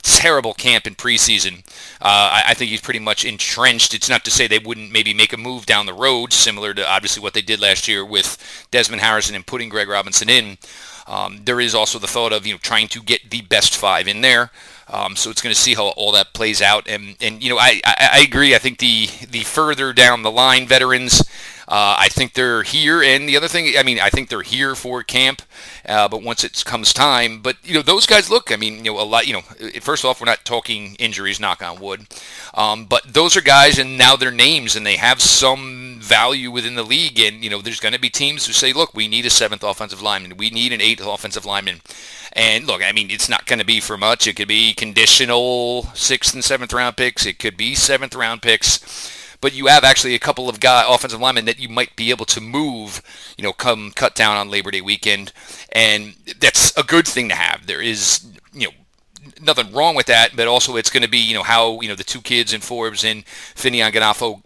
terrible 0.03 0.53
camp 0.53 0.85
in 0.85 0.95
preseason. 0.95 1.65
Uh, 2.01 2.29
I, 2.35 2.43
I, 2.47 2.53
think 2.53 2.69
he's 2.69 2.81
pretty 2.81 2.99
much 2.99 3.23
entrenched. 3.23 3.93
It's 3.93 4.09
not 4.09 4.25
to 4.25 4.31
say 4.31 4.47
they 4.47 4.59
wouldn't 4.59 4.91
maybe 4.91 5.13
make 5.13 5.31
a 5.31 5.37
move 5.37 5.65
down 5.65 5.85
the 5.85 5.93
road, 5.93 6.33
similar 6.33 6.73
to 6.73 6.87
obviously 6.87 7.23
what 7.23 7.33
they 7.33 7.41
did 7.41 7.61
last 7.61 7.87
year 7.87 8.05
with 8.05 8.67
Desmond 8.69 9.01
Harrison 9.01 9.33
and 9.33 9.47
putting 9.47 9.69
Greg 9.69 9.87
Robinson 9.87 10.29
in. 10.29 10.57
Um, 11.07 11.41
there 11.43 11.59
is 11.59 11.75
also 11.75 11.99
the 11.99 12.07
thought 12.07 12.33
of 12.33 12.45
you 12.45 12.53
know 12.53 12.59
trying 12.59 12.87
to 12.89 13.01
get 13.01 13.29
the 13.29 13.41
best 13.41 13.75
five 13.75 14.07
in 14.07 14.21
there. 14.21 14.51
Um, 14.87 15.15
so 15.15 15.29
it's 15.29 15.41
going 15.41 15.53
to 15.53 15.59
see 15.59 15.73
how 15.75 15.87
all 15.89 16.11
that 16.11 16.33
plays 16.33 16.61
out. 16.61 16.87
And 16.87 17.15
and 17.21 17.43
you 17.43 17.49
know 17.49 17.57
I, 17.57 17.81
I, 17.85 18.09
I 18.13 18.19
agree. 18.19 18.55
I 18.55 18.59
think 18.59 18.79
the 18.79 19.07
the 19.29 19.41
further 19.43 19.93
down 19.93 20.21
the 20.21 20.31
line 20.31 20.67
veterans, 20.67 21.21
uh, 21.67 21.95
I 21.99 22.07
think 22.09 22.33
they're 22.33 22.63
here. 22.63 23.01
And 23.01 23.27
the 23.27 23.37
other 23.37 23.47
thing, 23.47 23.73
I 23.77 23.83
mean, 23.83 23.99
I 23.99 24.09
think 24.09 24.29
they're 24.29 24.41
here 24.41 24.75
for 24.75 25.03
camp. 25.03 25.41
Uh, 25.85 26.07
but 26.07 26.23
once 26.23 26.43
it 26.43 26.63
comes 26.65 26.93
time, 26.93 27.41
but 27.41 27.57
you 27.63 27.73
know 27.73 27.81
those 27.81 28.05
guys 28.05 28.29
look. 28.29 28.51
I 28.51 28.55
mean, 28.55 28.85
you 28.85 28.93
know 28.93 28.99
a 28.99 29.03
lot. 29.03 29.27
You 29.27 29.33
know, 29.33 29.41
first 29.81 30.05
off, 30.05 30.21
we're 30.21 30.25
not 30.25 30.45
talking 30.45 30.95
injuries, 30.95 31.39
knock 31.39 31.61
on 31.61 31.79
wood. 31.79 32.07
Um, 32.53 32.85
but 32.85 33.13
those 33.13 33.35
are 33.35 33.41
guys, 33.41 33.79
and 33.79 33.97
now 33.97 34.15
they're 34.15 34.31
names, 34.31 34.75
and 34.75 34.85
they 34.85 34.97
have 34.97 35.21
some 35.21 35.82
value 36.03 36.51
within 36.51 36.75
the 36.75 36.83
league. 36.83 37.19
And 37.19 37.43
you 37.43 37.49
know, 37.49 37.61
there's 37.61 37.79
going 37.79 37.93
to 37.93 37.99
be 37.99 38.09
teams 38.09 38.45
who 38.45 38.53
say, 38.53 38.73
look, 38.73 38.93
we 38.93 39.07
need 39.07 39.25
a 39.25 39.29
seventh 39.29 39.63
offensive 39.63 40.01
lineman, 40.01 40.37
we 40.37 40.49
need 40.49 40.73
an 40.73 40.81
eighth 40.81 41.05
offensive 41.05 41.45
lineman. 41.45 41.81
And 42.33 42.65
look, 42.67 42.83
I 42.83 42.91
mean, 42.91 43.11
it's 43.11 43.29
not 43.29 43.45
going 43.45 43.59
to 43.59 43.65
be 43.65 43.79
for 43.79 43.97
much. 43.97 44.27
It 44.27 44.35
could 44.35 44.47
be 44.47 44.73
conditional 44.73 45.83
sixth 45.93 46.33
and 46.33 46.43
seventh 46.43 46.73
round 46.73 46.97
picks. 46.97 47.25
It 47.25 47.39
could 47.39 47.57
be 47.57 47.75
seventh 47.75 48.15
round 48.15 48.41
picks 48.41 49.21
but 49.43 49.53
you 49.53 49.67
have 49.67 49.83
actually 49.83 50.15
a 50.15 50.19
couple 50.19 50.47
of 50.47 50.61
guy 50.61 50.85
offensive 50.87 51.19
linemen 51.19 51.43
that 51.43 51.59
you 51.59 51.67
might 51.67 51.97
be 51.97 52.11
able 52.11 52.23
to 52.23 52.39
move, 52.39 53.01
you 53.37 53.43
know, 53.43 53.51
come 53.51 53.91
cut 53.91 54.15
down 54.15 54.37
on 54.37 54.49
Labor 54.49 54.71
Day 54.71 54.79
weekend, 54.79 55.33
and 55.73 56.15
that's 56.39 56.75
a 56.77 56.83
good 56.83 57.05
thing 57.05 57.27
to 57.27 57.35
have. 57.35 57.67
There 57.67 57.81
is, 57.81 58.25
you 58.53 58.67
know, 58.67 58.73
nothing 59.41 59.73
wrong 59.73 59.95
with 59.95 60.05
that, 60.05 60.33
but 60.33 60.47
also 60.47 60.77
it's 60.77 60.89
going 60.89 61.03
to 61.03 61.09
be, 61.09 61.17
you 61.17 61.33
know, 61.33 61.43
how 61.43 61.81
you 61.81 61.89
know 61.89 61.95
the 61.95 62.05
two 62.05 62.21
kids 62.21 62.53
in 62.53 62.61
Forbes 62.61 63.03
and 63.03 63.25
Fineanganofo, 63.25 64.41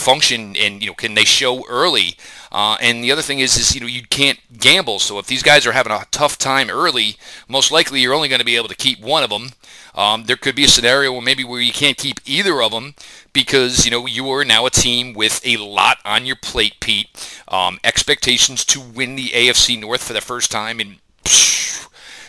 function 0.00 0.56
and 0.56 0.82
you 0.82 0.88
know 0.88 0.94
can 0.94 1.14
they 1.14 1.24
show 1.24 1.66
early? 1.68 2.16
Uh, 2.52 2.76
and 2.80 3.04
the 3.04 3.12
other 3.12 3.22
thing 3.22 3.38
is 3.38 3.56
is 3.56 3.74
you 3.74 3.80
know 3.80 3.86
you 3.86 4.02
can't 4.02 4.40
gamble. 4.58 4.98
So 4.98 5.18
if 5.18 5.26
these 5.26 5.42
guys 5.42 5.66
are 5.66 5.72
having 5.72 5.92
a 5.92 6.06
tough 6.10 6.38
time 6.38 6.70
early 6.70 7.16
most 7.48 7.70
likely 7.70 8.00
you're 8.00 8.14
only 8.14 8.28
going 8.28 8.40
to 8.40 8.44
be 8.44 8.56
able 8.56 8.68
to 8.68 8.74
keep 8.74 9.00
one 9.00 9.22
of 9.22 9.30
them 9.30 9.50
um, 9.94 10.24
there 10.24 10.36
could 10.36 10.54
be 10.54 10.64
a 10.64 10.68
scenario 10.68 11.12
where 11.12 11.20
maybe 11.20 11.44
where 11.44 11.60
you 11.60 11.72
can't 11.72 11.96
keep 11.96 12.20
either 12.24 12.62
of 12.62 12.72
them 12.72 12.94
because 13.32 13.84
you 13.84 13.90
know 13.90 14.06
you 14.06 14.28
are 14.30 14.44
now 14.44 14.66
a 14.66 14.70
team 14.70 15.12
with 15.12 15.40
a 15.44 15.56
lot 15.56 15.98
on 16.04 16.26
your 16.26 16.36
plate 16.36 16.76
Pete. 16.80 17.08
Um, 17.48 17.78
expectations 17.84 18.64
to 18.66 18.80
win 18.80 19.16
the 19.16 19.28
AFC 19.28 19.78
North 19.80 20.02
for 20.02 20.12
the 20.12 20.20
first 20.20 20.50
time 20.50 20.80
in 20.80 20.98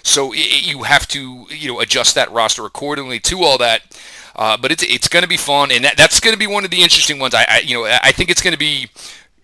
so 0.03 0.33
it, 0.33 0.65
you 0.65 0.83
have 0.83 1.07
to 1.07 1.45
you 1.49 1.71
know 1.71 1.79
adjust 1.79 2.15
that 2.15 2.31
roster 2.31 2.65
accordingly 2.65 3.19
to 3.19 3.43
all 3.43 3.57
that 3.57 3.83
uh, 4.35 4.57
but 4.57 4.71
it's 4.71 4.83
it's 4.83 5.07
going 5.07 5.23
to 5.23 5.29
be 5.29 5.37
fun, 5.37 5.71
and 5.71 5.83
that, 5.83 5.97
that's 5.97 6.19
going 6.19 6.33
to 6.33 6.39
be 6.39 6.47
one 6.47 6.63
of 6.63 6.71
the 6.71 6.81
interesting 6.81 7.19
ones. 7.19 7.33
I, 7.33 7.45
I 7.47 7.59
you 7.59 7.75
know 7.75 7.85
I 7.85 8.11
think 8.11 8.29
it's 8.29 8.41
going 8.41 8.53
to 8.53 8.59
be 8.59 8.87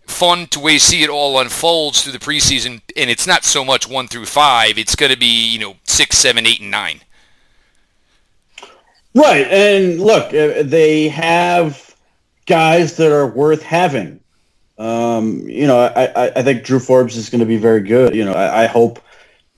fun 0.06 0.48
to 0.48 0.60
way 0.60 0.78
see 0.78 1.04
it 1.04 1.10
all 1.10 1.40
unfolds 1.40 2.02
through 2.02 2.14
the 2.14 2.20
preseason, 2.20 2.82
and 2.96 3.10
it's 3.10 3.28
not 3.28 3.44
so 3.44 3.66
much 3.66 3.88
one 3.88 4.08
through 4.08 4.26
five. 4.26 4.78
It's 4.78 4.96
going 4.96 5.12
to 5.12 5.18
be 5.18 5.52
you 5.52 5.60
know 5.60 5.76
six, 5.84 6.18
seven, 6.18 6.46
eight, 6.46 6.62
and 6.62 6.72
nine. 6.72 7.02
Right, 9.14 9.48
and 9.48 10.00
look, 10.00 10.28
uh, 10.28 10.64
they 10.64 11.10
have 11.10 11.96
guys 12.46 12.98
that 12.98 13.12
are 13.12 13.28
worth 13.28 13.64
having. 13.64 14.20
Um, 14.78 15.40
you 15.50 15.66
know, 15.66 15.80
I, 15.80 16.32
I 16.36 16.44
think 16.44 16.64
Drew 16.64 16.80
Forbes 16.80 17.18
is 17.18 17.30
going 17.30 17.40
to 17.40 17.48
be 17.48 17.58
very 17.58 17.82
good. 17.82 18.16
You 18.16 18.26
know, 18.26 18.34
I, 18.34 18.64
I 18.64 18.66
hope. 18.68 19.00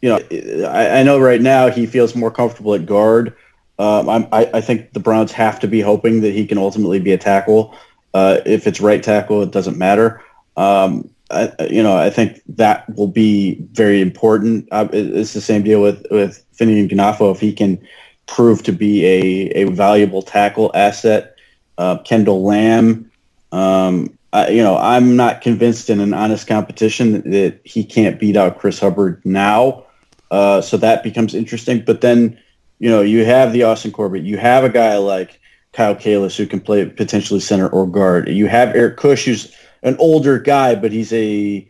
You 0.02 0.10
know, 0.10 0.68
I, 0.68 1.00
I 1.00 1.04
know 1.04 1.20
right 1.20 1.42
now 1.42 1.70
he 1.70 1.86
feels 1.86 2.16
more 2.16 2.32
comfortable 2.32 2.74
at 2.74 2.86
guard. 2.86 3.36
Um, 3.78 4.10
I, 4.10 4.50
I 4.54 4.62
think 4.62 4.94
the 4.94 5.00
Browns 5.00 5.32
have 5.32 5.60
to 5.62 5.68
be 5.68 5.82
hoping 5.82 6.22
that 6.22 6.34
he 6.34 6.46
can 6.46 6.58
ultimately 6.58 7.00
be 7.00 7.14
a 7.14 7.18
tackle. 7.18 7.76
Uh, 8.14 8.40
if 8.46 8.68
it's 8.68 8.82
right 8.82 9.02
tackle, 9.02 9.42
it 9.42 9.52
doesn't 9.52 9.78
matter. 9.78 10.22
Um, 10.58 11.10
I, 11.32 11.52
you 11.70 11.84
know, 11.84 11.96
I 11.96 12.10
think 12.10 12.42
that 12.48 12.94
will 12.96 13.08
be 13.08 13.56
very 13.72 14.02
important. 14.02 14.68
Uh, 14.72 14.88
it's 14.92 15.34
the 15.34 15.42
same 15.42 15.64
deal 15.64 15.82
with 15.82 16.06
with 16.10 16.44
Fineanganofo. 16.58 17.32
If 17.32 17.40
he 17.40 17.54
can 17.54 17.80
prove 18.28 18.64
to 18.64 18.72
be 18.72 19.06
a, 19.06 19.64
a 19.64 19.72
valuable 19.72 20.22
tackle 20.22 20.72
asset, 20.74 21.36
uh, 21.78 21.98
Kendall 22.00 22.44
Lamb. 22.44 23.12
Um, 23.52 24.18
I, 24.32 24.50
you 24.50 24.62
know, 24.62 24.78
I'm 24.78 25.16
not 25.16 25.42
convinced 25.42 25.90
in 25.90 26.00
an 26.00 26.14
honest 26.14 26.48
competition 26.48 27.32
that 27.32 27.62
he 27.64 27.84
can't 27.84 28.20
beat 28.20 28.38
out 28.38 28.60
Chris 28.60 28.80
Hubbard 28.80 29.22
now. 29.26 29.86
Uh, 30.32 30.62
so 30.62 30.78
that 30.78 31.04
becomes 31.04 31.34
interesting. 31.34 31.84
But 31.86 32.02
then 32.02 32.40
you 32.80 32.90
know, 32.90 33.02
you 33.02 33.26
have 33.26 33.52
the 33.52 33.64
Austin 33.64 33.92
Corbett, 33.92 34.24
you 34.24 34.38
have 34.38 34.64
a 34.64 34.70
guy 34.70 34.98
like 34.98 35.40
Kyle 35.74 35.96
Kalis 35.96 36.38
who 36.38 36.48
can 36.48 36.62
play 36.62 36.86
potentially 36.86 37.42
center 37.42 37.68
or 37.68 37.86
guard. 37.86 38.30
You 38.30 38.48
have 38.48 38.76
Eric 38.76 38.98
Kush, 38.98 39.26
who's 39.26 39.54
an 39.84 39.98
older 40.00 40.40
guy, 40.40 40.76
but 40.76 40.92
he's 40.92 41.14
a 41.14 41.70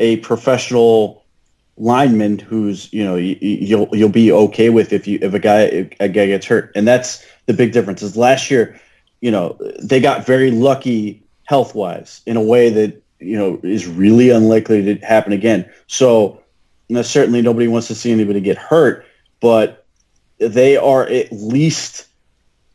a 0.00 0.16
professional 0.18 1.24
lineman 1.76 2.38
who's 2.38 2.92
you 2.92 3.04
know 3.04 3.14
you'll 3.16 3.88
you'll 3.92 4.08
be 4.08 4.32
okay 4.32 4.68
with 4.68 4.92
if 4.92 5.06
you 5.06 5.18
if 5.22 5.32
a 5.32 5.38
guy 5.38 5.62
if 5.62 5.92
a 6.00 6.08
guy 6.08 6.26
gets 6.26 6.46
hurt, 6.46 6.72
and 6.74 6.86
that's 6.86 7.24
the 7.46 7.54
big 7.54 7.72
difference. 7.72 8.02
Is 8.02 8.16
last 8.16 8.50
year, 8.50 8.80
you 9.20 9.30
know, 9.30 9.56
they 9.80 10.00
got 10.00 10.26
very 10.26 10.50
lucky 10.50 11.22
health 11.44 11.74
wise 11.74 12.20
in 12.26 12.36
a 12.36 12.42
way 12.42 12.70
that 12.70 13.02
you 13.20 13.38
know 13.38 13.60
is 13.62 13.86
really 13.86 14.30
unlikely 14.30 14.82
to 14.82 15.06
happen 15.06 15.32
again. 15.32 15.70
So, 15.86 16.42
know, 16.94 17.02
certainly 17.02 17.42
nobody 17.42 17.68
wants 17.68 17.88
to 17.88 17.94
see 17.94 18.12
anybody 18.12 18.40
get 18.40 18.58
hurt, 18.58 19.04
but 19.40 19.86
they 20.38 20.76
are 20.76 21.04
at 21.04 21.32
least 21.32 22.06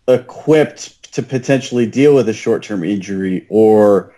equipped 0.08 1.14
to 1.14 1.24
potentially 1.24 1.86
deal 1.86 2.16
with 2.16 2.28
a 2.28 2.34
short-term 2.34 2.84
injury 2.84 3.46
or 3.50 4.14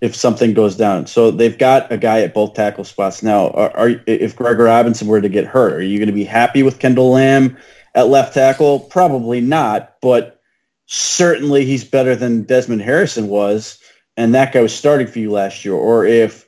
if 0.00 0.14
something 0.14 0.54
goes 0.54 0.76
down. 0.76 1.06
So 1.06 1.30
they've 1.30 1.58
got 1.58 1.90
a 1.92 1.98
guy 1.98 2.20
at 2.22 2.34
both 2.34 2.54
tackle 2.54 2.84
spots 2.84 3.22
now. 3.22 3.50
Are, 3.50 3.76
are 3.76 4.00
if 4.06 4.36
Greg 4.36 4.58
Robinson 4.58 5.08
were 5.08 5.20
to 5.20 5.28
get 5.28 5.44
hurt, 5.44 5.74
are 5.74 5.82
you 5.82 5.98
going 5.98 6.08
to 6.08 6.12
be 6.12 6.24
happy 6.24 6.62
with 6.62 6.78
Kendall 6.78 7.10
Lamb 7.10 7.56
at 7.94 8.08
left 8.08 8.34
tackle? 8.34 8.80
Probably 8.80 9.40
not, 9.40 9.96
but 10.00 10.40
certainly 10.86 11.64
he's 11.64 11.84
better 11.84 12.16
than 12.16 12.44
Desmond 12.44 12.82
Harrison 12.82 13.28
was, 13.28 13.78
and 14.16 14.34
that 14.34 14.52
guy 14.52 14.62
was 14.62 14.74
starting 14.74 15.06
for 15.06 15.18
you 15.18 15.30
last 15.30 15.64
year. 15.64 15.74
Or 15.74 16.04
if 16.06 16.47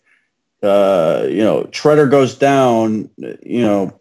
uh, 0.62 1.26
you 1.28 1.42
know 1.42 1.64
Tretter 1.64 2.10
goes 2.10 2.34
down, 2.36 3.10
you 3.18 3.62
know 3.62 4.00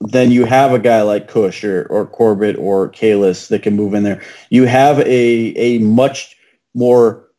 then 0.00 0.30
you 0.30 0.44
have 0.44 0.72
a 0.72 0.78
guy 0.78 1.02
like 1.02 1.28
Kush 1.28 1.64
or, 1.64 1.86
or 1.86 2.06
Corbett 2.06 2.56
or 2.58 2.90
Kalis 2.90 3.48
that 3.48 3.62
can 3.62 3.76
move 3.76 3.94
in 3.94 4.02
there. 4.02 4.22
You 4.50 4.64
have 4.64 4.98
a 5.00 5.06
a 5.06 5.78
much 5.78 6.36
more 6.74 7.30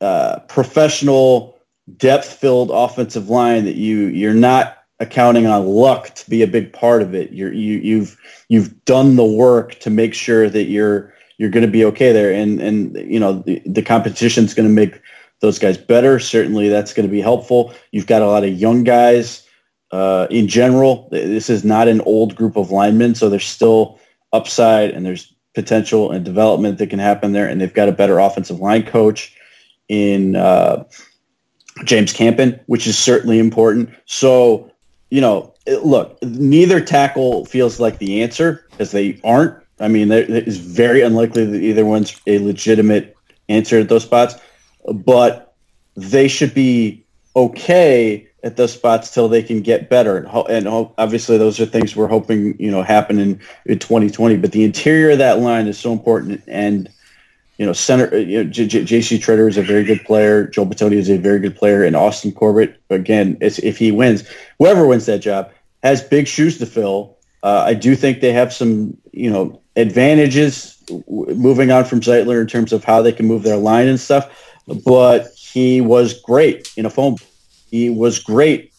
uh, 0.00 0.40
professional, 0.48 1.58
depth-filled 1.96 2.70
offensive 2.72 3.28
line 3.28 3.64
that 3.64 3.76
you 3.76 4.06
you're 4.06 4.34
not 4.34 4.78
accounting 4.98 5.46
on 5.46 5.66
luck 5.66 6.14
to 6.14 6.28
be 6.28 6.42
a 6.42 6.46
big 6.46 6.72
part 6.72 7.00
of 7.02 7.14
it. 7.14 7.32
You're, 7.32 7.52
you 7.52 7.78
you've 7.78 8.16
you've 8.48 8.84
done 8.84 9.16
the 9.16 9.24
work 9.24 9.78
to 9.80 9.90
make 9.90 10.14
sure 10.14 10.48
that 10.48 10.64
you're 10.64 11.14
you're 11.38 11.50
going 11.50 11.64
to 11.64 11.72
be 11.72 11.84
okay 11.86 12.12
there, 12.12 12.32
and 12.32 12.60
and 12.60 12.96
you 12.96 13.20
know 13.20 13.34
the, 13.34 13.62
the 13.66 13.82
competition's 13.82 14.54
going 14.54 14.68
to 14.68 14.74
make 14.74 15.00
those 15.40 15.58
guys 15.58 15.76
better. 15.78 16.18
Certainly, 16.18 16.68
that's 16.68 16.92
going 16.92 17.06
to 17.06 17.12
be 17.12 17.20
helpful. 17.20 17.74
You've 17.90 18.06
got 18.06 18.22
a 18.22 18.26
lot 18.26 18.44
of 18.44 18.50
young 18.50 18.84
guys. 18.84 19.46
Uh, 19.90 20.26
in 20.30 20.46
general, 20.46 21.08
this 21.10 21.50
is 21.50 21.64
not 21.64 21.88
an 21.88 22.00
old 22.02 22.36
group 22.36 22.56
of 22.56 22.70
linemen, 22.70 23.14
so 23.14 23.28
there's 23.28 23.46
still 23.46 23.98
upside 24.32 24.90
and 24.90 25.04
there's 25.04 25.34
potential 25.54 26.12
and 26.12 26.24
development 26.24 26.78
that 26.78 26.90
can 26.90 27.00
happen 27.00 27.32
there. 27.32 27.48
And 27.48 27.60
they've 27.60 27.74
got 27.74 27.88
a 27.88 27.92
better 27.92 28.18
offensive 28.18 28.60
line 28.60 28.84
coach 28.84 29.36
in 29.88 30.36
uh, 30.36 30.84
James 31.84 32.12
Campen, 32.12 32.60
which 32.66 32.86
is 32.86 32.96
certainly 32.96 33.38
important. 33.38 33.90
So, 34.06 34.70
you 35.10 35.20
know, 35.20 35.54
look, 35.66 36.18
neither 36.22 36.80
tackle 36.80 37.44
feels 37.44 37.80
like 37.80 37.98
the 37.98 38.22
answer 38.22 38.64
because 38.70 38.92
they 38.92 39.20
aren't. 39.24 39.56
I 39.80 39.88
mean, 39.88 40.12
it 40.12 40.30
is 40.30 40.58
very 40.58 41.00
unlikely 41.00 41.46
that 41.46 41.62
either 41.62 41.84
one's 41.86 42.20
a 42.26 42.38
legitimate 42.38 43.16
answer 43.48 43.80
at 43.80 43.88
those 43.88 44.04
spots, 44.04 44.34
but 44.94 45.54
they 45.96 46.28
should 46.28 46.54
be 46.54 47.04
okay 47.36 48.26
at 48.42 48.56
those 48.56 48.72
spots 48.72 49.12
till 49.12 49.28
they 49.28 49.42
can 49.42 49.60
get 49.60 49.90
better. 49.90 50.16
And, 50.16 50.26
and 50.48 50.68
obviously, 50.98 51.38
those 51.38 51.60
are 51.60 51.66
things 51.66 51.94
we're 51.94 52.08
hoping 52.08 52.56
you 52.58 52.70
know 52.70 52.82
happen 52.82 53.18
in, 53.18 53.40
in 53.66 53.78
2020. 53.78 54.36
But 54.36 54.52
the 54.52 54.64
interior 54.64 55.10
of 55.10 55.18
that 55.18 55.38
line 55.38 55.66
is 55.66 55.78
so 55.78 55.92
important. 55.92 56.42
And 56.46 56.88
you 57.58 57.66
know, 57.66 57.74
center 57.74 58.16
you 58.18 58.44
know, 58.44 58.50
J.C. 58.50 59.18
Tretter 59.18 59.48
is 59.48 59.58
a 59.58 59.62
very 59.62 59.84
good 59.84 60.02
player. 60.04 60.46
Joe 60.46 60.64
Bitonio 60.64 60.92
is 60.92 61.10
a 61.10 61.18
very 61.18 61.38
good 61.38 61.54
player, 61.54 61.84
and 61.84 61.94
Austin 61.94 62.32
Corbett 62.32 62.80
again, 62.88 63.36
if 63.40 63.76
he 63.76 63.92
wins, 63.92 64.24
whoever 64.58 64.86
wins 64.86 65.06
that 65.06 65.18
job 65.18 65.52
has 65.82 66.02
big 66.02 66.26
shoes 66.26 66.58
to 66.58 66.66
fill. 66.66 67.18
Uh, 67.42 67.64
I 67.66 67.74
do 67.74 67.94
think 67.94 68.20
they 68.20 68.32
have 68.32 68.52
some 68.52 68.96
you 69.12 69.30
know 69.30 69.60
advantages 69.76 70.82
moving 71.08 71.70
on 71.70 71.84
from 71.84 72.00
Zeitler 72.00 72.40
in 72.40 72.46
terms 72.46 72.72
of 72.72 72.82
how 72.82 73.02
they 73.02 73.12
can 73.12 73.26
move 73.26 73.42
their 73.42 73.56
line 73.56 73.88
and 73.88 74.00
stuff. 74.00 74.49
But 74.84 75.32
he 75.36 75.80
was 75.80 76.20
great 76.20 76.72
in 76.76 76.86
a 76.86 76.90
phone 76.90 77.16
he 77.70 77.88
was 77.88 78.18
great 78.18 78.72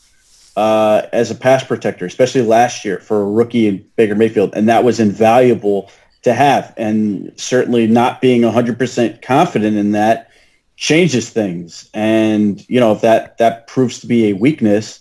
uh, 0.55 1.03
as 1.13 1.31
a 1.31 1.35
pass 1.35 1.63
protector, 1.63 2.05
especially 2.05 2.41
last 2.41 2.83
year 2.83 2.99
for 2.99 3.21
a 3.21 3.25
rookie 3.25 3.67
in 3.67 3.85
Baker 3.95 4.15
Mayfield, 4.15 4.53
and 4.53 4.67
that 4.69 4.83
was 4.83 4.99
invaluable 4.99 5.89
to 6.23 6.33
have. 6.33 6.73
And 6.77 7.31
certainly 7.37 7.87
not 7.87 8.21
being 8.21 8.41
100% 8.41 9.21
confident 9.21 9.77
in 9.77 9.93
that 9.93 10.29
changes 10.75 11.29
things. 11.29 11.89
And 11.93 12.67
you 12.69 12.79
know, 12.79 12.91
if 12.91 13.01
that 13.01 13.37
that 13.37 13.67
proves 13.67 13.99
to 13.99 14.07
be 14.07 14.29
a 14.29 14.33
weakness, 14.33 14.99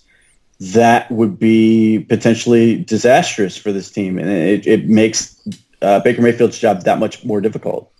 that 0.60 1.10
would 1.10 1.38
be 1.38 1.98
potentially 2.08 2.84
disastrous 2.84 3.56
for 3.56 3.72
this 3.72 3.90
team, 3.90 4.18
and 4.18 4.28
it, 4.28 4.66
it 4.66 4.88
makes 4.88 5.40
uh, 5.82 6.00
Baker 6.00 6.22
Mayfield's 6.22 6.58
job 6.58 6.82
that 6.82 6.98
much 6.98 7.24
more 7.24 7.40
difficult. 7.40 7.90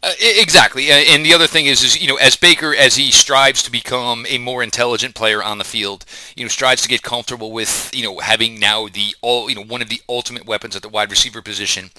Uh, 0.00 0.12
exactly, 0.20 0.92
and 0.92 1.26
the 1.26 1.34
other 1.34 1.48
thing 1.48 1.66
is, 1.66 1.82
is 1.82 2.00
you 2.00 2.06
know, 2.06 2.14
as 2.18 2.36
Baker, 2.36 2.72
as 2.72 2.94
he 2.94 3.10
strives 3.10 3.64
to 3.64 3.70
become 3.70 4.24
a 4.28 4.38
more 4.38 4.62
intelligent 4.62 5.16
player 5.16 5.42
on 5.42 5.58
the 5.58 5.64
field, 5.64 6.04
you 6.36 6.44
know, 6.44 6.48
strives 6.48 6.82
to 6.82 6.88
get 6.88 7.02
comfortable 7.02 7.50
with, 7.50 7.90
you 7.92 8.04
know, 8.04 8.20
having 8.20 8.60
now 8.60 8.86
the 8.86 9.16
all, 9.22 9.50
you 9.50 9.56
know, 9.56 9.64
one 9.64 9.82
of 9.82 9.88
the 9.88 10.00
ultimate 10.08 10.46
weapons 10.46 10.76
at 10.76 10.82
the 10.82 10.88
wide 10.88 11.10
receiver 11.10 11.42
position. 11.42 11.90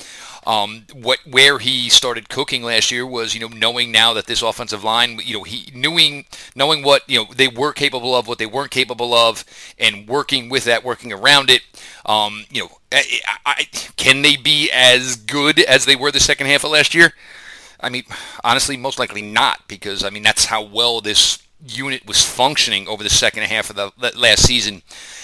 Um, 0.47 0.85
what 0.93 1.19
where 1.29 1.59
he 1.59 1.89
started 1.89 2.29
cooking 2.29 2.63
last 2.63 2.89
year 2.89 3.05
was, 3.05 3.33
you 3.35 3.41
know, 3.41 3.49
knowing 3.49 3.91
now 3.91 4.13
that 4.13 4.27
this 4.27 4.41
offensive 4.41 4.81
line, 4.81 5.19
you 5.21 5.33
know, 5.33 5.43
he 5.43 5.69
knowing 5.75 6.23
knowing 6.55 6.83
what 6.83 7.03
you 7.05 7.19
know 7.19 7.27
they 7.35 7.49
were 7.49 7.73
capable 7.73 8.15
of, 8.15 8.27
what 8.29 8.37
they 8.37 8.45
weren't 8.45 8.71
capable 8.71 9.13
of, 9.13 9.43
and 9.77 10.07
working 10.07 10.47
with 10.47 10.63
that, 10.63 10.85
working 10.85 11.11
around 11.11 11.49
it. 11.49 11.63
Um, 12.05 12.45
you 12.49 12.61
know, 12.61 12.69
I, 12.93 13.19
I, 13.45 13.67
can 13.97 14.21
they 14.21 14.37
be 14.37 14.71
as 14.71 15.17
good 15.17 15.59
as 15.59 15.83
they 15.83 15.97
were 15.97 16.13
the 16.13 16.21
second 16.21 16.47
half 16.47 16.63
of 16.63 16.71
last 16.71 16.95
year? 16.95 17.13
I 17.81 17.89
mean, 17.89 18.03
honestly, 18.43 18.77
most 18.77 18.99
likely 18.99 19.21
not, 19.21 19.67
because 19.67 20.03
I 20.03 20.09
mean 20.09 20.23
that's 20.23 20.45
how 20.45 20.61
well 20.61 21.01
this 21.01 21.39
unit 21.65 22.05
was 22.07 22.23
functioning 22.23 22.87
over 22.87 23.03
the 23.03 23.09
second 23.09 23.43
half 23.43 23.69
of 23.69 23.75
the 23.75 23.91
last 24.17 24.43
season. 24.43 24.81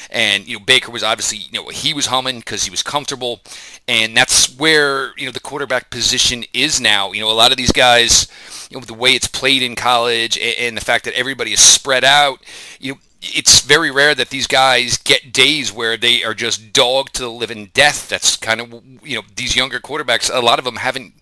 And 0.10 0.48
you 0.48 0.60
know, 0.60 0.66
Baker 0.66 0.92
was 0.92 1.04
obviously 1.04 1.40
you 1.40 1.52
know 1.52 1.70
he 1.70 1.94
was 1.94 2.08
humming 2.08 2.40
because 2.40 2.64
he 2.64 2.72
was 2.72 2.84
comfortable, 2.84 3.42
and 3.88 4.16
that's 4.16 4.56
where 4.58 5.18
you 5.18 5.26
know 5.26 5.32
the 5.32 5.40
quarterback 5.40 5.90
position 5.90 6.44
is 6.54 6.80
now. 6.80 7.12
You 7.12 7.22
know, 7.22 7.32
a 7.32 7.34
lot 7.34 7.52
of 7.52 7.58
these 7.58 7.72
guys, 7.72 8.28
you 8.70 8.78
know, 8.78 8.86
the 8.86 8.94
way 8.94 9.12
it's 9.12 9.28
played 9.28 9.64
in 9.64 9.76
college, 9.76 10.38
and, 10.38 10.58
and 10.60 10.78
the 10.78 10.86
fact 10.86 11.06
that 11.06 11.18
everybody 11.18 11.54
is 11.54 11.60
spread 11.60 12.04
out, 12.04 12.40
you 12.80 12.94
know, 12.94 13.00
it's 13.22 13.62
very 13.62 13.92
rare 13.92 14.14
that 14.16 14.30
these 14.30 14.48
guys 14.48 14.98
get 14.98 15.34
days 15.34 15.72
where 15.72 15.98
they 15.98 16.24
are 16.24 16.34
just 16.34 16.74
dogged 16.74 17.16
to 17.16 17.24
the 17.24 17.32
living 17.32 17.72
death. 17.74 18.08
That's 18.08 18.36
kind 18.38 18.62
of 18.62 18.72
you 19.04 19.18
know 19.18 19.24
these 19.36 19.56
younger 19.56 19.80
quarterbacks. 19.80 20.30
A 20.34 20.40
lot 20.40 20.60
of 20.60 20.66
them 20.66 20.78
haven't 20.78 21.14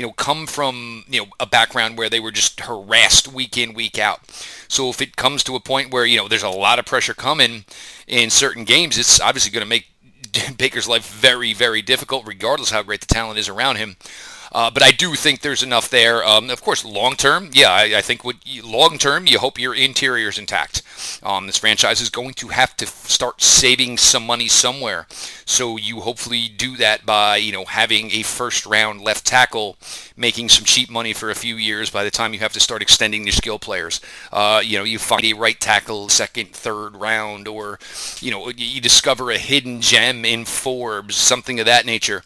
you 0.00 0.06
know, 0.06 0.12
come 0.12 0.46
from, 0.46 1.04
you 1.10 1.20
know, 1.20 1.26
a 1.38 1.44
background 1.44 1.98
where 1.98 2.08
they 2.08 2.20
were 2.20 2.30
just 2.30 2.58
harassed 2.60 3.28
week 3.28 3.58
in, 3.58 3.74
week 3.74 3.98
out. 3.98 4.26
So 4.66 4.88
if 4.88 5.02
it 5.02 5.14
comes 5.14 5.44
to 5.44 5.56
a 5.56 5.60
point 5.60 5.92
where, 5.92 6.06
you 6.06 6.16
know, 6.16 6.26
there's 6.26 6.42
a 6.42 6.48
lot 6.48 6.78
of 6.78 6.86
pressure 6.86 7.12
coming 7.12 7.66
in 8.06 8.30
certain 8.30 8.64
games, 8.64 8.96
it's 8.96 9.20
obviously 9.20 9.50
going 9.50 9.60
to 9.60 9.68
make 9.68 9.88
Baker's 10.56 10.88
life 10.88 11.06
very, 11.06 11.52
very 11.52 11.82
difficult, 11.82 12.26
regardless 12.26 12.70
how 12.70 12.82
great 12.82 13.02
the 13.02 13.06
talent 13.06 13.38
is 13.38 13.50
around 13.50 13.76
him. 13.76 13.96
Uh, 14.52 14.70
but 14.70 14.82
I 14.82 14.90
do 14.90 15.14
think 15.14 15.40
there's 15.40 15.62
enough 15.62 15.88
there. 15.88 16.24
Um, 16.24 16.50
of 16.50 16.62
course, 16.62 16.84
long 16.84 17.14
term, 17.14 17.50
yeah, 17.52 17.70
I, 17.70 17.98
I 17.98 18.00
think 18.00 18.22
long 18.64 18.98
term, 18.98 19.26
you 19.26 19.38
hope 19.38 19.58
your 19.58 19.74
interior 19.74 20.28
is 20.28 20.38
intact. 20.38 20.82
Um, 21.22 21.46
this 21.46 21.58
franchise 21.58 22.00
is 22.00 22.10
going 22.10 22.34
to 22.34 22.48
have 22.48 22.76
to 22.78 22.86
start 22.86 23.42
saving 23.42 23.98
some 23.98 24.26
money 24.26 24.48
somewhere. 24.48 25.06
So 25.44 25.76
you 25.76 26.00
hopefully 26.00 26.48
do 26.48 26.76
that 26.76 27.06
by 27.06 27.36
you 27.36 27.52
know 27.52 27.64
having 27.64 28.10
a 28.10 28.22
first 28.22 28.66
round 28.66 29.00
left 29.00 29.24
tackle, 29.24 29.76
making 30.16 30.48
some 30.48 30.64
cheap 30.64 30.90
money 30.90 31.12
for 31.12 31.30
a 31.30 31.34
few 31.34 31.56
years. 31.56 31.90
By 31.90 32.04
the 32.04 32.10
time 32.10 32.34
you 32.34 32.40
have 32.40 32.52
to 32.54 32.60
start 32.60 32.82
extending 32.82 33.24
your 33.24 33.32
skill 33.32 33.58
players, 33.58 34.00
uh, 34.32 34.62
you 34.64 34.78
know 34.78 34.84
you 34.84 34.98
find 34.98 35.24
a 35.24 35.34
right 35.34 35.58
tackle 35.58 36.08
second, 36.08 36.50
third 36.52 36.96
round, 36.96 37.46
or 37.46 37.78
you 38.20 38.30
know 38.30 38.48
you 38.50 38.80
discover 38.80 39.30
a 39.30 39.38
hidden 39.38 39.80
gem 39.80 40.24
in 40.24 40.44
Forbes, 40.44 41.16
something 41.16 41.60
of 41.60 41.66
that 41.66 41.86
nature. 41.86 42.22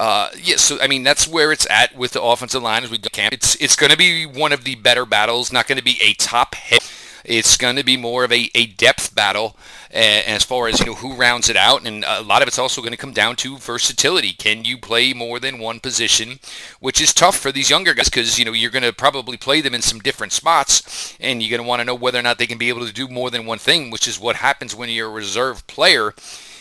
Uh, 0.00 0.30
yeah, 0.42 0.56
so 0.56 0.78
I 0.80 0.86
mean 0.86 1.02
that's 1.02 1.28
where 1.28 1.52
it's 1.52 1.66
at 1.68 1.94
with 1.94 2.12
the 2.12 2.22
offensive 2.22 2.62
line 2.62 2.84
as 2.84 2.90
we 2.90 2.96
go 2.96 3.10
camp. 3.12 3.34
It's 3.34 3.54
it's 3.56 3.76
going 3.76 3.90
to 3.92 3.98
be 3.98 4.24
one 4.24 4.50
of 4.50 4.64
the 4.64 4.74
better 4.76 5.04
battles. 5.04 5.52
Not 5.52 5.66
going 5.66 5.76
to 5.76 5.84
be 5.84 5.98
a 6.02 6.14
top 6.14 6.54
hit. 6.54 6.90
It's 7.22 7.58
going 7.58 7.76
to 7.76 7.84
be 7.84 7.98
more 7.98 8.24
of 8.24 8.32
a, 8.32 8.50
a 8.54 8.64
depth 8.64 9.14
battle 9.14 9.58
as 9.90 10.42
far 10.42 10.68
as 10.68 10.80
you 10.80 10.86
know 10.86 10.94
who 10.94 11.12
rounds 11.12 11.50
it 11.50 11.56
out, 11.56 11.86
and 11.86 12.02
a 12.08 12.22
lot 12.22 12.40
of 12.40 12.48
it's 12.48 12.58
also 12.58 12.80
going 12.80 12.92
to 12.92 12.96
come 12.96 13.12
down 13.12 13.36
to 13.36 13.58
versatility. 13.58 14.32
Can 14.32 14.64
you 14.64 14.78
play 14.78 15.12
more 15.12 15.38
than 15.38 15.58
one 15.58 15.80
position, 15.80 16.38
which 16.78 16.98
is 16.98 17.12
tough 17.12 17.36
for 17.36 17.52
these 17.52 17.68
younger 17.68 17.92
guys 17.92 18.08
because 18.08 18.38
you 18.38 18.46
know 18.46 18.52
you're 18.52 18.70
going 18.70 18.82
to 18.82 18.94
probably 18.94 19.36
play 19.36 19.60
them 19.60 19.74
in 19.74 19.82
some 19.82 19.98
different 19.98 20.32
spots, 20.32 21.14
and 21.20 21.42
you're 21.42 21.50
going 21.50 21.62
to 21.62 21.68
want 21.68 21.80
to 21.80 21.84
know 21.84 21.94
whether 21.94 22.18
or 22.18 22.22
not 22.22 22.38
they 22.38 22.46
can 22.46 22.56
be 22.56 22.70
able 22.70 22.86
to 22.86 22.92
do 22.94 23.06
more 23.06 23.30
than 23.30 23.44
one 23.44 23.58
thing, 23.58 23.90
which 23.90 24.08
is 24.08 24.18
what 24.18 24.36
happens 24.36 24.74
when 24.74 24.88
you're 24.88 25.08
a 25.08 25.12
reserve 25.12 25.66
player 25.66 26.14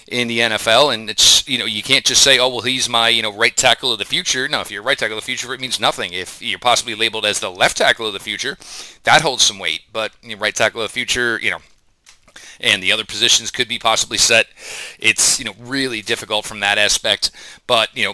in 0.10 0.28
the 0.28 0.40
NFL, 0.40 0.94
and 0.94 1.10
it's 1.10 1.48
you 1.48 1.58
know 1.58 1.66
you 1.66 1.84
can't 1.84 2.04
just 2.04 2.22
say, 2.22 2.40
oh 2.40 2.50
well, 2.50 2.62
he's 2.62 2.90
my 2.90 3.10
you 3.10 3.22
know 3.22 3.36
right 3.36 3.56
tackle 3.56 3.94
of 3.94 4.00
the 4.00 4.06
future. 4.06 4.48
No, 4.48 4.60
if 4.62 4.72
you're 4.72 4.82
right 4.82 4.98
tackle 4.98 5.18
of 5.18 5.24
the 5.24 5.26
future, 5.26 5.54
it 5.54 5.62
means 5.62 5.80
nothing. 5.80 6.14
If 6.14 6.42
you're 6.42 6.60
possibly 6.60 6.96
labeled 6.96 7.26
as 7.26 7.40
the 7.40 7.52
left 7.52 7.78
tackle 7.78 8.08
of 8.08 8.14
the 8.14 8.20
future, 8.20 8.58
that 9.04 9.22
holds 9.22 9.44
some 9.44 9.60
weight. 9.60 9.82
But 9.94 10.12
you 10.24 10.36
know, 10.36 10.42
right 10.42 10.56
tackle 10.56 10.82
of 10.82 10.90
the 10.90 10.94
future, 10.94 11.40
you 11.42 11.52
know, 11.52 11.60
and 12.60 12.82
the 12.82 12.92
other 12.92 13.06
positions 13.06 13.52
could 13.52 13.68
be 13.68 13.80
possibly 13.80 14.18
set. 14.18 14.48
It's 15.00 15.40
you 15.40 15.46
know 15.46 15.54
really 15.60 16.02
difficult 16.02 16.46
from 16.46 16.60
that 16.62 16.78
aspect. 16.78 17.32
But 17.68 17.96
you 17.96 18.06
know, 18.06 18.14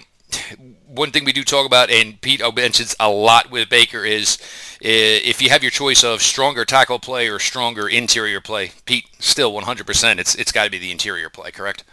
one 0.96 1.12
thing 1.12 1.26
we 1.26 1.34
do 1.34 1.44
talk 1.44 1.66
about, 1.66 1.90
and 1.90 2.20
Pete 2.22 2.42
mentions 2.56 2.96
a 3.00 3.10
lot 3.10 3.52
with 3.52 3.70
Baker 3.70 4.04
is 4.04 4.38
if 4.82 5.42
you 5.42 5.50
have 5.50 5.64
your 5.64 5.72
choice 5.72 6.04
of 6.04 6.22
stronger 6.22 6.66
tackle 6.66 7.00
play 7.00 7.28
or 7.28 7.40
stronger 7.40 7.88
interior 7.88 8.42
play, 8.42 8.72
Pete, 8.86 9.06
still 9.20 9.54
100%, 9.54 10.20
it's 10.20 10.36
it's 10.36 10.52
got 10.52 10.66
to 10.66 10.72
be 10.72 10.78
the 10.78 10.92
interior 10.92 11.30
play, 11.30 11.52
correct? 11.52 11.84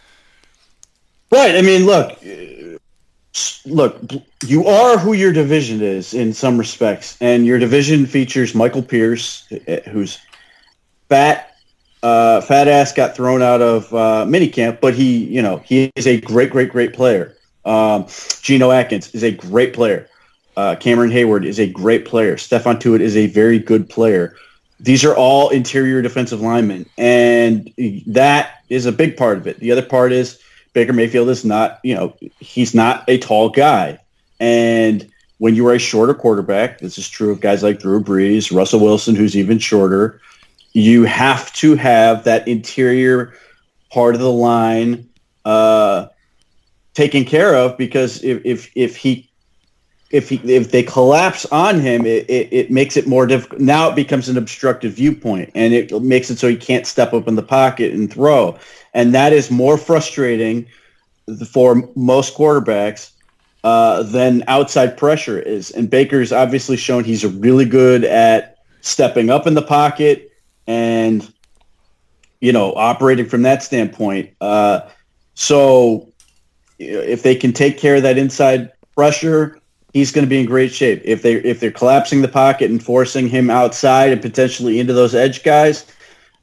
Right. 1.31 1.57
I 1.57 1.63
mean, 1.63 1.87
look, 1.87 2.19
look, 3.65 4.01
you 4.47 4.67
are 4.67 4.99
who 4.99 5.15
your 5.15 5.33
division 5.33 5.83
is 5.83 6.15
in 6.15 6.33
some 6.33 6.59
respects, 6.59 7.17
and 7.21 7.47
your 7.47 7.59
division 7.59 8.07
features 8.07 8.55
Michael 8.55 8.83
Pierce, 8.83 9.47
who's 9.91 10.19
fat. 11.09 11.49
Uh, 12.03 12.41
fat 12.41 12.67
ass 12.67 12.93
got 12.93 13.15
thrown 13.15 13.43
out 13.43 13.63
of 13.63 13.95
uh, 13.95 14.27
minicamp, 14.27 14.81
but 14.81 14.93
he, 14.93 15.25
you 15.25 15.41
know, 15.41 15.59
he 15.59 15.89
is 15.95 16.09
a 16.09 16.21
great, 16.21 16.51
great, 16.51 16.69
great 16.69 16.93
player. 16.93 17.37
Um, 17.65 18.07
Geno 18.43 18.71
Atkins 18.71 19.15
is 19.15 19.23
a 19.23 19.31
great 19.31 19.73
player. 19.73 20.09
Uh, 20.57 20.77
Cameron 20.77 21.11
Heyward 21.11 21.47
is 21.47 21.59
a 21.59 21.69
great 21.71 22.05
player. 22.05 22.37
Stephon 22.37 22.79
Tuitt 22.79 23.01
is 23.01 23.17
a 23.17 23.27
very 23.29 23.59
good 23.59 23.89
player. 23.89 24.37
These 24.81 25.05
are 25.05 25.15
all 25.15 25.49
interior 25.51 26.03
defensive 26.03 26.41
linemen, 26.41 26.87
and 26.99 27.73
that 28.09 28.65
is 28.69 28.85
a 28.85 28.93
big 28.93 29.17
part 29.17 29.39
of 29.39 29.47
it. 29.47 29.61
The 29.61 29.71
other 29.71 29.83
part 29.83 30.13
is 30.13 30.41
Baker 30.73 30.93
Mayfield 30.93 31.29
is 31.29 31.45
not, 31.45 31.79
you 31.85 31.95
know, 31.95 32.17
he's 32.41 32.75
not 32.75 33.05
a 33.09 33.19
tall 33.19 33.49
guy. 33.49 33.99
And 34.41 35.09
when 35.39 35.55
you 35.55 35.67
are 35.69 35.75
a 35.75 35.79
shorter 35.79 36.15
quarterback, 36.15 36.79
this 36.79 36.99
is 36.99 37.09
true 37.09 37.31
of 37.31 37.41
guys 37.41 37.63
like 37.63 37.79
Drew 37.79 38.03
Brees, 38.03 38.55
Russell 38.55 38.81
Wilson, 38.81 39.15
who's 39.15 39.37
even 39.37 39.59
shorter, 39.59 40.21
you 40.73 41.05
have 41.05 41.53
to 41.55 41.77
have 41.77 42.25
that 42.25 42.49
interior 42.49 43.35
part 43.91 44.15
of 44.15 44.21
the 44.21 44.33
line 44.33 45.09
uh, 45.45 46.07
taken 46.95 47.25
care 47.25 47.55
of 47.55 47.77
because 47.77 48.23
if, 48.23 48.41
if, 48.45 48.71
if 48.75 48.97
he 48.97 49.29
if 50.11 50.29
he, 50.29 50.37
if 50.45 50.71
they 50.71 50.83
collapse 50.83 51.47
on 51.47 51.81
him, 51.81 52.05
it, 52.05 52.29
it, 52.29 52.53
it, 52.53 52.71
makes 52.71 52.99
it 52.99 53.07
more 53.07 53.27
difficult. 53.27 53.63
Now 53.63 53.89
it 53.89 53.97
becomes 53.97 54.29
an 54.29 54.37
obstructive 54.37 54.93
viewpoint, 54.93 55.51
and 55.55 55.73
it 55.73 55.91
makes 56.03 56.31
it 56.31 56.39
so 56.39 56.49
he 56.49 56.57
can't 56.57 56.87
step 56.87 57.15
up 57.15 57.27
in 57.27 57.35
the 57.35 57.43
pocket 57.43 57.95
and 57.95 58.13
throw, 58.13 58.59
and 58.93 59.15
that 59.15 59.33
is 59.33 59.51
more 59.51 59.79
frustrating 59.79 60.67
for 61.49 61.89
most 61.97 62.37
quarterbacks 62.37 63.13
uh, 63.65 64.03
than 64.03 64.45
outside 64.49 64.99
pressure 64.99 65.39
is. 65.39 65.71
And 65.71 65.89
Baker's 65.89 66.31
obviously 66.31 66.77
shown 66.77 67.05
he's 67.05 67.25
really 67.25 67.65
good 67.65 68.05
at 68.05 68.59
stepping 68.83 69.31
up 69.31 69.47
in 69.47 69.55
the 69.55 69.63
pocket 69.63 70.31
and 70.67 71.33
you 72.41 72.53
know 72.53 72.75
operating 72.75 73.27
from 73.29 73.43
that 73.43 73.63
standpoint. 73.63 74.31
Uh, 74.41 74.81
so 75.35 76.12
if 76.79 77.23
they 77.23 77.35
can 77.35 77.53
take 77.53 77.79
care 77.79 77.97
of 77.97 78.03
that 78.03 78.19
inside 78.19 78.73
pressure 78.95 79.63
he's 79.93 80.13
going 80.13 80.25
to 80.25 80.29
be 80.29 80.41
in 80.41 80.47
great 80.47 80.73
shape. 80.73 81.03
If 81.05 81.23
they 81.23 81.35
if 81.35 81.61
they're 81.61 81.71
collapsing 81.71 82.23
the 82.23 82.29
pocket 82.29 82.71
and 82.71 82.83
forcing 82.83 83.29
him 83.29 83.51
outside 83.51 84.13
and 84.13 84.21
potentially 84.21 84.81
into 84.81 84.93
those 84.93 85.15
edge 85.15 85.43
guys, 85.43 85.87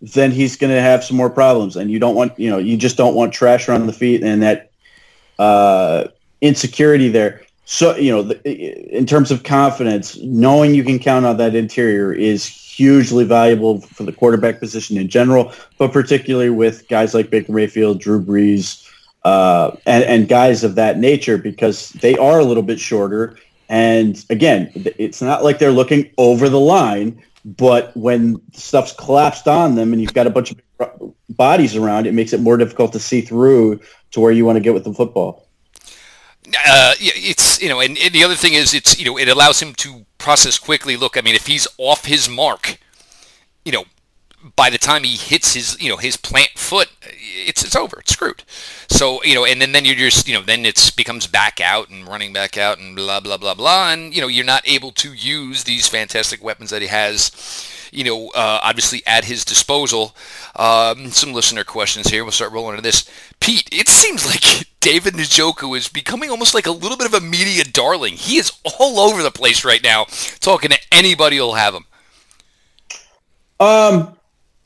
then 0.02 0.32
he's 0.32 0.56
going 0.56 0.74
to 0.74 0.82
have 0.82 1.04
some 1.04 1.18
more 1.18 1.30
problems. 1.30 1.76
And 1.76 1.92
you 1.92 2.00
don't 2.00 2.16
want 2.16 2.38
you 2.40 2.50
know 2.50 2.58
you 2.58 2.78
just 2.78 2.98
don't 2.98 3.16
want 3.16 3.34
trash 3.34 3.68
around 3.68 3.88
the 3.88 3.94
feet 3.94 4.24
and 4.24 4.42
that 4.44 4.72
uh, 5.38 6.08
insecurity 6.42 7.10
there. 7.10 7.42
So 7.66 7.96
you 7.96 8.12
know, 8.12 8.24
the, 8.24 8.98
in 8.98 9.06
terms 9.06 9.32
of 9.32 9.44
confidence, 9.44 10.18
knowing 10.18 10.74
you 10.74 10.84
can 10.84 11.00
count 11.00 11.26
on 11.26 11.38
that 11.38 11.56
interior 11.56 12.12
is 12.12 12.46
hugely 12.46 13.26
valuable 13.26 13.82
for 13.82 14.04
the 14.04 14.14
quarterback 14.14 14.60
position 14.60 14.98
in 14.98 15.10
general, 15.10 15.54
but 15.78 15.92
particularly 15.92 16.50
with 16.50 16.88
guys 16.88 17.14
like 17.14 17.30
Baker 17.30 17.52
Mayfield, 17.52 18.00
Drew 18.00 18.24
Brees, 18.24 18.90
uh, 19.24 19.76
and, 19.86 20.04
and 20.04 20.28
guys 20.28 20.64
of 20.64 20.76
that 20.76 20.98
nature 20.98 21.38
because 21.38 21.90
they 21.90 22.18
are 22.18 22.40
a 22.40 22.46
little 22.46 22.64
bit 22.64 22.80
shorter. 22.80 23.38
And 23.68 24.24
again, 24.30 24.72
it's 24.76 25.22
not 25.22 25.44
like 25.44 25.60
they're 25.60 25.72
looking 25.72 26.12
over 26.18 26.50
the 26.50 26.60
line, 26.60 27.22
but 27.46 27.96
when 27.96 28.42
stuff's 28.54 28.94
collapsed 28.94 29.48
on 29.48 29.76
them 29.76 29.94
and 29.94 30.02
you've 30.02 30.14
got 30.14 30.28
a 30.28 30.32
bunch 30.32 30.52
of 30.52 31.14
bodies 31.30 31.76
around, 31.76 32.08
it 32.08 32.14
makes 32.14 32.34
it 32.34 32.42
more 32.42 32.58
difficult 32.58 32.94
to 32.94 33.00
see 33.00 33.22
through 33.22 33.80
to 34.12 34.20
where 34.20 34.32
you 34.32 34.46
want 34.46 34.56
to 34.56 34.62
get 34.62 34.74
with 34.74 34.84
the 34.84 34.94
football. 34.94 35.46
Uh, 36.48 36.96
it's 37.00 37.62
you 37.62 37.70
know, 37.70 37.80
and, 37.80 37.98
and, 38.00 38.14
the 38.14 38.24
other 38.24 38.34
thing 38.34 38.54
is, 38.54 38.74
it's 38.74 38.98
you 38.98 39.06
know, 39.06 39.18
it 39.18 39.28
allows 39.28 39.62
him 39.62 39.74
to 39.76 40.06
process 40.18 40.58
quickly. 40.58 40.98
Look, 40.98 41.16
I 41.16 41.22
mean, 41.22 41.36
if 41.36 41.46
he's 41.46 41.68
off 41.78 42.06
his 42.06 42.28
mark, 42.28 42.80
you 43.66 43.72
know, 43.72 43.84
by 44.56 44.70
the 44.70 44.78
time 44.78 45.04
he 45.04 45.18
hits 45.18 45.54
his 45.54 45.82
you 45.82 45.90
know 45.90 45.98
his 45.98 46.18
plant 46.18 46.52
foot, 46.56 46.90
it's 47.02 47.64
it's 47.64 47.76
over. 47.76 48.00
It's 48.00 48.14
screwed. 48.14 48.44
So 48.90 49.24
you 49.24 49.36
know, 49.36 49.46
and 49.46 49.62
then 49.62 49.72
then 49.72 49.86
you're 49.86 49.96
just 49.96 50.28
you 50.28 50.34
know 50.34 50.42
then 50.42 50.66
it's 50.66 50.90
becomes 50.92 51.28
back 51.28 51.60
out 51.60 51.90
and 51.90 52.08
running 52.08 52.34
back 52.34 52.58
out 52.58 52.80
and 52.80 52.96
blah 52.96 53.20
blah 53.20 53.38
blah 53.38 53.54
blah, 53.54 53.92
and 53.92 54.14
you 54.14 54.22
know 54.22 54.28
you're 54.28 54.46
not 54.46 54.68
able 54.68 54.92
to 54.94 55.14
use 55.14 55.64
these 55.64 55.88
fantastic 55.88 56.44
weapons 56.44 56.70
that 56.70 56.82
he 56.82 56.88
has. 56.88 57.32
You 57.92 58.04
know, 58.04 58.28
uh, 58.30 58.60
obviously 58.62 59.02
at 59.08 59.26
his 59.26 59.44
disposal. 59.44 60.16
Um, 60.56 61.10
some 61.10 61.34
listener 61.34 61.64
questions 61.64 62.08
here. 62.08 62.24
We'll 62.24 62.32
start 62.32 62.52
rolling 62.52 62.74
into 62.74 62.84
this. 62.84 63.10
Pete, 63.40 63.68
it 63.72 63.90
seems 63.90 64.28
like 64.28 64.68
David 64.80 65.16
Njoku 65.16 65.76
is 65.76 65.88
becoming 65.88 66.30
almost 66.30 66.54
like 66.54 66.68
a 66.68 66.72
little 66.72 66.98
bit 66.98 67.08
of 67.08 67.16
a 67.16 67.20
media 67.20 67.64
darling. 67.64 68.14
He 68.14 68.38
is 68.38 68.52
all 68.78 69.00
over 69.00 69.24
the 69.24 69.32
place 69.32 69.66
right 69.66 69.82
now, 69.82 70.06
talking 70.40 70.70
to 70.70 70.78
anybody 70.92 71.38
who'll 71.38 71.56
have 71.56 71.74
him. 71.74 71.86
Um, 73.60 74.19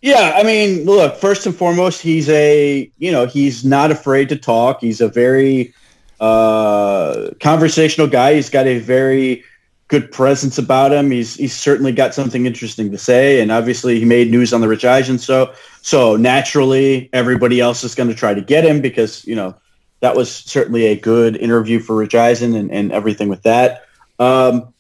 yeah, 0.04 0.34
I 0.36 0.44
mean, 0.44 0.84
look, 0.84 1.16
first 1.16 1.46
and 1.46 1.56
foremost, 1.56 2.02
he's 2.02 2.28
a, 2.28 2.92
you 2.98 3.10
know, 3.10 3.26
he's 3.26 3.64
not 3.64 3.90
afraid 3.90 4.28
to 4.30 4.36
talk. 4.36 4.82
He's 4.82 5.00
a 5.00 5.08
very 5.08 5.74
uh, 6.20 7.30
conversational 7.40 8.08
guy. 8.08 8.34
He's 8.36 8.50
got 8.50 8.68
a 8.68 8.80
very 8.80 9.46
good 9.88 10.12
presence 10.12 10.58
about 10.58 10.92
him. 10.92 11.10
He's 11.10 11.36
he's 11.36 11.56
certainly 11.56 11.94
got 11.94 12.14
something 12.14 12.46
interesting 12.46 12.92
to 12.92 12.98
say, 12.98 13.40
and 13.40 13.50
obviously 13.50 13.98
he 13.98 14.04
made 14.04 14.30
news 14.30 14.52
on 14.52 14.60
the 14.60 14.68
Rich 14.68 14.84
Eisen 14.84 15.18
show. 15.20 15.54
So 15.82 16.18
naturally, 16.18 17.10
everybody 17.14 17.62
else 17.62 17.86
is 17.86 17.96
going 17.96 18.10
to 18.10 18.16
try 18.16 18.34
to 18.34 18.42
get 18.42 18.66
him 18.66 18.82
because 18.82 19.26
you 19.26 19.36
know 19.38 19.56
that 20.02 20.18
was 20.18 20.30
certainly 20.30 20.88
a 20.88 21.00
good 21.00 21.38
interview 21.38 21.80
for 21.80 21.96
Rich 21.96 22.16
Eisen 22.16 22.56
and, 22.56 22.70
and 22.74 22.92
everything 22.92 23.30
with 23.30 23.44
that. 23.44 23.86
Um, 24.20 24.73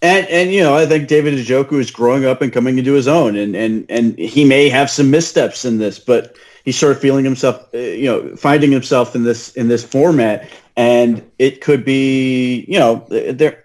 and 0.00 0.26
and 0.28 0.52
you 0.52 0.62
know, 0.62 0.76
I 0.76 0.86
think 0.86 1.08
David 1.08 1.34
Njoku 1.34 1.80
is 1.80 1.90
growing 1.90 2.24
up 2.24 2.40
and 2.40 2.52
coming 2.52 2.78
into 2.78 2.92
his 2.92 3.08
own, 3.08 3.36
and 3.36 3.56
and 3.56 3.86
and 3.88 4.18
he 4.18 4.44
may 4.44 4.68
have 4.68 4.90
some 4.90 5.10
missteps 5.10 5.64
in 5.64 5.78
this, 5.78 5.98
but 5.98 6.36
he's 6.64 6.78
sort 6.78 6.92
of 6.92 7.00
feeling 7.00 7.24
himself, 7.24 7.68
uh, 7.74 7.78
you 7.78 8.06
know, 8.06 8.36
finding 8.36 8.70
himself 8.70 9.16
in 9.16 9.24
this 9.24 9.52
in 9.54 9.68
this 9.68 9.84
format, 9.84 10.48
and 10.76 11.28
it 11.38 11.60
could 11.60 11.84
be, 11.84 12.64
you 12.68 12.78
know, 12.78 13.06
there 13.08 13.64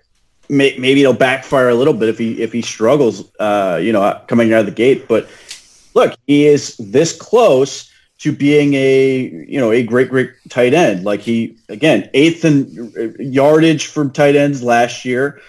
may, 0.50 0.76
maybe 0.78 1.02
it'll 1.02 1.14
backfire 1.14 1.70
a 1.70 1.76
little 1.76 1.94
bit 1.94 2.10
if 2.10 2.18
he 2.18 2.42
if 2.42 2.52
he 2.52 2.64
struggles, 2.64 3.32
uh, 3.40 3.80
you 3.82 3.94
know, 3.94 4.20
coming 4.28 4.54
out 4.54 4.62
of 4.62 4.66
the 4.66 4.72
gate. 4.72 5.08
But 5.08 5.30
look, 5.94 6.16
he 6.26 6.48
is 6.48 6.78
this 6.78 7.16
close 7.16 7.92
to 8.20 8.32
being 8.32 8.74
a 8.74 9.20
you 9.48 9.60
know 9.60 9.72
a 9.72 9.84
great 9.84 10.10
great 10.10 10.32
tight 10.50 10.74
end. 10.74 11.06
Like 11.06 11.20
he 11.20 11.58
again 11.70 12.10
eighth 12.16 12.44
in 12.44 13.16
yardage 13.20 13.86
from 13.86 14.10
tight 14.10 14.36
ends 14.36 14.64
last 14.64 15.06
year 15.06 15.40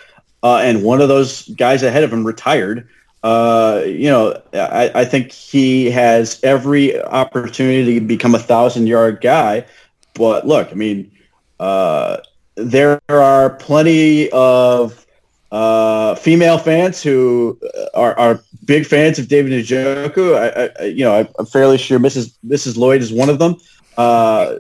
uh, 0.45 0.59
and 0.59 0.85
one 0.85 1.01
of 1.01 1.09
those 1.09 1.49
guys 1.49 1.83
ahead 1.83 2.05
of 2.05 2.13
him 2.13 2.25
retired. 2.25 2.87
Uh, 3.25 3.83
you 3.87 4.11
know, 4.11 4.39
I, 4.53 4.91
I, 4.95 5.05
think 5.07 5.33
he 5.33 5.91
has 5.91 6.39
every 6.45 7.01
opportunity 7.03 7.99
to 7.99 8.05
become 8.05 8.35
a 8.35 8.39
thousand 8.39 8.87
yard 8.87 9.23
guy. 9.23 9.65
But 10.13 10.47
look, 10.47 10.71
I 10.71 10.75
mean, 10.75 11.11
uh, 11.59 12.19
there 12.57 13.01
are 13.09 13.57
plenty 13.57 14.31
of 14.31 15.07
uh, 15.51 16.17
female 16.17 16.59
fans 16.59 17.03
who 17.03 17.59
are, 17.95 18.17
are, 18.19 18.41
big 18.67 18.87
fans 18.87 19.19
of 19.19 19.29
David 19.29 19.53
Njoku. 19.53 20.37
I, 20.37 20.83
I, 20.83 20.87
you 20.87 21.05
know, 21.05 21.27
I'm 21.39 21.47
fairly 21.47 21.79
sure 21.79 21.99
Mrs. 21.99 22.35
Mrs. 22.47 22.77
Lloyd 22.77 23.01
is 23.01 23.13
one 23.13 23.31
of 23.31 23.39
them. 23.39 23.57
Uh, 23.97 24.57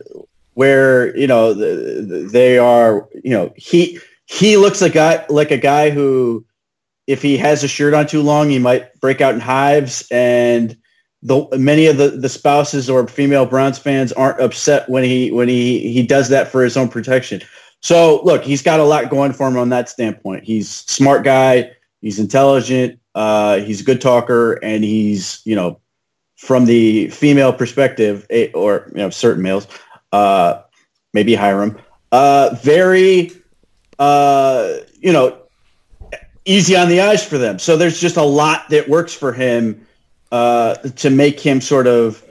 where 0.55 1.16
you 1.16 1.27
know 1.27 1.53
they 1.53 2.59
are, 2.59 3.09
you 3.23 3.31
know, 3.31 3.53
he 3.57 3.99
he 4.26 4.56
looks 4.56 4.80
like 4.80 4.92
a 4.92 4.94
guy 4.94 5.26
like 5.28 5.50
a 5.50 5.58
guy 5.58 5.90
who, 5.90 6.44
if 7.06 7.22
he 7.22 7.37
has 7.37 7.62
a 7.62 7.68
shirt 7.68 7.94
on 7.94 8.06
too 8.06 8.22
long, 8.22 8.50
he 8.50 8.58
might 8.58 8.98
break 9.00 9.20
out 9.20 9.34
in 9.34 9.40
hives. 9.40 10.06
And 10.10 10.76
the 11.22 11.46
many 11.58 11.87
of 11.87 11.96
the, 11.96 12.10
the 12.10 12.28
spouses 12.28 12.88
or 12.88 13.06
female 13.08 13.46
Browns 13.46 13.78
fans 13.78 14.12
aren't 14.12 14.40
upset 14.40 14.88
when 14.88 15.04
he 15.04 15.30
when 15.30 15.48
he 15.48 15.92
he 15.92 16.06
does 16.06 16.28
that 16.28 16.48
for 16.48 16.62
his 16.62 16.76
own 16.76 16.88
protection. 16.88 17.40
So 17.80 18.22
look, 18.24 18.44
he's 18.44 18.62
got 18.62 18.80
a 18.80 18.84
lot 18.84 19.10
going 19.10 19.32
for 19.32 19.46
him 19.48 19.58
on 19.58 19.68
that 19.70 19.88
standpoint. 19.88 20.44
He's 20.44 20.70
smart 20.70 21.24
guy. 21.24 21.72
He's 22.00 22.18
intelligent. 22.18 22.98
Uh, 23.14 23.60
he's 23.60 23.80
a 23.80 23.84
good 23.84 24.00
talker, 24.00 24.54
and 24.54 24.84
he's 24.84 25.40
you 25.44 25.54
know 25.54 25.80
from 26.37 26.66
the 26.66 27.08
female 27.08 27.52
perspective, 27.52 28.26
or 28.54 28.90
you 28.92 28.98
know 28.98 29.10
certain 29.10 29.42
males, 29.42 29.66
uh, 30.12 30.62
maybe 31.12 31.34
Hiram, 31.34 31.78
uh, 32.12 32.56
very 32.62 33.30
uh, 33.98 34.74
you 35.00 35.12
know, 35.12 35.38
easy 36.44 36.76
on 36.76 36.88
the 36.88 37.00
eyes 37.00 37.24
for 37.24 37.38
them. 37.38 37.59
So 37.59 37.76
there's 37.76 38.00
just 38.00 38.16
a 38.16 38.22
lot 38.22 38.68
that 38.70 38.88
works 38.88 39.14
for 39.14 39.33
him 39.33 39.87
uh, 40.30 40.74
to 40.74 41.11
make 41.11 41.40
him 41.40 41.61
sort 41.61 41.87
of 41.87 42.22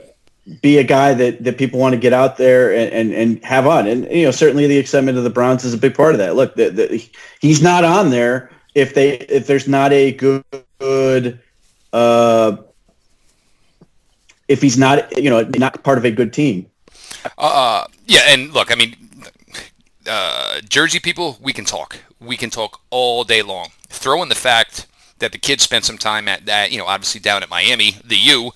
be 0.60 0.78
a 0.78 0.84
guy 0.84 1.14
that, 1.14 1.42
that 1.42 1.56
people 1.56 1.80
want 1.80 1.94
to 1.94 2.00
get 2.00 2.12
out 2.12 2.36
there 2.36 2.72
and, 2.74 2.92
and, 2.92 3.12
and 3.12 3.44
have 3.44 3.66
on. 3.66 3.86
And, 3.86 4.10
you 4.10 4.24
know, 4.24 4.30
certainly 4.30 4.66
the 4.66 4.76
excitement 4.76 5.16
of 5.16 5.24
the 5.24 5.30
Browns 5.30 5.64
is 5.64 5.72
a 5.72 5.78
big 5.78 5.94
part 5.94 6.14
of 6.14 6.18
that. 6.18 6.36
Look, 6.36 6.54
the, 6.54 6.68
the, 6.68 7.10
he's 7.40 7.62
not 7.62 7.82
on 7.82 8.10
there 8.10 8.50
if 8.74 8.94
they 8.94 9.18
if 9.18 9.46
there's 9.46 9.66
not 9.66 9.92
a 9.92 10.12
good, 10.12 10.44
good 10.78 11.40
uh, 11.92 12.58
if 14.48 14.60
he's 14.60 14.76
not, 14.76 15.16
you 15.16 15.30
know, 15.30 15.42
not 15.56 15.82
part 15.82 15.96
of 15.96 16.04
a 16.04 16.10
good 16.10 16.32
team. 16.32 16.66
Uh, 17.38 17.86
yeah, 18.06 18.20
and 18.26 18.52
look, 18.52 18.70
I 18.70 18.74
mean, 18.74 18.94
uh, 20.06 20.60
Jersey 20.68 21.00
people, 21.00 21.38
we 21.40 21.52
can 21.52 21.64
talk. 21.64 21.98
We 22.20 22.36
can 22.36 22.50
talk 22.50 22.80
all 22.90 23.24
day 23.24 23.42
long. 23.42 23.68
Throw 23.88 24.22
in 24.22 24.28
the 24.28 24.34
fact 24.34 24.86
that 25.18 25.32
the 25.32 25.38
kids 25.38 25.62
spent 25.62 25.84
some 25.84 25.98
time 25.98 26.28
at 26.28 26.46
that, 26.46 26.72
you 26.72 26.78
know, 26.78 26.86
obviously 26.86 27.20
down 27.20 27.42
at 27.42 27.50
Miami, 27.50 27.96
the 28.04 28.16
U. 28.16 28.52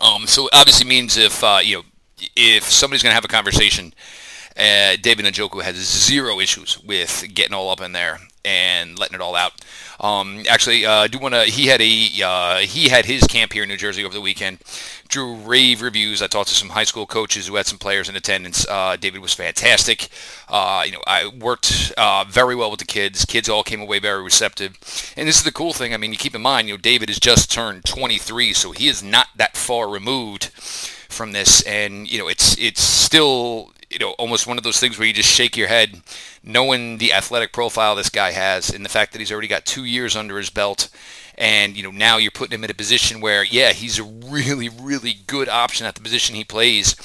Um, 0.00 0.26
so 0.26 0.48
obviously 0.52 0.86
means 0.86 1.16
if 1.16 1.42
uh, 1.44 1.60
you 1.62 1.76
know 1.76 1.82
if 2.36 2.64
somebody's 2.64 3.02
going 3.02 3.10
to 3.10 3.14
have 3.14 3.24
a 3.24 3.28
conversation, 3.28 3.94
uh, 4.56 4.96
David 5.00 5.26
Njoku 5.26 5.62
has 5.62 5.76
zero 5.76 6.40
issues 6.40 6.82
with 6.82 7.24
getting 7.32 7.54
all 7.54 7.70
up 7.70 7.80
in 7.80 7.92
there 7.92 8.18
and 8.44 8.98
letting 8.98 9.14
it 9.14 9.20
all 9.20 9.34
out. 9.34 9.52
Um, 10.00 10.42
actually, 10.48 10.84
uh, 10.84 10.92
I 10.92 11.06
do 11.06 11.18
want 11.18 11.34
to. 11.34 11.44
He 11.44 11.66
had 11.66 11.80
a 11.80 12.08
uh, 12.22 12.58
he 12.58 12.88
had 12.88 13.06
his 13.06 13.24
camp 13.24 13.52
here 13.52 13.62
in 13.62 13.68
New 13.68 13.76
Jersey 13.76 14.04
over 14.04 14.14
the 14.14 14.20
weekend. 14.20 14.58
Drew 15.08 15.34
rave 15.34 15.82
reviews. 15.82 16.20
I 16.20 16.26
talked 16.26 16.48
to 16.48 16.54
some 16.54 16.70
high 16.70 16.84
school 16.84 17.06
coaches 17.06 17.46
who 17.46 17.56
had 17.56 17.66
some 17.66 17.78
players 17.78 18.08
in 18.08 18.16
attendance. 18.16 18.66
Uh, 18.68 18.96
David 18.96 19.20
was 19.20 19.32
fantastic. 19.32 20.08
Uh, 20.48 20.82
you 20.84 20.92
know, 20.92 21.02
I 21.06 21.28
worked 21.28 21.92
uh, 21.96 22.24
very 22.28 22.56
well 22.56 22.70
with 22.70 22.80
the 22.80 22.86
kids. 22.86 23.24
Kids 23.24 23.48
all 23.48 23.62
came 23.62 23.80
away 23.80 23.98
very 23.98 24.22
receptive. 24.22 24.76
And 25.16 25.28
this 25.28 25.36
is 25.36 25.44
the 25.44 25.52
cool 25.52 25.72
thing. 25.72 25.94
I 25.94 25.98
mean, 25.98 26.10
you 26.10 26.18
keep 26.18 26.34
in 26.34 26.42
mind, 26.42 26.68
you 26.68 26.74
know, 26.74 26.78
David 26.78 27.08
has 27.08 27.20
just 27.20 27.52
turned 27.52 27.84
23, 27.84 28.52
so 28.52 28.72
he 28.72 28.88
is 28.88 29.02
not 29.02 29.28
that 29.36 29.56
far 29.56 29.88
removed 29.88 30.50
from 31.14 31.32
this, 31.32 31.62
and 31.62 32.10
you 32.10 32.18
know 32.18 32.28
it's 32.28 32.58
it's 32.58 32.82
still 32.82 33.72
you 33.94 34.00
know 34.00 34.10
almost 34.12 34.46
one 34.46 34.58
of 34.58 34.64
those 34.64 34.80
things 34.80 34.98
where 34.98 35.06
you 35.06 35.14
just 35.14 35.30
shake 35.30 35.56
your 35.56 35.68
head, 35.68 36.02
knowing 36.42 36.98
the 36.98 37.12
athletic 37.12 37.52
profile 37.52 37.94
this 37.94 38.10
guy 38.10 38.32
has, 38.32 38.68
and 38.68 38.84
the 38.84 38.90
fact 38.90 39.12
that 39.12 39.20
he's 39.20 39.32
already 39.32 39.48
got 39.48 39.64
two 39.64 39.84
years 39.84 40.16
under 40.16 40.36
his 40.36 40.50
belt, 40.50 40.90
and 41.38 41.76
you 41.76 41.82
know 41.82 41.92
now 41.92 42.16
you're 42.16 42.30
putting 42.32 42.54
him 42.54 42.64
in 42.64 42.70
a 42.70 42.74
position 42.74 43.20
where 43.20 43.44
yeah 43.44 43.72
he's 43.72 43.98
a 43.98 44.04
really 44.04 44.68
really 44.68 45.14
good 45.26 45.48
option 45.48 45.86
at 45.86 45.94
the 45.94 46.02
position 46.02 46.34
he 46.34 46.44
plays, 46.44 46.96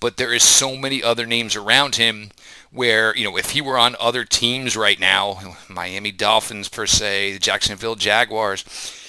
but 0.00 0.16
there 0.16 0.32
is 0.32 0.44
so 0.44 0.76
many 0.76 1.02
other 1.02 1.26
names 1.26 1.56
around 1.56 1.96
him 1.96 2.30
where 2.70 3.16
you 3.16 3.24
know 3.24 3.36
if 3.36 3.50
he 3.50 3.60
were 3.60 3.76
on 3.76 3.96
other 4.00 4.24
teams 4.24 4.76
right 4.76 5.00
now, 5.00 5.56
Miami 5.68 6.12
Dolphins 6.12 6.68
per 6.68 6.86
se, 6.86 7.32
the 7.32 7.38
Jacksonville 7.38 7.96
Jaguars, 7.96 8.64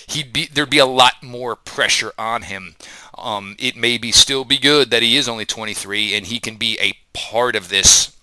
he'd 0.10 0.34
be 0.34 0.48
there'd 0.48 0.70
be 0.70 0.80
a 0.80 0.86
lot 0.86 1.22
more 1.22 1.56
pressure 1.56 2.12
on 2.18 2.44
him. 2.44 2.76
Um, 3.21 3.55
it 3.60 3.75
may 3.75 3.97
be 3.97 4.12
still 4.12 4.45
be 4.45 4.58
good 4.58 4.91
that 4.91 5.03
he 5.03 5.17
is 5.17 5.27
only 5.27 5.45
23 5.45 6.15
and 6.15 6.25
he 6.27 6.39
can 6.39 6.55
be 6.55 6.77
a 6.79 6.93
part 7.13 7.55
of 7.55 7.69
this, 7.69 8.15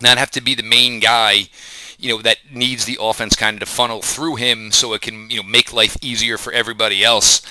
not 0.00 0.18
have 0.18 0.30
to 0.32 0.40
be 0.40 0.54
the 0.54 0.62
main 0.62 1.00
guy. 1.00 1.48
You 1.98 2.16
know 2.16 2.22
that 2.22 2.38
needs 2.50 2.84
the 2.84 2.98
offense 3.00 3.36
kind 3.36 3.62
of 3.62 3.68
to 3.68 3.74
funnel 3.74 4.02
through 4.02 4.34
him 4.34 4.72
so 4.72 4.92
it 4.92 5.02
can 5.02 5.30
you 5.30 5.36
know 5.36 5.48
make 5.48 5.72
life 5.72 5.96
easier 6.02 6.36
for 6.36 6.52
everybody 6.52 7.04
else 7.04 7.42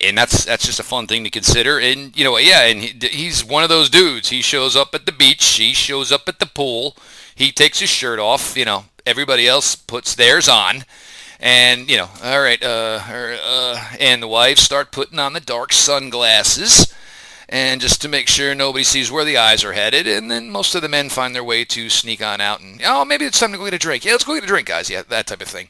and 0.00 0.16
that's 0.16 0.44
that's 0.44 0.64
just 0.64 0.80
a 0.80 0.84
fun 0.84 1.06
thing 1.06 1.24
to 1.24 1.30
consider. 1.30 1.78
And 1.78 2.16
you 2.16 2.24
know, 2.24 2.36
yeah, 2.38 2.66
and 2.66 2.82
he's 3.02 3.44
one 3.44 3.62
of 3.62 3.68
those 3.68 3.90
dudes. 3.90 4.28
He 4.28 4.42
shows 4.42 4.76
up 4.76 4.94
at 4.94 5.06
the 5.06 5.12
beach. 5.12 5.44
He 5.44 5.72
shows 5.72 6.12
up 6.12 6.28
at 6.28 6.38
the 6.38 6.46
pool. 6.46 6.96
He 7.34 7.50
takes 7.50 7.80
his 7.80 7.90
shirt 7.90 8.18
off. 8.18 8.56
You 8.56 8.64
know, 8.64 8.84
everybody 9.04 9.46
else 9.48 9.74
puts 9.74 10.14
theirs 10.14 10.48
on. 10.48 10.84
And 11.42 11.90
you 11.90 11.96
know, 11.96 12.08
all 12.22 12.40
right, 12.40 12.62
uh, 12.62 13.00
uh, 13.04 13.84
and 13.98 14.22
the 14.22 14.28
wives 14.28 14.62
start 14.62 14.92
putting 14.92 15.18
on 15.18 15.32
the 15.32 15.40
dark 15.40 15.72
sunglasses, 15.72 16.94
and 17.48 17.80
just 17.80 18.00
to 18.02 18.08
make 18.08 18.28
sure 18.28 18.54
nobody 18.54 18.84
sees 18.84 19.10
where 19.10 19.24
the 19.24 19.36
eyes 19.36 19.64
are 19.64 19.72
headed. 19.72 20.06
And 20.06 20.30
then 20.30 20.50
most 20.50 20.76
of 20.76 20.82
the 20.82 20.88
men 20.88 21.08
find 21.08 21.34
their 21.34 21.42
way 21.42 21.64
to 21.64 21.90
sneak 21.90 22.22
on 22.22 22.40
out 22.40 22.60
and 22.60 22.80
oh, 22.84 23.04
maybe 23.04 23.24
it's 23.24 23.40
time 23.40 23.50
to 23.50 23.58
go 23.58 23.64
get 23.64 23.74
a 23.74 23.78
drink. 23.78 24.04
Yeah, 24.04 24.12
let's 24.12 24.22
go 24.22 24.34
get 24.34 24.44
a 24.44 24.46
drink, 24.46 24.68
guys. 24.68 24.88
Yeah, 24.88 25.02
that 25.08 25.26
type 25.26 25.42
of 25.42 25.48
thing. 25.48 25.68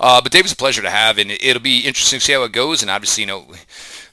Uh, 0.00 0.22
but 0.22 0.32
David's 0.32 0.54
a 0.54 0.56
pleasure 0.56 0.80
to 0.80 0.88
have, 0.88 1.18
and 1.18 1.30
it'll 1.30 1.60
be 1.60 1.80
interesting 1.80 2.18
to 2.18 2.24
see 2.24 2.32
how 2.32 2.42
it 2.44 2.52
goes. 2.52 2.80
And 2.80 2.90
obviously, 2.90 3.24
you 3.24 3.26
know, 3.26 3.46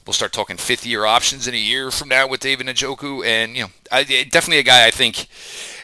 we'll 0.06 0.12
start 0.12 0.34
talking 0.34 0.58
fifth 0.58 0.84
year 0.84 1.06
options 1.06 1.48
in 1.48 1.54
a 1.54 1.58
year 1.58 1.90
from 1.90 2.10
now 2.10 2.28
with 2.28 2.40
David 2.40 2.66
Njoku, 2.66 3.24
and 3.24 3.56
you 3.56 3.62
know, 3.62 3.70
I, 3.90 4.04
definitely 4.04 4.58
a 4.58 4.62
guy 4.62 4.86
I 4.86 4.90
think 4.90 5.26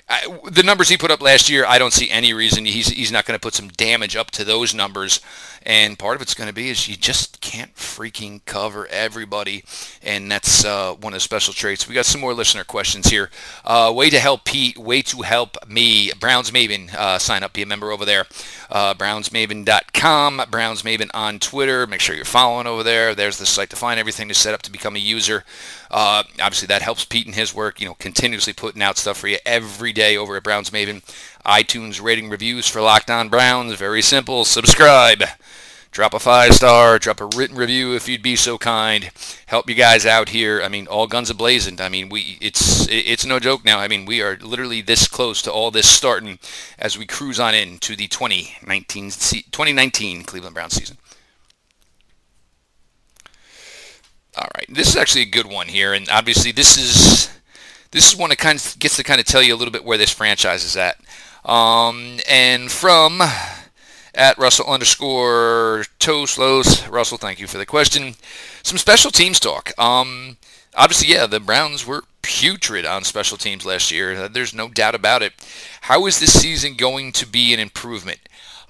I, 0.07 0.39
the 0.51 0.63
numbers 0.63 0.91
he 0.91 0.99
put 0.99 1.11
up 1.11 1.23
last 1.23 1.49
year, 1.49 1.65
I 1.67 1.79
don't 1.79 1.93
see 1.93 2.11
any 2.11 2.35
reason 2.35 2.67
he's 2.67 2.89
he's 2.89 3.11
not 3.11 3.25
going 3.25 3.39
to 3.39 3.43
put 3.43 3.55
some 3.55 3.69
damage 3.69 4.17
up 4.17 4.31
to 4.33 4.45
those 4.45 4.75
numbers. 4.75 5.21
And 5.67 5.99
part 5.99 6.15
of 6.17 6.21
it's 6.21 6.35
going 6.35 6.49
to 6.49 6.55
be 6.55 6.69
is 6.69 6.89
you 6.89 6.97
just 6.97 7.41
can't 7.41 7.75
freaking 7.75 8.45
cover 8.45 8.87
everybody, 8.89 9.65
and 10.03 10.31
that's 10.31 10.63
uh, 10.63 10.93
one 10.93 11.15
of 11.15 11.17
the 11.17 11.21
special 11.21 11.55
traits. 11.55 11.89
We 11.89 11.95
got 11.95 12.05
some 12.05 12.21
more 12.21 12.35
listener 12.35 12.65
questions 12.65 13.07
here. 13.07 13.31
Uh, 13.65 13.91
way 13.97 14.11
to 14.11 14.19
help 14.19 14.45
Pete, 14.45 14.77
way 14.77 15.01
to 15.01 15.23
help 15.23 15.57
me. 15.67 16.13
Browns 16.21 16.51
Maven, 16.51 16.93
uh, 16.93 17.19
sign 17.19 17.43
up, 17.43 17.55
be 17.55 17.63
a 17.63 17.67
member 17.67 17.91
over 17.91 18.05
there. 18.05 18.27
Uh, 18.71 18.93
BrownsMaven.com, 18.93 20.43
Browns 20.51 20.83
Maven 20.83 21.09
on 21.15 21.39
Twitter. 21.39 21.87
Make 21.87 22.01
sure 22.01 22.15
you're 22.15 22.27
following 22.27 22.67
over 22.67 22.83
there. 22.83 23.15
There's 23.15 23.39
the 23.39 23.47
site 23.47 23.71
to 23.71 23.77
find 23.77 23.99
everything 23.99 24.29
to 24.29 24.35
set 24.35 24.53
up 24.53 24.61
to 24.63 24.73
become 24.73 24.97
a 24.97 25.01
user. 25.01 25.45
Uh, 25.95 26.25
obviously, 26.41 26.67
that 26.67 26.83
helps 26.83 27.05
Pete 27.05 27.29
in 27.29 27.35
his 27.35 27.55
work. 27.55 27.81
You 27.81 27.87
know, 27.87 27.95
continuously 27.95 28.53
putting 28.53 28.83
out 28.83 28.99
stuff 28.99 29.17
for 29.17 29.29
you 29.29 29.39
every 29.47 29.93
day 29.93 30.17
over 30.17 30.37
at 30.37 30.43
Browns 30.43 30.71
Maven. 30.71 31.05
iTunes 31.47 32.03
rating 32.03 32.29
reviews 32.29 32.67
for 32.67 32.81
Locked 32.81 33.13
On 33.13 33.29
Browns. 33.29 33.75
Very 33.75 34.03
simple. 34.03 34.45
Subscribe. 34.45 35.23
Drop 35.93 36.13
a 36.13 36.19
five 36.19 36.53
star, 36.55 36.99
drop 36.99 37.21
a 37.21 37.27
written 37.37 37.55
review 37.57 37.95
if 37.95 38.09
you'd 38.09 38.21
be 38.21 38.35
so 38.35 38.59
kind. 38.59 39.13
Help 39.47 39.69
you 39.69 39.77
guys 39.77 40.05
out 40.05 40.31
here. 40.31 40.61
I 40.61 40.67
mean, 40.67 40.89
all 40.89 41.07
guns 41.07 41.31
a 41.31 41.35
blazing. 41.35 41.81
I 41.81 41.89
mean, 41.89 42.09
we 42.09 42.39
it's 42.41 42.89
it's 42.91 43.25
no 43.25 43.39
joke 43.39 43.65
now. 43.65 43.79
I 43.79 43.87
mean, 43.87 44.05
we 44.05 44.21
are 44.21 44.37
literally 44.39 44.81
this 44.81 45.07
close 45.07 45.41
to 45.43 45.53
all 45.53 45.71
this 45.71 45.89
starting 45.89 46.41
as 46.77 46.99
we 46.99 47.07
cruise 47.07 47.39
on 47.39 47.55
in 47.55 47.79
to 47.79 47.95
the 47.95 48.09
2019 48.09 49.11
2019 49.13 50.25
Cleveland 50.25 50.55
Browns 50.55 50.75
season. 50.75 50.97
All 54.37 54.49
right, 54.57 54.67
this 54.69 54.89
is 54.89 54.97
actually 54.97 55.23
a 55.23 55.27
good 55.27 55.47
one 55.47 55.69
here, 55.69 55.93
and 55.93 56.09
obviously 56.11 56.51
this 56.51 56.77
is 56.77 57.31
this 57.93 58.13
is 58.13 58.19
one 58.19 58.31
that 58.31 58.39
kind 58.39 58.59
of 58.59 58.79
gets 58.81 58.97
to 58.97 59.05
kind 59.05 59.21
of 59.21 59.27
tell 59.27 59.43
you 59.43 59.55
a 59.55 59.57
little 59.57 59.71
bit 59.71 59.85
where 59.85 59.99
this 59.99 60.11
franchise 60.11 60.65
is 60.65 60.77
at. 60.77 60.99
Um, 61.45 62.19
and 62.29 62.71
from 62.71 63.23
at 64.15 64.39
Russell 64.39 64.67
underscore 64.67 65.85
Toslos. 66.01 66.91
Russell, 66.91 67.19
thank 67.19 67.39
you 67.39 67.47
for 67.47 67.59
the 67.59 67.67
question. 67.67 68.15
Some 68.63 68.79
special 68.79 69.11
teams 69.11 69.39
talk. 69.39 69.73
Um, 69.79 70.37
obviously, 70.75 71.15
yeah, 71.15 71.27
the 71.27 71.41
Browns 71.41 71.87
were 71.87 72.05
putrid 72.23 72.87
on 72.87 73.05
special 73.05 73.37
teams 73.37 73.67
last 73.67 73.93
year. 73.93 74.29
There's 74.29 74.55
no 74.55 74.69
doubt 74.69 74.95
about 74.95 75.23
it. 75.23 75.33
How 75.83 76.07
is 76.07 76.21
this 76.21 76.41
season 76.41 76.75
going 76.75 77.13
to 77.13 77.27
be 77.27 77.53
an 77.53 77.61
improvement? 77.61 78.21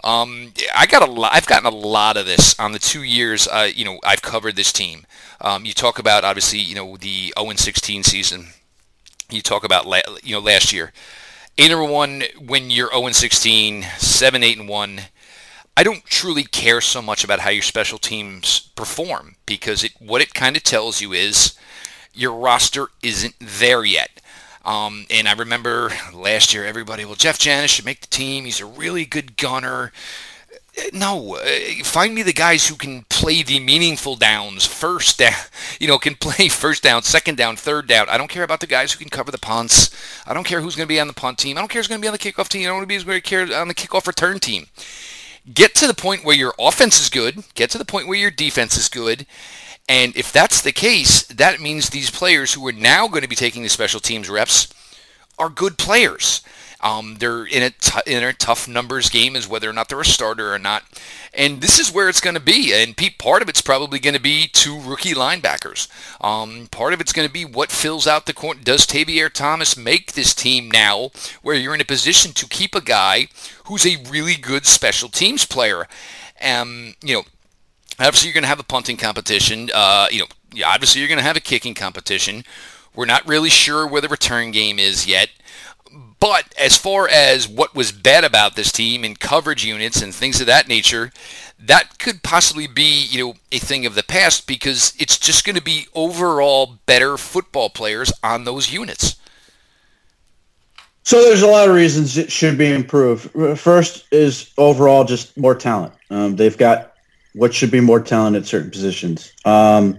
Um, 0.04 0.52
I 0.76 0.84
got 0.86 1.06
a 1.06 1.10
lot. 1.10 1.32
I've 1.34 1.46
gotten 1.46 1.66
a 1.66 1.74
lot 1.74 2.16
of 2.18 2.26
this 2.26 2.58
on 2.60 2.72
the 2.72 2.78
two 2.78 3.02
years. 3.02 3.48
Uh, 3.48 3.68
you 3.74 3.84
know, 3.84 3.98
I've 4.04 4.20
covered 4.22 4.54
this 4.54 4.72
team. 4.72 5.06
Um, 5.40 5.64
you 5.64 5.72
talk 5.72 5.98
about 5.98 6.24
obviously, 6.24 6.58
you 6.58 6.74
know, 6.74 6.96
the 6.98 7.32
0-16 7.36 8.04
season. 8.04 8.48
You 9.30 9.40
talk 9.40 9.64
about 9.64 9.86
la- 9.86 10.00
you 10.22 10.34
know 10.34 10.40
last 10.40 10.72
year, 10.72 10.92
eight 11.56 11.70
and 11.70 11.90
one 11.90 12.24
when 12.38 12.70
you're 12.70 12.90
0-16, 12.90 13.84
seven, 13.98 14.42
eight 14.42 14.58
and 14.58 14.68
one. 14.68 15.00
I 15.76 15.82
don't 15.82 16.04
truly 16.04 16.44
care 16.44 16.80
so 16.82 17.02
much 17.02 17.24
about 17.24 17.40
how 17.40 17.50
your 17.50 17.62
special 17.62 17.98
teams 17.98 18.70
perform 18.76 19.36
because 19.46 19.82
it 19.82 19.92
what 19.98 20.20
it 20.20 20.34
kind 20.34 20.56
of 20.56 20.62
tells 20.62 21.00
you 21.00 21.12
is 21.12 21.54
your 22.12 22.32
roster 22.32 22.88
isn't 23.02 23.34
there 23.40 23.84
yet. 23.84 24.20
Um, 24.64 25.06
and 25.10 25.28
I 25.28 25.34
remember 25.34 25.90
last 26.12 26.54
year, 26.54 26.64
everybody, 26.64 27.04
well, 27.04 27.14
Jeff 27.14 27.38
Janis 27.38 27.72
should 27.72 27.84
make 27.84 28.00
the 28.00 28.06
team. 28.06 28.44
He's 28.44 28.60
a 28.60 28.66
really 28.66 29.04
good 29.04 29.36
gunner. 29.36 29.92
No, 30.92 31.36
uh, 31.36 31.84
find 31.84 32.14
me 32.14 32.22
the 32.22 32.32
guys 32.32 32.66
who 32.66 32.74
can 32.74 33.04
play 33.08 33.42
the 33.42 33.60
meaningful 33.60 34.16
downs, 34.16 34.66
first 34.66 35.18
down, 35.18 35.34
you 35.80 35.86
know, 35.86 35.98
can 35.98 36.16
play 36.16 36.48
first 36.48 36.82
down, 36.82 37.02
second 37.02 37.36
down, 37.36 37.56
third 37.56 37.86
down. 37.86 38.08
I 38.08 38.18
don't 38.18 38.30
care 38.30 38.42
about 38.42 38.60
the 38.60 38.66
guys 38.66 38.92
who 38.92 38.98
can 38.98 39.10
cover 39.10 39.30
the 39.30 39.38
punts. 39.38 39.94
I 40.26 40.34
don't 40.34 40.44
care 40.44 40.60
who's 40.60 40.74
going 40.74 40.88
to 40.88 40.92
be 40.92 40.98
on 40.98 41.06
the 41.06 41.12
punt 41.12 41.38
team. 41.38 41.56
I 41.56 41.60
don't 41.60 41.68
care 41.68 41.78
who's 41.78 41.88
going 41.88 42.00
to 42.00 42.04
be 42.04 42.08
on 42.08 42.12
the 42.12 42.18
kickoff 42.18 42.48
team. 42.48 42.62
I 42.62 42.66
don't 42.66 42.76
want 42.76 42.84
to 42.84 42.88
be 42.88 42.94
who's 42.94 43.04
going 43.04 43.20
to 43.20 43.28
care 43.28 43.42
on 43.56 43.68
the 43.68 43.74
kickoff 43.74 44.06
return 44.06 44.40
team. 44.40 44.66
Get 45.52 45.74
to 45.76 45.86
the 45.86 45.94
point 45.94 46.24
where 46.24 46.34
your 46.34 46.54
offense 46.58 47.00
is 47.00 47.10
good. 47.10 47.44
Get 47.54 47.68
to 47.70 47.78
the 47.78 47.84
point 47.84 48.08
where 48.08 48.18
your 48.18 48.30
defense 48.30 48.78
is 48.78 48.88
good. 48.88 49.26
And 49.88 50.16
if 50.16 50.32
that's 50.32 50.62
the 50.62 50.72
case, 50.72 51.24
that 51.24 51.60
means 51.60 51.90
these 51.90 52.10
players 52.10 52.54
who 52.54 52.66
are 52.66 52.72
now 52.72 53.06
going 53.06 53.22
to 53.22 53.28
be 53.28 53.36
taking 53.36 53.62
the 53.62 53.68
special 53.68 54.00
teams 54.00 54.30
reps 54.30 54.72
are 55.38 55.50
good 55.50 55.76
players. 55.76 56.42
Um, 56.80 57.16
they're 57.18 57.46
in 57.46 57.62
a, 57.62 57.70
t- 57.70 58.00
in 58.06 58.22
a 58.22 58.34
tough 58.34 58.68
numbers 58.68 59.08
game 59.08 59.36
as 59.36 59.48
whether 59.48 59.68
or 59.68 59.72
not 59.72 59.88
they're 59.88 60.00
a 60.00 60.04
starter 60.04 60.52
or 60.52 60.58
not. 60.58 60.84
And 61.32 61.62
this 61.62 61.78
is 61.78 61.90
where 61.90 62.10
it's 62.10 62.20
going 62.20 62.34
to 62.34 62.40
be. 62.40 62.74
And 62.74 62.94
Pete, 62.94 63.18
part 63.18 63.40
of 63.40 63.48
it's 63.48 63.62
probably 63.62 63.98
going 63.98 64.14
to 64.14 64.20
be 64.20 64.48
two 64.48 64.78
rookie 64.78 65.14
linebackers. 65.14 65.88
Um, 66.22 66.68
part 66.70 66.92
of 66.92 67.00
it's 67.00 67.12
going 67.12 67.26
to 67.26 67.32
be 67.32 67.46
what 67.46 67.72
fills 67.72 68.06
out 68.06 68.26
the 68.26 68.34
court. 68.34 68.64
Does 68.64 68.86
Tavierre 68.86 69.32
Thomas 69.32 69.78
make 69.78 70.12
this 70.12 70.34
team 70.34 70.70
now 70.70 71.10
where 71.40 71.56
you're 71.56 71.74
in 71.74 71.80
a 71.80 71.86
position 71.86 72.32
to 72.32 72.46
keep 72.46 72.74
a 72.74 72.82
guy 72.82 73.28
who's 73.64 73.86
a 73.86 74.02
really 74.10 74.34
good 74.36 74.66
special 74.66 75.08
teams 75.08 75.46
player? 75.46 75.88
Um, 76.42 76.94
you 77.02 77.14
know, 77.14 77.24
obviously 77.98 78.28
you're 78.28 78.34
going 78.34 78.42
to 78.42 78.48
have 78.48 78.60
a 78.60 78.64
punting 78.64 78.96
competition. 78.96 79.70
Uh, 79.72 80.06
you 80.10 80.20
know, 80.20 80.64
obviously 80.66 81.00
you're 81.00 81.08
going 81.08 81.18
to 81.18 81.24
have 81.24 81.36
a 81.36 81.40
kicking 81.40 81.74
competition. 81.74 82.44
We're 82.94 83.06
not 83.06 83.26
really 83.26 83.50
sure 83.50 83.86
where 83.86 84.00
the 84.00 84.08
return 84.08 84.50
game 84.50 84.78
is 84.78 85.06
yet. 85.06 85.30
But 86.20 86.54
as 86.58 86.76
far 86.76 87.08
as 87.08 87.46
what 87.46 87.74
was 87.74 87.92
bad 87.92 88.24
about 88.24 88.56
this 88.56 88.72
team 88.72 89.04
in 89.04 89.14
coverage 89.16 89.64
units 89.64 90.00
and 90.00 90.14
things 90.14 90.40
of 90.40 90.46
that 90.46 90.68
nature, 90.68 91.12
that 91.58 91.98
could 91.98 92.22
possibly 92.22 92.66
be, 92.66 93.04
you 93.04 93.24
know, 93.24 93.34
a 93.52 93.58
thing 93.58 93.84
of 93.84 93.94
the 93.94 94.02
past 94.02 94.46
because 94.46 94.94
it's 94.98 95.18
just 95.18 95.44
going 95.44 95.56
to 95.56 95.62
be 95.62 95.86
overall 95.94 96.78
better 96.86 97.16
football 97.16 97.68
players 97.68 98.12
on 98.22 98.44
those 98.44 98.72
units. 98.72 99.16
So 101.04 101.22
there's 101.22 101.42
a 101.42 101.46
lot 101.46 101.68
of 101.68 101.74
reasons 101.74 102.16
it 102.16 102.32
should 102.32 102.56
be 102.56 102.72
improved. 102.72 103.30
First 103.58 104.06
is 104.10 104.50
overall 104.56 105.04
just 105.04 105.36
more 105.36 105.54
talent. 105.54 105.92
Um, 106.08 106.36
they've 106.36 106.56
got 106.56 106.93
what 107.34 107.52
should 107.52 107.70
be 107.70 107.80
more 107.80 108.00
talent 108.00 108.36
at 108.36 108.46
certain 108.46 108.70
positions. 108.70 109.32
Um, 109.44 109.98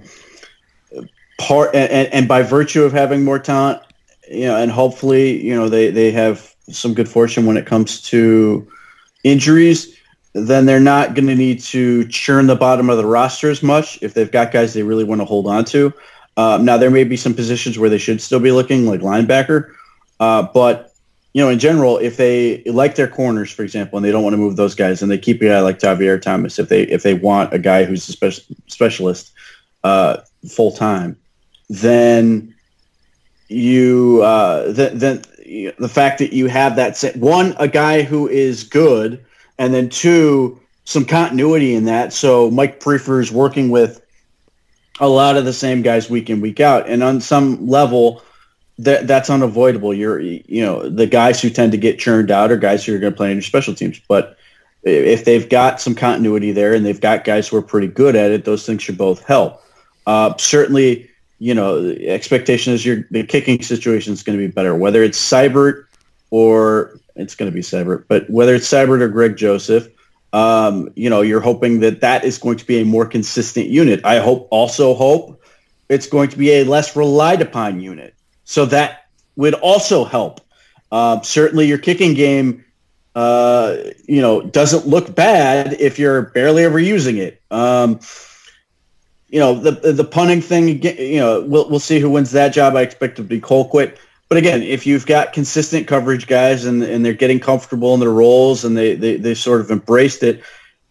part 1.37 1.75
and, 1.75 2.13
and 2.13 2.27
by 2.27 2.41
virtue 2.41 2.83
of 2.83 2.93
having 2.93 3.23
more 3.23 3.39
talent, 3.39 3.81
you 4.29 4.45
know, 4.45 4.57
and 4.57 4.71
hopefully, 4.71 5.41
you 5.43 5.55
know, 5.55 5.69
they, 5.69 5.91
they 5.91 6.11
have 6.11 6.55
some 6.69 6.93
good 6.93 7.09
fortune 7.09 7.45
when 7.45 7.57
it 7.57 7.65
comes 7.65 8.01
to 8.01 8.67
injuries, 9.23 9.97
then 10.33 10.65
they're 10.65 10.79
not 10.79 11.13
going 11.13 11.27
to 11.27 11.35
need 11.35 11.59
to 11.59 12.07
churn 12.07 12.47
the 12.47 12.55
bottom 12.55 12.89
of 12.89 12.97
the 12.97 13.05
roster 13.05 13.49
as 13.49 13.61
much 13.61 14.01
if 14.01 14.13
they've 14.13 14.31
got 14.31 14.51
guys 14.51 14.73
they 14.73 14.83
really 14.83 15.03
want 15.03 15.21
to 15.21 15.25
hold 15.25 15.47
on 15.47 15.63
to. 15.65 15.93
Um, 16.37 16.65
now, 16.65 16.77
there 16.77 16.91
may 16.91 17.03
be 17.03 17.15
some 17.15 17.33
positions 17.33 17.79
where 17.79 17.89
they 17.89 17.97
should 17.97 18.21
still 18.21 18.41
be 18.41 18.51
looking, 18.51 18.85
like 18.85 18.99
linebacker, 19.01 19.73
uh, 20.19 20.43
but 20.53 20.94
you 21.35 21.41
know, 21.41 21.49
in 21.49 21.59
general, 21.59 21.97
if 21.97 22.15
they 22.15 22.63
like 22.63 22.95
their 22.95 23.09
corners, 23.09 23.51
for 23.51 23.63
example, 23.63 23.97
and 23.97 24.05
they 24.05 24.11
don't 24.13 24.23
want 24.23 24.35
to 24.35 24.37
move 24.37 24.55
those 24.55 24.73
guys, 24.73 25.01
and 25.01 25.11
they 25.11 25.17
keep 25.17 25.41
a 25.41 25.45
guy 25.49 25.59
like 25.59 25.79
Tavierre 25.79 26.21
Thomas, 26.21 26.59
if 26.59 26.69
they 26.69 26.83
if 26.83 27.03
they 27.03 27.13
want 27.13 27.53
a 27.53 27.59
guy 27.59 27.83
who's 27.83 28.07
a 28.07 28.13
spe- 28.13 28.49
specialist 28.67 29.33
uh, 29.83 30.21
full 30.47 30.71
time, 30.71 31.17
then 31.69 32.55
you 33.49 34.21
uh, 34.23 34.71
then 34.71 35.23
the 35.77 35.91
fact 35.91 36.19
that 36.19 36.31
you 36.31 36.47
have 36.47 36.77
that 36.77 37.03
one 37.17 37.53
a 37.59 37.67
guy 37.67 38.03
who 38.03 38.29
is 38.29 38.63
good, 38.63 39.25
and 39.57 39.73
then 39.73 39.89
two 39.89 40.61
some 40.85 41.03
continuity 41.03 41.75
in 41.75 41.83
that. 41.83 42.13
So 42.13 42.49
Mike 42.49 42.79
Priefer 42.79 43.19
is 43.19 43.29
working 43.29 43.69
with 43.71 43.99
a 45.01 45.09
lot 45.09 45.35
of 45.35 45.43
the 45.43 45.51
same 45.51 45.81
guys 45.81 46.09
week 46.09 46.29
in 46.29 46.39
week 46.39 46.61
out, 46.61 46.87
and 46.87 47.03
on 47.03 47.19
some 47.19 47.67
level, 47.67 48.23
that 48.79 49.07
that's 49.07 49.29
unavoidable. 49.29 49.93
You're 49.93 50.19
you 50.19 50.63
know 50.63 50.89
the 50.89 51.07
guys 51.07 51.41
who 51.41 51.49
tend 51.49 51.71
to 51.71 51.77
get 51.77 51.99
churned 51.99 52.31
out 52.31 52.51
are 52.51 52.57
guys 52.57 52.85
who 52.85 52.95
are 52.95 52.99
going 52.99 53.13
to 53.13 53.17
play 53.17 53.31
in 53.31 53.37
your 53.37 53.43
special 53.43 53.73
teams, 53.73 53.99
but 54.07 54.37
if 54.83 55.25
they've 55.25 55.49
got 55.49 55.81
some 55.81 55.95
continuity 55.95 56.51
there 56.51 56.73
and 56.73 56.85
they've 56.85 57.01
got 57.01 57.23
guys 57.23 57.47
who 57.47 57.57
are 57.57 57.61
pretty 57.61 57.87
good 57.87 58.15
at 58.15 58.31
it, 58.31 58.45
those 58.45 58.65
things 58.65 58.83
should 58.83 58.97
both 58.97 59.23
help. 59.25 59.61
Uh, 60.05 60.35
certainly, 60.37 61.09
you 61.39 61.55
know, 61.55 61.81
the 61.81 62.09
expectation 62.09 62.73
is 62.73 62.85
your 62.85 63.07
the 63.11 63.23
kicking 63.23 63.61
situation 63.61 64.13
is 64.13 64.23
going 64.23 64.37
to 64.37 64.45
be 64.45 64.51
better, 64.51 64.75
whether 64.75 65.03
it's 65.03 65.19
Seibert 65.19 65.85
or 66.29 66.99
it's 67.15 67.35
going 67.35 67.49
to 67.49 67.55
be 67.55 67.61
Seibert, 67.61 68.05
but 68.07 68.29
whether 68.29 68.55
it's 68.55 68.67
Seibert 68.67 69.01
or 69.01 69.07
Greg 69.07 69.37
Joseph, 69.37 69.87
um, 70.33 70.89
you 70.95 71.09
know, 71.09 71.21
you're 71.21 71.41
hoping 71.41 71.79
that 71.79 72.01
that 72.01 72.25
is 72.25 72.37
going 72.37 72.57
to 72.57 72.65
be 72.65 72.81
a 72.81 72.85
more 72.85 73.05
consistent 73.05 73.67
unit. 73.67 74.03
I 74.03 74.19
hope 74.19 74.47
also 74.51 74.93
hope 74.93 75.41
it's 75.87 76.07
going 76.07 76.29
to 76.29 76.37
be 76.37 76.51
a 76.51 76.65
less 76.65 76.95
relied 76.95 77.41
upon 77.41 77.79
unit. 77.79 78.14
So 78.45 78.65
that 78.67 79.07
would 79.35 79.53
also 79.53 80.05
help. 80.05 80.41
Uh, 80.91 81.21
certainly, 81.21 81.67
your 81.67 81.77
kicking 81.77 82.13
game 82.13 82.63
uh, 83.15 83.77
you 84.05 84.21
know, 84.21 84.41
doesn't 84.41 84.87
look 84.87 85.15
bad 85.15 85.73
if 85.79 85.97
you're 85.97 86.21
barely 86.21 86.63
ever 86.63 86.77
using 86.77 87.17
it. 87.17 87.41
Um, 87.49 88.01
you 89.29 89.39
know, 89.39 89.55
the 89.55 89.93
the 89.93 90.03
punting 90.03 90.41
thing, 90.41 90.83
you 90.83 91.19
know, 91.19 91.41
we'll 91.41 91.69
we'll 91.69 91.79
see 91.79 91.99
who 91.99 92.09
wins 92.09 92.31
that 92.31 92.49
job. 92.53 92.75
I 92.75 92.81
expect 92.81 93.13
it 93.13 93.23
to 93.23 93.27
be 93.27 93.41
Colquitt. 93.41 93.97
But 94.27 94.37
again, 94.37 94.63
if 94.63 94.85
you've 94.85 95.05
got 95.05 95.33
consistent 95.33 95.87
coverage 95.87 96.27
guys 96.27 96.65
and, 96.65 96.83
and 96.83 97.05
they're 97.05 97.13
getting 97.13 97.39
comfortable 97.39 97.93
in 97.93 97.99
their 97.99 98.11
roles 98.11 98.65
and 98.65 98.75
they, 98.75 98.95
they, 98.95 99.17
they 99.17 99.35
sort 99.35 99.61
of 99.61 99.69
embraced 99.69 100.23
it, 100.23 100.41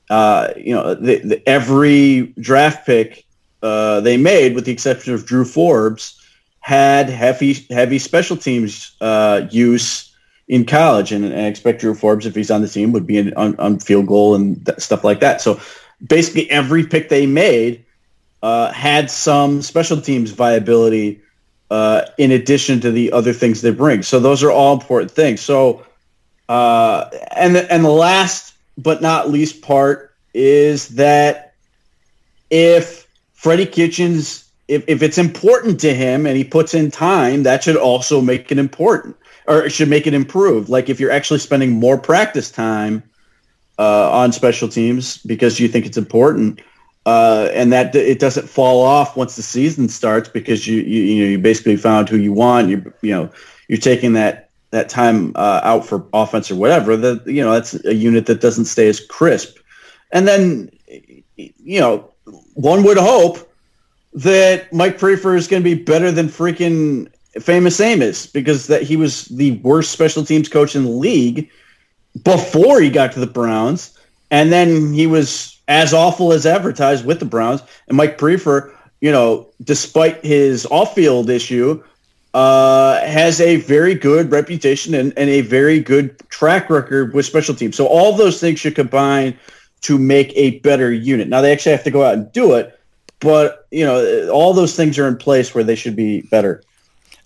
uh, 0.09 0.51
you 0.57 0.73
know, 0.73 0.95
the, 0.95 1.19
the, 1.19 1.49
every 1.49 2.33
draft 2.39 2.87
pick 2.87 3.25
uh, 3.61 4.01
they 4.01 4.17
made, 4.17 4.55
with 4.55 4.67
the 4.67 4.73
exception 4.73 5.15
of 5.15 5.27
Drew 5.27 5.45
Forbes, 5.45 6.24
had 6.65 7.11
heavy 7.11 7.53
heavy 7.69 7.99
special 7.99 8.39
teams 8.39 8.97
uh, 8.99 9.47
use 9.51 10.17
in 10.49 10.65
college, 10.65 11.13
and, 11.13 11.23
and 11.23 11.35
I 11.35 11.45
expect 11.49 11.83
Drew 11.83 11.95
Forbes, 11.95 12.25
if 12.25 12.35
he's 12.35 12.51
on 12.51 12.63
the 12.63 12.69
team, 12.69 12.93
would 12.93 13.07
be 13.07 13.35
on, 13.35 13.61
on 13.61 13.79
field 13.81 14.07
goal 14.07 14.35
and 14.35 14.65
th- 14.65 14.81
stuff 14.81 15.05
like 15.05 15.21
that. 15.21 15.43
So 15.43 15.61
basically, 16.07 16.51
every 16.51 16.87
pick 16.87 17.11
they 17.11 17.27
made 17.27 17.85
uh, 18.43 18.73
had 18.73 19.11
some 19.11 19.61
special 19.61 20.01
teams 20.01 20.31
viability 20.31 21.21
uh, 21.71 22.07
in 22.17 22.31
addition 22.31 22.81
to 22.81 22.91
the 22.91 23.13
other 23.13 23.35
things 23.35 23.61
they 23.61 23.71
bring. 23.71 24.03
So 24.03 24.19
those 24.19 24.43
are 24.43 24.51
all 24.51 24.73
important 24.73 25.11
things. 25.11 25.43
So 25.43 25.85
uh, 26.49 27.11
and 27.37 27.57
the, 27.57 27.71
and 27.71 27.85
the 27.85 27.91
last 27.91 28.55
but 28.79 29.03
not 29.03 29.31
least 29.31 29.61
part 29.61 30.15
is 30.33 30.89
that 30.97 31.53
if 32.49 33.07
Freddie 33.35 33.67
Kitchens, 33.67 34.44
if, 34.69 34.85
if 34.89 35.03
it's 35.03 35.19
important 35.19 35.81
to 35.81 35.95
him 35.95 36.27
and 36.27 36.37
he 36.37 36.45
puts 36.45 36.75
in 36.75 36.91
time, 36.91 37.43
that 37.43 37.63
should 37.65 37.77
also 37.77 38.21
make 38.21 38.51
it 38.51 38.59
important 38.59 39.17
or 39.47 39.65
it 39.65 39.71
should 39.71 39.89
make 39.89 40.07
it 40.07 40.15
improved. 40.15 40.69
Like 40.69 40.89
if 40.89 40.99
you're 40.99 41.11
actually 41.11 41.41
spending 41.41 41.73
more 41.73 41.99
practice 41.99 42.51
time 42.51 43.03
uh, 43.79 44.11
on 44.11 44.33
special 44.33 44.69
teams 44.69 45.19
because 45.19 45.61
you 45.61 45.69
think 45.69 45.87
it's 45.87 45.99
important, 45.99 46.61
uh, 47.07 47.51
and 47.53 47.71
that 47.73 47.95
it 47.95 48.19
doesn't 48.19 48.49
fall 48.49 48.83
off 48.83 49.17
once 49.17 49.37
the 49.37 49.43
season 49.43 49.89
starts 49.89 50.29
because 50.29 50.67
you 50.67 50.81
you, 50.81 51.03
you 51.03 51.25
know 51.25 51.31
you 51.31 51.39
basically 51.39 51.77
found 51.77 52.09
who 52.09 52.17
you 52.17 52.33
want. 52.33 52.69
You 52.69 52.93
you 53.03 53.11
know 53.11 53.31
you're 53.69 53.79
taking 53.79 54.15
that 54.15 54.49
that 54.71 54.89
time 54.89 55.33
uh, 55.35 55.61
out 55.63 55.85
for 55.85 56.07
offense 56.15 56.51
or 56.51 56.57
whatever. 56.57 56.97
That 56.97 57.27
you 57.27 57.43
know 57.43 57.53
that's 57.53 57.85
a 57.85 57.95
unit 57.95 58.27
that 58.27 58.41
doesn't 58.41 58.65
stay 58.67 58.89
as 58.89 59.01
crisp. 59.01 59.59
And 60.13 60.27
then 60.27 60.71
you 61.37 61.81
know 61.81 62.11
one 62.55 62.85
would 62.85 62.97
hope 62.97 63.54
that 64.15 64.73
Mike 64.73 64.99
Priefer 64.99 65.37
is 65.37 65.49
going 65.49 65.63
to 65.63 65.77
be 65.77 65.83
better 65.83 66.13
than 66.13 66.29
freaking 66.29 67.09
famous 67.41 67.81
Amos 67.81 68.27
because 68.27 68.69
that 68.69 68.83
he 68.83 68.97
was 68.97 69.25
the 69.27 69.53
worst 69.59 69.91
special 69.91 70.25
teams 70.25 70.49
coach 70.49 70.77
in 70.77 70.85
the 70.85 70.91
league 70.91 71.51
before 72.23 72.81
he 72.81 72.91
got 72.91 73.13
to 73.13 73.21
the 73.21 73.27
Browns, 73.27 73.99
and 74.31 74.53
then 74.53 74.93
he 74.93 75.07
was 75.07 75.61
as 75.67 75.93
awful 75.93 76.33
as 76.33 76.47
advertised 76.47 77.05
with 77.05 77.19
the 77.19 77.25
Browns. 77.25 77.61
And 77.89 77.97
Mike 77.97 78.19
Priefer, 78.19 78.73
you 79.01 79.11
know, 79.11 79.49
despite 79.63 80.25
his 80.25 80.67
off-field 80.67 81.29
issue, 81.29 81.83
uh, 82.35 83.01
has 83.01 83.41
a 83.41 83.57
very 83.57 83.95
good 83.95 84.31
reputation 84.31 84.95
and, 84.95 85.13
and 85.17 85.31
a 85.31 85.41
very 85.41 85.81
good 85.81 86.19
track 86.29 86.71
record 86.71 87.15
with 87.15 87.27
special 87.27 87.55
teams. 87.55 87.77
So 87.77 87.87
all 87.87 88.17
those 88.17 88.41
things 88.41 88.61
should 88.61 88.75
combine 88.75 89.39
to 89.83 89.99
make 89.99 90.33
a 90.35 90.59
better 90.61 90.93
unit. 90.93 91.29
Now 91.29 91.41
they 91.41 91.53
actually 91.53 91.73
have 91.73 91.85
to 91.85 91.91
go 91.91 92.05
out 92.05 92.15
and 92.15 92.31
do 92.33 92.55
it, 92.55 92.79
but 93.25 93.67
you 93.71 93.85
know, 93.85 94.29
all 94.29 94.53
those 94.53 94.77
things 94.77 94.99
are 94.99 95.09
in 95.09 95.17
place 95.17 95.55
where 95.55 95.65
they 95.65 95.75
should 95.75 95.97
be 95.97 96.21
better. 96.23 96.63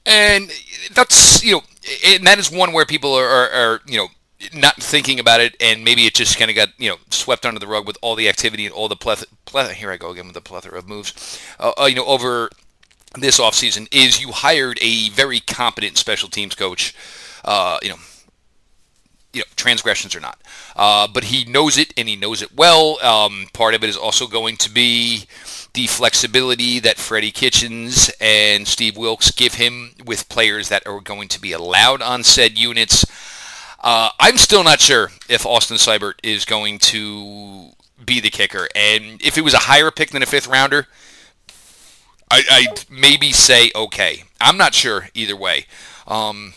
And 0.06 0.50
that's, 0.94 1.44
you 1.44 1.52
know, 1.52 1.62
and 2.06 2.26
that 2.26 2.38
is 2.38 2.50
one 2.50 2.72
where 2.72 2.86
people 2.86 3.12
are, 3.12 3.28
are, 3.28 3.50
are 3.50 3.80
you 3.86 3.98
know, 3.98 4.08
not 4.54 4.76
thinking 4.76 5.18
about 5.18 5.40
it, 5.40 5.56
and 5.60 5.84
maybe 5.84 6.06
it 6.06 6.14
just 6.14 6.38
kind 6.38 6.50
of 6.50 6.56
got 6.56 6.68
you 6.78 6.88
know 6.88 6.96
swept 7.10 7.44
under 7.44 7.58
the 7.58 7.66
rug 7.66 7.86
with 7.86 7.98
all 8.00 8.14
the 8.14 8.28
activity 8.28 8.64
and 8.64 8.74
all 8.74 8.88
the 8.88 8.96
plethora. 8.96 9.26
plethora 9.44 9.74
here 9.74 9.90
I 9.90 9.96
go 9.96 10.10
again 10.10 10.26
with 10.26 10.34
the 10.34 10.40
plethora 10.40 10.78
of 10.78 10.88
moves. 10.88 11.40
Uh, 11.58 11.72
uh, 11.80 11.86
you 11.86 11.96
know, 11.96 12.06
over 12.06 12.48
this 13.18 13.40
offseason 13.40 13.88
is 13.92 14.20
you 14.20 14.30
hired 14.30 14.78
a 14.80 15.08
very 15.10 15.40
competent 15.40 15.98
special 15.98 16.28
teams 16.28 16.54
coach. 16.54 16.94
Uh, 17.44 17.78
you 17.82 17.88
know, 17.88 17.96
you 19.32 19.40
know, 19.40 19.46
transgressions 19.56 20.14
or 20.14 20.20
not, 20.20 20.40
uh, 20.76 21.08
but 21.12 21.24
he 21.24 21.44
knows 21.44 21.76
it 21.76 21.92
and 21.96 22.08
he 22.08 22.14
knows 22.14 22.40
it 22.40 22.54
well. 22.54 23.04
Um, 23.04 23.46
part 23.52 23.74
of 23.74 23.82
it 23.82 23.90
is 23.90 23.96
also 23.96 24.26
going 24.26 24.56
to 24.58 24.70
be 24.70 25.26
the 25.78 25.86
flexibility 25.86 26.80
that 26.80 26.96
Freddie 26.96 27.30
Kitchens 27.30 28.10
and 28.20 28.66
Steve 28.66 28.96
Wilks 28.96 29.30
give 29.30 29.54
him 29.54 29.92
with 30.04 30.28
players 30.28 30.68
that 30.70 30.84
are 30.88 31.00
going 31.00 31.28
to 31.28 31.40
be 31.40 31.52
allowed 31.52 32.02
on 32.02 32.24
said 32.24 32.58
units. 32.58 33.06
Uh, 33.78 34.10
I'm 34.18 34.38
still 34.38 34.64
not 34.64 34.80
sure 34.80 35.12
if 35.28 35.46
Austin 35.46 35.76
Seibert 35.76 36.14
is 36.24 36.44
going 36.44 36.80
to 36.80 37.70
be 38.04 38.18
the 38.18 38.28
kicker. 38.28 38.66
And 38.74 39.22
if 39.22 39.38
it 39.38 39.42
was 39.42 39.54
a 39.54 39.58
higher 39.58 39.92
pick 39.92 40.10
than 40.10 40.20
a 40.20 40.26
fifth 40.26 40.48
rounder, 40.48 40.88
I, 42.28 42.42
I'd 42.50 42.84
maybe 42.90 43.30
say 43.30 43.70
okay. 43.72 44.24
I'm 44.40 44.56
not 44.56 44.74
sure 44.74 45.10
either 45.14 45.36
way. 45.36 45.66
Um, 46.08 46.54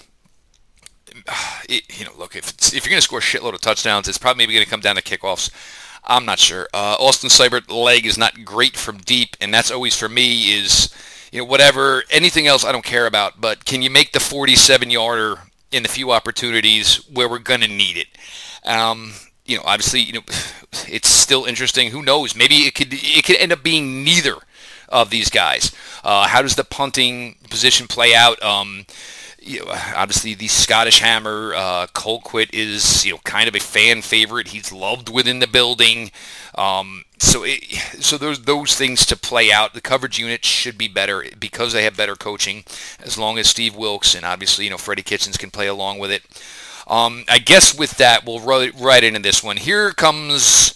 it, 1.69 1.83
you 1.99 2.05
know, 2.05 2.13
look, 2.17 2.35
if, 2.35 2.73
if 2.73 2.83
you're 2.85 2.89
going 2.89 2.97
to 2.97 3.03
score 3.03 3.19
a 3.19 3.21
shitload 3.21 3.53
of 3.53 3.61
touchdowns, 3.61 4.07
it's 4.07 4.17
probably 4.17 4.39
maybe 4.39 4.53
going 4.55 4.65
to 4.65 4.71
come 4.71 4.81
down 4.81 4.95
to 4.95 5.03
kickoffs. 5.03 5.51
I'm 6.03 6.25
not 6.25 6.39
sure. 6.39 6.67
Uh, 6.73 6.95
Austin 6.99 7.29
Seibert 7.29 7.69
leg 7.69 8.05
is 8.05 8.17
not 8.17 8.43
great 8.43 8.75
from 8.75 8.97
deep, 8.97 9.37
and 9.39 9.53
that's 9.53 9.71
always 9.71 9.95
for 9.95 10.09
me 10.09 10.53
is 10.53 10.93
you 11.31 11.39
know 11.39 11.45
whatever 11.45 12.03
anything 12.09 12.47
else 12.47 12.65
I 12.65 12.71
don't 12.71 12.83
care 12.83 13.05
about. 13.05 13.39
But 13.39 13.65
can 13.65 13.81
you 13.81 13.89
make 13.89 14.11
the 14.11 14.19
47 14.19 14.89
yarder 14.89 15.39
in 15.71 15.83
the 15.83 15.89
few 15.89 16.11
opportunities 16.11 16.97
where 17.09 17.29
we're 17.29 17.39
gonna 17.39 17.67
need 17.67 17.97
it? 17.97 18.07
Um, 18.63 19.13
you 19.45 19.57
know, 19.57 19.63
obviously, 19.65 20.01
you 20.01 20.13
know, 20.13 20.23
it's 20.87 21.09
still 21.09 21.45
interesting. 21.45 21.91
Who 21.91 22.01
knows? 22.01 22.35
Maybe 22.35 22.55
it 22.67 22.75
could 22.75 22.89
it 22.91 23.25
could 23.25 23.37
end 23.37 23.51
up 23.51 23.63
being 23.63 24.03
neither 24.03 24.35
of 24.89 25.09
these 25.09 25.29
guys. 25.29 25.71
Uh, 26.03 26.27
how 26.27 26.41
does 26.41 26.55
the 26.55 26.63
punting 26.63 27.35
position 27.49 27.87
play 27.87 28.13
out? 28.13 28.41
Um, 28.43 28.85
you 29.41 29.65
know, 29.65 29.71
obviously 29.95 30.35
the 30.35 30.47
Scottish 30.47 30.99
Hammer, 30.99 31.53
uh, 31.55 31.87
Colquitt 31.87 32.53
is 32.53 33.03
you 33.05 33.13
know 33.13 33.19
kind 33.23 33.49
of 33.49 33.55
a 33.55 33.59
fan 33.59 34.01
favorite. 34.01 34.49
He's 34.49 34.71
loved 34.71 35.09
within 35.09 35.39
the 35.39 35.47
building. 35.47 36.11
Um, 36.55 37.03
so 37.17 37.43
it, 37.43 37.63
so 38.03 38.17
there's 38.17 38.41
those 38.41 38.75
things 38.75 39.05
to 39.07 39.17
play 39.17 39.51
out. 39.51 39.73
The 39.73 39.81
coverage 39.81 40.19
unit 40.19 40.45
should 40.45 40.77
be 40.77 40.87
better 40.87 41.25
because 41.39 41.73
they 41.73 41.83
have 41.83 41.97
better 41.97 42.15
coaching. 42.15 42.63
As 42.99 43.17
long 43.17 43.39
as 43.39 43.49
Steve 43.49 43.75
Wilks 43.75 44.13
and 44.13 44.25
obviously 44.25 44.65
you 44.65 44.71
know 44.71 44.77
Freddie 44.77 45.01
Kitchens 45.01 45.37
can 45.37 45.49
play 45.49 45.67
along 45.67 45.97
with 45.99 46.11
it. 46.11 46.23
Um, 46.87 47.25
I 47.27 47.39
guess 47.39 47.77
with 47.77 47.97
that 47.97 48.25
we'll 48.25 48.39
right, 48.39 48.73
right 48.79 49.03
into 49.03 49.21
this 49.21 49.43
one. 49.43 49.57
Here 49.57 49.91
comes. 49.91 50.75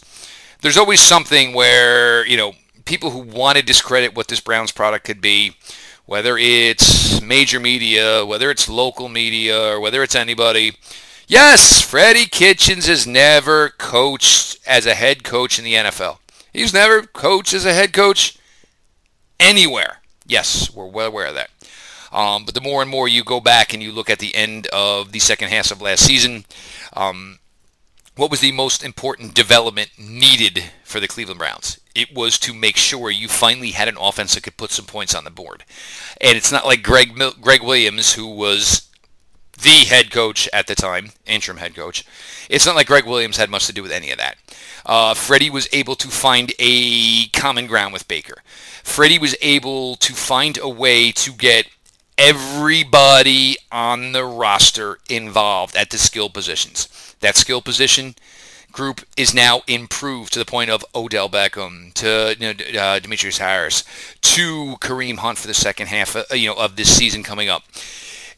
There's 0.61 0.77
always 0.77 1.01
something 1.01 1.53
where 1.53 2.25
you 2.25 2.37
know 2.37 2.53
people 2.85 3.11
who 3.11 3.19
want 3.19 3.57
to 3.57 3.63
discredit 3.63 4.15
what 4.15 4.27
this 4.27 4.39
Browns 4.39 4.71
product 4.71 5.05
could 5.05 5.21
be 5.21 5.55
whether 6.05 6.37
it's 6.37 7.21
major 7.21 7.59
media, 7.59 8.25
whether 8.25 8.51
it's 8.51 8.69
local 8.69 9.09
media, 9.09 9.73
or 9.73 9.79
whether 9.79 10.03
it's 10.03 10.15
anybody. 10.15 10.73
Yes, 11.27 11.81
Freddie 11.81 12.27
Kitchens 12.27 12.85
has 12.85 13.07
never 13.07 13.69
coached 13.69 14.59
as 14.67 14.85
a 14.85 14.93
head 14.93 15.23
coach 15.23 15.57
in 15.57 15.65
the 15.65 15.73
NFL. 15.73 16.19
He's 16.53 16.73
never 16.73 17.03
coached 17.03 17.53
as 17.53 17.65
a 17.65 17.73
head 17.73 17.93
coach 17.93 18.37
anywhere. 19.39 20.01
Yes, 20.27 20.73
we're 20.73 20.85
well 20.85 21.07
aware 21.07 21.27
of 21.27 21.35
that. 21.35 21.49
Um, 22.11 22.45
but 22.45 22.53
the 22.53 22.61
more 22.61 22.81
and 22.81 22.89
more 22.89 23.07
you 23.07 23.23
go 23.23 23.41
back 23.41 23.73
and 23.73 23.83
you 23.83 23.91
look 23.91 24.09
at 24.09 24.19
the 24.19 24.35
end 24.35 24.67
of 24.67 25.11
the 25.11 25.19
second 25.19 25.49
half 25.49 25.71
of 25.71 25.81
last 25.81 26.05
season, 26.05 26.45
um, 26.93 27.39
what 28.15 28.31
was 28.31 28.39
the 28.39 28.51
most 28.51 28.83
important 28.83 29.33
development 29.33 29.91
needed 29.97 30.63
for 30.83 30.99
the 30.99 31.07
Cleveland 31.07 31.39
Browns? 31.39 31.79
It 31.93 32.13
was 32.13 32.39
to 32.39 32.53
make 32.53 32.77
sure 32.77 33.09
you 33.09 33.27
finally 33.27 33.71
had 33.71 33.87
an 33.87 33.97
offense 33.99 34.35
that 34.35 34.43
could 34.43 34.57
put 34.57 34.71
some 34.71 34.85
points 34.85 35.13
on 35.13 35.23
the 35.23 35.29
board. 35.29 35.63
And 36.21 36.37
it's 36.37 36.51
not 36.51 36.65
like 36.65 36.83
Gregg 36.83 37.19
Gregg 37.41 37.63
Williams, 37.63 38.13
who 38.13 38.27
was 38.27 38.89
the 39.61 39.85
head 39.85 40.11
coach 40.11 40.49
at 40.53 40.67
the 40.67 40.75
time, 40.75 41.11
interim 41.25 41.57
head 41.57 41.75
coach. 41.75 42.05
It's 42.49 42.65
not 42.65 42.75
like 42.75 42.87
Gregg 42.87 43.05
Williams 43.05 43.37
had 43.37 43.49
much 43.49 43.67
to 43.67 43.73
do 43.73 43.83
with 43.83 43.91
any 43.91 44.11
of 44.11 44.17
that. 44.17 44.37
Uh, 44.85 45.13
Freddie 45.13 45.49
was 45.49 45.67
able 45.71 45.95
to 45.95 46.07
find 46.09 46.53
a 46.59 47.27
common 47.27 47.67
ground 47.67 47.93
with 47.93 48.07
Baker. 48.07 48.41
Freddie 48.83 49.19
was 49.19 49.35
able 49.41 49.95
to 49.97 50.13
find 50.13 50.57
a 50.57 50.69
way 50.69 51.11
to 51.11 51.31
get 51.31 51.67
everybody 52.17 53.57
on 53.71 54.11
the 54.11 54.23
roster 54.23 54.99
involved 55.09 55.75
at 55.75 55.89
the 55.89 55.97
skill 55.97 56.29
positions. 56.29 57.14
That 57.25 57.35
skill 57.35 57.63
position 57.63 58.13
group 58.71 59.01
is 59.17 59.33
now 59.33 59.63
improved 59.65 60.31
to 60.33 60.37
the 60.37 60.45
point 60.45 60.69
of 60.69 60.85
Odell 60.93 61.27
Beckham 61.27 61.91
to 61.95 62.35
you 62.39 62.53
know, 62.53 62.79
uh, 62.79 62.99
Demetrius 62.99 63.39
Harris 63.39 63.83
to 64.21 64.75
Kareem 64.79 65.17
Hunt 65.17 65.39
for 65.39 65.47
the 65.47 65.55
second 65.55 65.87
half, 65.87 66.15
uh, 66.15 66.23
you 66.33 66.47
know, 66.47 66.53
of 66.53 66.75
this 66.75 66.95
season 66.95 67.23
coming 67.23 67.49
up. 67.49 67.63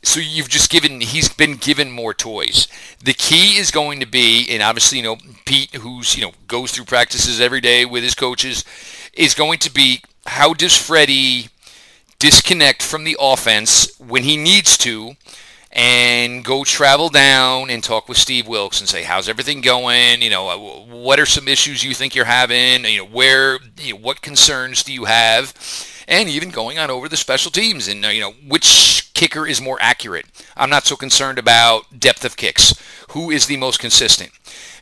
So 0.03 0.21
you've 0.21 0.47
just 0.47 0.71
given 0.71 1.01
he's 1.01 1.27
been 1.27 1.57
given 1.57 1.91
more 1.91 2.13
toys. 2.13 2.69
The 3.03 3.11
key 3.11 3.57
is 3.57 3.71
going 3.71 3.99
to 3.99 4.05
be, 4.05 4.47
and 4.49 4.63
obviously 4.63 4.99
you 4.99 5.03
know 5.03 5.17
Pete, 5.43 5.75
who's 5.75 6.15
you 6.15 6.21
know 6.21 6.31
goes 6.47 6.71
through 6.71 6.85
practices 6.85 7.41
every 7.41 7.59
day 7.59 7.83
with 7.83 8.03
his 8.03 8.15
coaches, 8.15 8.63
is 9.11 9.33
going 9.33 9.59
to 9.59 9.69
be 9.69 10.01
how 10.27 10.53
does 10.53 10.77
Freddie 10.77 11.49
disconnect 12.19 12.81
from 12.81 13.03
the 13.03 13.17
offense 13.19 13.99
when 13.99 14.23
he 14.23 14.37
needs 14.37 14.77
to 14.77 15.17
and 15.77 16.43
go 16.43 16.63
travel 16.63 17.07
down 17.07 17.69
and 17.69 17.83
talk 17.83 18.09
with 18.09 18.17
Steve 18.17 18.47
Wilks 18.47 18.79
and 18.79 18.89
say, 18.89 19.03
"How's 19.03 19.29
everything 19.29 19.61
going? 19.61 20.23
You 20.23 20.31
know, 20.31 20.49
uh, 20.49 20.57
what 20.93 21.19
are 21.19 21.25
some 21.25 21.47
issues 21.47 21.83
you 21.83 21.93
think 21.93 22.15
you're 22.15 22.25
having? 22.25 22.83
You 22.83 22.99
know, 22.99 23.05
where, 23.05 23.59
you 23.77 23.93
know, 23.93 23.99
what 23.99 24.21
concerns 24.21 24.83
do 24.83 24.91
you 24.91 25.05
have?" 25.05 25.53
And 26.07 26.27
even 26.29 26.49
going 26.49 26.79
on 26.79 26.89
over 26.89 27.07
the 27.07 27.17
special 27.17 27.51
teams 27.51 27.87
and 27.87 28.03
uh, 28.03 28.09
you 28.09 28.21
know 28.21 28.31
which 28.47 29.06
kicker 29.17 29.45
is 29.45 29.59
more 29.59 29.77
accurate. 29.81 30.25
I'm 30.55 30.69
not 30.69 30.85
so 30.85 30.95
concerned 30.95 31.37
about 31.37 31.99
depth 31.99 32.23
of 32.23 32.37
kicks. 32.37 32.73
Who 33.09 33.31
is 33.31 33.47
the 33.47 33.57
most 33.57 33.79
consistent? 33.79 34.31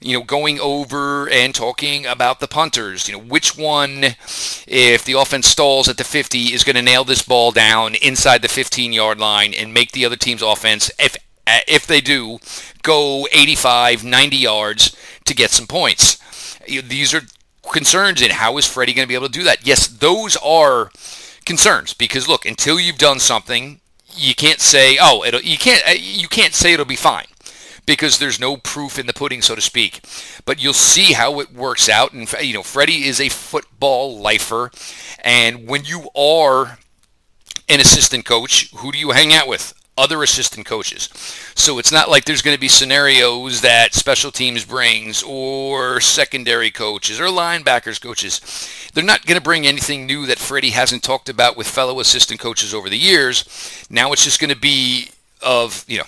you 0.02 0.18
know, 0.18 0.24
going 0.24 0.60
over 0.60 1.30
and 1.30 1.56
talking 1.56 2.06
about 2.06 2.40
the 2.40 2.48
punters. 2.48 3.08
You 3.08 3.16
know, 3.16 3.24
which 3.24 3.58
one, 3.58 4.04
if 4.68 5.04
the 5.04 5.14
offense 5.14 5.48
stalls 5.48 5.88
at 5.88 5.98
the 5.98 6.04
50, 6.04 6.54
is 6.54 6.64
going 6.64 6.76
to 6.76 6.82
nail 6.82 7.04
this 7.04 7.24
ball 7.24 7.52
down 7.52 7.96
inside 7.96 8.42
the 8.42 8.48
15-yard 8.48 9.20
line 9.20 9.54
and 9.54 9.74
make 9.74 9.92
the 9.92 10.06
other 10.06 10.16
team's 10.16 10.42
offense, 10.42 10.92
if 11.00 11.18
if 11.68 11.86
they 11.86 12.02
do, 12.02 12.40
go 12.82 13.28
85, 13.32 14.04
90 14.04 14.36
yards 14.36 14.96
to 15.26 15.36
get 15.36 15.52
some 15.52 15.68
points. 15.68 16.18
These 16.68 17.14
are 17.14 17.22
concerns 17.72 18.22
in 18.22 18.32
how 18.32 18.58
is 18.58 18.68
Freddie 18.68 18.94
going 18.94 19.06
to 19.06 19.08
be 19.08 19.16
able 19.16 19.28
to 19.28 19.32
do 19.32 19.44
that? 19.44 19.66
Yes, 19.66 19.88
those 19.88 20.36
are 20.38 20.90
concerns 21.46 21.94
because 21.94 22.28
look, 22.28 22.46
until 22.46 22.80
you've 22.80 22.98
done 22.98 23.20
something, 23.20 23.80
you 24.16 24.36
can't 24.36 24.60
say, 24.60 24.98
oh, 25.00 25.24
it'll 25.24 25.42
you 25.42 25.58
can't 25.58 25.84
uh, 25.88 25.94
you 25.98 26.28
can't 26.28 26.54
say 26.54 26.74
it'll 26.74 26.86
be 26.86 26.96
fine 26.96 27.26
because 27.86 28.18
there's 28.18 28.40
no 28.40 28.58
proof 28.58 28.98
in 28.98 29.06
the 29.06 29.14
pudding, 29.14 29.42
so 29.42 29.56
to 29.56 29.62
speak. 29.62 30.02
But 30.44 30.62
you'll 30.62 30.74
see 30.74 31.14
how 31.14 31.40
it 31.40 31.54
works 31.54 31.88
out. 31.88 32.14
And, 32.14 32.32
you 32.42 32.54
know, 32.54 32.64
Freddie 32.64 33.06
is 33.06 33.22
a 33.22 33.30
football 33.30 34.20
lifer. 34.20 34.72
And 35.24 35.68
when 35.68 35.86
you 35.86 36.10
are 36.16 36.80
an 37.70 37.80
assistant 37.80 38.26
coach, 38.26 38.72
who 38.78 38.92
do 38.92 38.98
you 38.98 39.12
hang 39.12 39.34
out 39.34 39.48
with? 39.48 39.74
Other 39.98 40.24
assistant 40.24 40.66
coaches. 40.66 41.08
So 41.56 41.80
it's 41.80 41.92
not 41.92 42.10
like 42.10 42.26
there's 42.26 42.42
going 42.42 42.56
to 42.56 42.60
be 42.60 42.68
scenarios 42.68 43.62
that 43.62 43.94
special 43.94 44.30
teams 44.30 44.66
brings 44.66 45.24
or 45.24 46.02
secondary 46.02 46.70
coaches 46.70 47.20
or 47.20 47.28
linebackers 47.28 48.02
coaches. 48.02 48.42
They're 48.94 49.06
not 49.06 49.26
going 49.26 49.38
to 49.38 49.44
bring 49.44 49.66
anything 49.66 50.06
new 50.06 50.26
that 50.26 50.38
Freddie 50.38 50.72
hasn't 50.72 51.02
talked 51.02 51.30
about 51.30 51.56
with 51.56 51.68
fellow 51.68 52.02
assistant 52.02 52.42
coaches 52.42 52.74
over 52.74 52.90
the 52.90 52.98
years. 52.98 53.86
Now 53.90 54.12
it's 54.12 54.26
just 54.26 54.42
going 54.42 54.54
to 54.54 54.60
be 54.60 55.12
of, 55.42 55.86
you 55.88 56.00
know, 56.00 56.08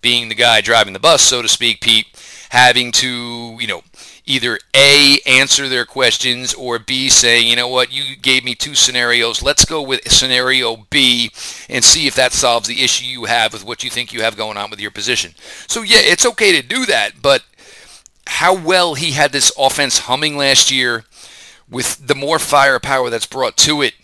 being 0.00 0.28
the 0.28 0.34
guy 0.34 0.60
driving 0.60 0.92
the 0.92 0.98
bus, 0.98 1.22
so 1.22 1.40
to 1.40 1.48
speak, 1.48 1.80
Pete, 1.80 2.06
having 2.50 2.92
to, 2.92 3.56
you 3.60 3.66
know, 3.66 3.82
either 4.26 4.58
A, 4.74 5.18
answer 5.26 5.68
their 5.68 5.84
questions, 5.84 6.54
or 6.54 6.78
B, 6.78 7.08
say, 7.08 7.40
you 7.40 7.56
know 7.56 7.68
what, 7.68 7.92
you 7.92 8.16
gave 8.16 8.44
me 8.44 8.54
two 8.54 8.74
scenarios. 8.74 9.42
Let's 9.42 9.64
go 9.64 9.82
with 9.82 10.10
scenario 10.10 10.86
B 10.90 11.30
and 11.68 11.84
see 11.84 12.06
if 12.06 12.14
that 12.14 12.32
solves 12.32 12.68
the 12.68 12.82
issue 12.82 13.04
you 13.04 13.26
have 13.26 13.52
with 13.52 13.64
what 13.64 13.84
you 13.84 13.90
think 13.90 14.12
you 14.12 14.22
have 14.22 14.36
going 14.36 14.56
on 14.56 14.70
with 14.70 14.80
your 14.80 14.90
position. 14.90 15.34
So, 15.66 15.82
yeah, 15.82 16.00
it's 16.00 16.26
okay 16.26 16.58
to 16.58 16.66
do 16.66 16.86
that, 16.86 17.20
but 17.20 17.44
how 18.26 18.54
well 18.54 18.94
he 18.94 19.12
had 19.12 19.32
this 19.32 19.52
offense 19.58 20.00
humming 20.00 20.36
last 20.36 20.70
year 20.70 21.04
with 21.68 22.06
the 22.06 22.14
more 22.14 22.38
firepower 22.38 23.10
that's 23.10 23.26
brought 23.26 23.56
to 23.58 23.82
it, 23.82 23.94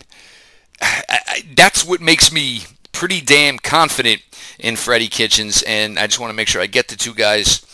that's 1.55 1.83
what 1.83 2.01
makes 2.01 2.31
me 2.31 2.61
pretty 2.91 3.21
damn 3.21 3.57
confident 3.57 4.21
in 4.59 4.75
Freddie 4.75 5.07
Kitchens, 5.07 5.63
and 5.63 5.97
I 5.97 6.05
just 6.05 6.19
want 6.19 6.29
to 6.29 6.35
make 6.35 6.47
sure 6.47 6.61
I 6.61 6.67
get 6.67 6.87
the 6.87 6.95
two 6.95 7.13
guys 7.13 7.65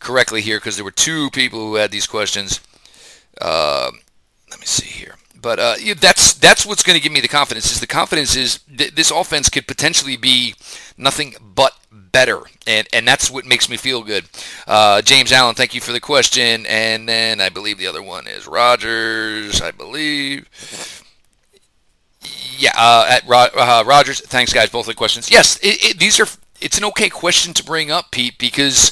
correctly 0.00 0.40
here 0.40 0.58
because 0.58 0.76
there 0.76 0.84
were 0.84 0.90
two 0.90 1.30
people 1.30 1.60
who 1.60 1.76
had 1.76 1.90
these 1.90 2.06
questions. 2.06 2.60
Uh, 3.40 3.90
let 4.50 4.60
me 4.60 4.66
see 4.66 4.86
here. 4.86 5.14
But 5.40 5.58
uh, 5.58 5.74
yeah, 5.80 5.94
that's 5.94 6.34
that's 6.34 6.66
what's 6.66 6.82
going 6.82 6.98
to 6.98 7.02
give 7.02 7.12
me 7.12 7.20
the 7.20 7.28
confidence. 7.28 7.72
Is 7.72 7.80
the 7.80 7.86
confidence 7.86 8.36
is 8.36 8.58
th- 8.76 8.94
this 8.94 9.10
offense 9.10 9.48
could 9.48 9.66
potentially 9.66 10.16
be 10.16 10.54
nothing 10.98 11.34
but 11.40 11.72
better, 11.90 12.40
and 12.66 12.86
and 12.92 13.08
that's 13.08 13.30
what 13.30 13.46
makes 13.46 13.68
me 13.68 13.76
feel 13.78 14.02
good. 14.02 14.24
Uh, 14.66 15.00
James 15.00 15.32
Allen, 15.32 15.54
thank 15.54 15.74
you 15.74 15.80
for 15.80 15.92
the 15.92 16.00
question, 16.00 16.66
and 16.66 17.08
then 17.08 17.40
I 17.40 17.48
believe 17.48 17.78
the 17.78 17.86
other 17.86 18.02
one 18.02 18.26
is 18.26 18.46
Rogers. 18.46 19.62
I 19.62 19.70
believe. 19.70 20.46
Yeah, 22.58 22.72
uh, 22.76 23.06
at 23.08 23.26
Ro- 23.26 23.48
uh, 23.56 23.82
Rogers. 23.86 24.20
Thanks, 24.20 24.52
guys. 24.52 24.68
Both 24.68 24.86
the 24.86 24.94
questions. 24.94 25.30
Yes, 25.30 25.58
it, 25.62 25.82
it, 25.82 25.98
these 25.98 26.20
are. 26.20 26.26
It's 26.60 26.76
an 26.76 26.84
okay 26.84 27.08
question 27.08 27.54
to 27.54 27.64
bring 27.64 27.90
up, 27.90 28.10
Pete, 28.10 28.36
because 28.36 28.90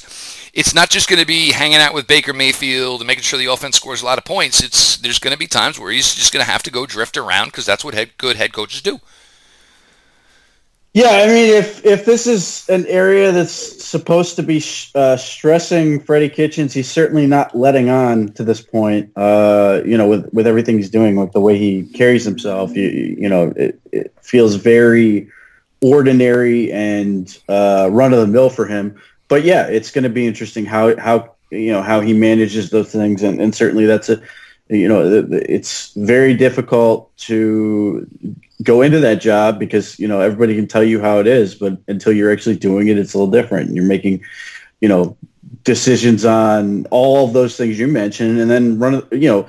it's 0.58 0.74
not 0.74 0.90
just 0.90 1.08
going 1.08 1.20
to 1.20 1.26
be 1.26 1.52
hanging 1.52 1.76
out 1.76 1.94
with 1.94 2.08
Baker 2.08 2.32
Mayfield 2.32 3.00
and 3.00 3.06
making 3.06 3.22
sure 3.22 3.38
the 3.38 3.46
offense 3.46 3.76
scores 3.76 4.02
a 4.02 4.04
lot 4.04 4.18
of 4.18 4.24
points. 4.24 4.60
It's 4.60 4.96
there's 4.96 5.20
going 5.20 5.32
to 5.32 5.38
be 5.38 5.46
times 5.46 5.78
where 5.78 5.92
he's 5.92 6.12
just 6.12 6.32
going 6.32 6.44
to 6.44 6.50
have 6.50 6.64
to 6.64 6.70
go 6.72 6.84
drift 6.84 7.16
around 7.16 7.46
because 7.46 7.64
that's 7.64 7.84
what 7.84 7.94
head, 7.94 8.10
good 8.18 8.34
head 8.34 8.52
coaches 8.52 8.82
do. 8.82 9.00
Yeah, 10.94 11.10
I 11.10 11.26
mean, 11.28 11.54
if 11.54 11.86
if 11.86 12.04
this 12.04 12.26
is 12.26 12.68
an 12.68 12.86
area 12.86 13.30
that's 13.30 13.52
supposed 13.52 14.34
to 14.34 14.42
be 14.42 14.60
uh, 14.96 15.16
stressing 15.16 16.00
Freddie 16.00 16.28
Kitchens, 16.28 16.74
he's 16.74 16.90
certainly 16.90 17.28
not 17.28 17.56
letting 17.56 17.88
on 17.88 18.30
to 18.30 18.42
this 18.42 18.60
point. 18.60 19.12
Uh, 19.14 19.80
you 19.86 19.96
know, 19.96 20.08
with 20.08 20.28
with 20.32 20.48
everything 20.48 20.76
he's 20.76 20.90
doing, 20.90 21.14
with 21.14 21.30
the 21.30 21.40
way 21.40 21.56
he 21.56 21.84
carries 21.84 22.24
himself, 22.24 22.74
you, 22.74 22.88
you 22.88 23.28
know, 23.28 23.52
it, 23.54 23.78
it 23.92 24.12
feels 24.22 24.56
very 24.56 25.30
ordinary 25.80 26.72
and 26.72 27.38
uh, 27.48 27.88
run 27.92 28.12
of 28.12 28.18
the 28.18 28.26
mill 28.26 28.50
for 28.50 28.66
him. 28.66 29.00
But 29.28 29.44
yeah, 29.44 29.66
it's 29.66 29.90
going 29.90 30.04
to 30.04 30.10
be 30.10 30.26
interesting 30.26 30.64
how 30.64 30.96
how 30.96 31.34
you 31.50 31.72
know 31.72 31.82
how 31.82 32.00
he 32.00 32.12
manages 32.12 32.70
those 32.70 32.92
things, 32.92 33.22
and, 33.22 33.40
and 33.40 33.54
certainly 33.54 33.86
that's 33.86 34.08
a 34.08 34.20
you 34.68 34.88
know 34.88 35.26
it's 35.30 35.92
very 35.94 36.34
difficult 36.34 37.16
to 37.16 38.06
go 38.62 38.82
into 38.82 39.00
that 39.00 39.20
job 39.20 39.58
because 39.58 39.98
you 39.98 40.08
know 40.08 40.20
everybody 40.20 40.54
can 40.54 40.66
tell 40.66 40.82
you 40.82 41.00
how 41.00 41.18
it 41.20 41.26
is 41.26 41.54
but 41.54 41.78
until 41.86 42.12
you're 42.12 42.32
actually 42.32 42.56
doing 42.56 42.88
it 42.88 42.98
it's 42.98 43.14
a 43.14 43.18
little 43.18 43.32
different. 43.32 43.74
You're 43.74 43.84
making 43.84 44.22
you 44.80 44.88
know 44.88 45.16
decisions 45.64 46.24
on 46.24 46.86
all 46.90 47.26
of 47.26 47.32
those 47.32 47.56
things 47.56 47.78
you 47.78 47.88
mentioned 47.88 48.38
and 48.38 48.50
then 48.50 48.78
run 48.78 49.06
you 49.10 49.28
know 49.28 49.48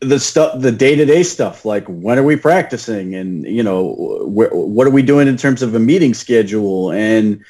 the 0.00 0.18
stuff 0.18 0.60
the 0.60 0.72
day-to-day 0.72 1.22
stuff 1.22 1.64
like 1.64 1.84
when 1.86 2.18
are 2.18 2.22
we 2.22 2.36
practicing 2.36 3.14
and 3.14 3.44
you 3.44 3.62
know 3.62 3.94
wh- 4.24 4.52
what 4.52 4.86
are 4.86 4.90
we 4.90 5.02
doing 5.02 5.28
in 5.28 5.36
terms 5.36 5.62
of 5.62 5.74
a 5.74 5.80
meeting 5.80 6.14
schedule 6.14 6.92
and 6.92 7.44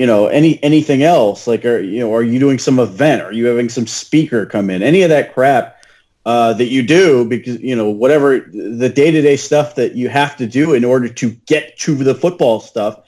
you 0.00 0.06
know 0.06 0.28
any 0.28 0.58
anything 0.64 1.02
else? 1.02 1.46
Like 1.46 1.66
are 1.66 1.78
you 1.78 2.00
know 2.00 2.14
are 2.14 2.22
you 2.22 2.38
doing 2.38 2.58
some 2.58 2.78
event? 2.78 3.20
Are 3.20 3.32
you 3.32 3.44
having 3.44 3.68
some 3.68 3.86
speaker 3.86 4.46
come 4.46 4.70
in? 4.70 4.82
Any 4.82 5.02
of 5.02 5.10
that 5.10 5.34
crap 5.34 5.76
uh, 6.24 6.54
that 6.54 6.68
you 6.68 6.82
do 6.82 7.26
because 7.26 7.60
you 7.60 7.76
know 7.76 7.90
whatever 7.90 8.40
the 8.40 8.88
day-to-day 8.88 9.36
stuff 9.36 9.74
that 9.74 9.96
you 9.96 10.08
have 10.08 10.38
to 10.38 10.46
do 10.46 10.72
in 10.72 10.86
order 10.86 11.08
to 11.08 11.32
get 11.44 11.76
to 11.80 11.94
the 11.96 12.14
football 12.14 12.60
stuff 12.60 12.98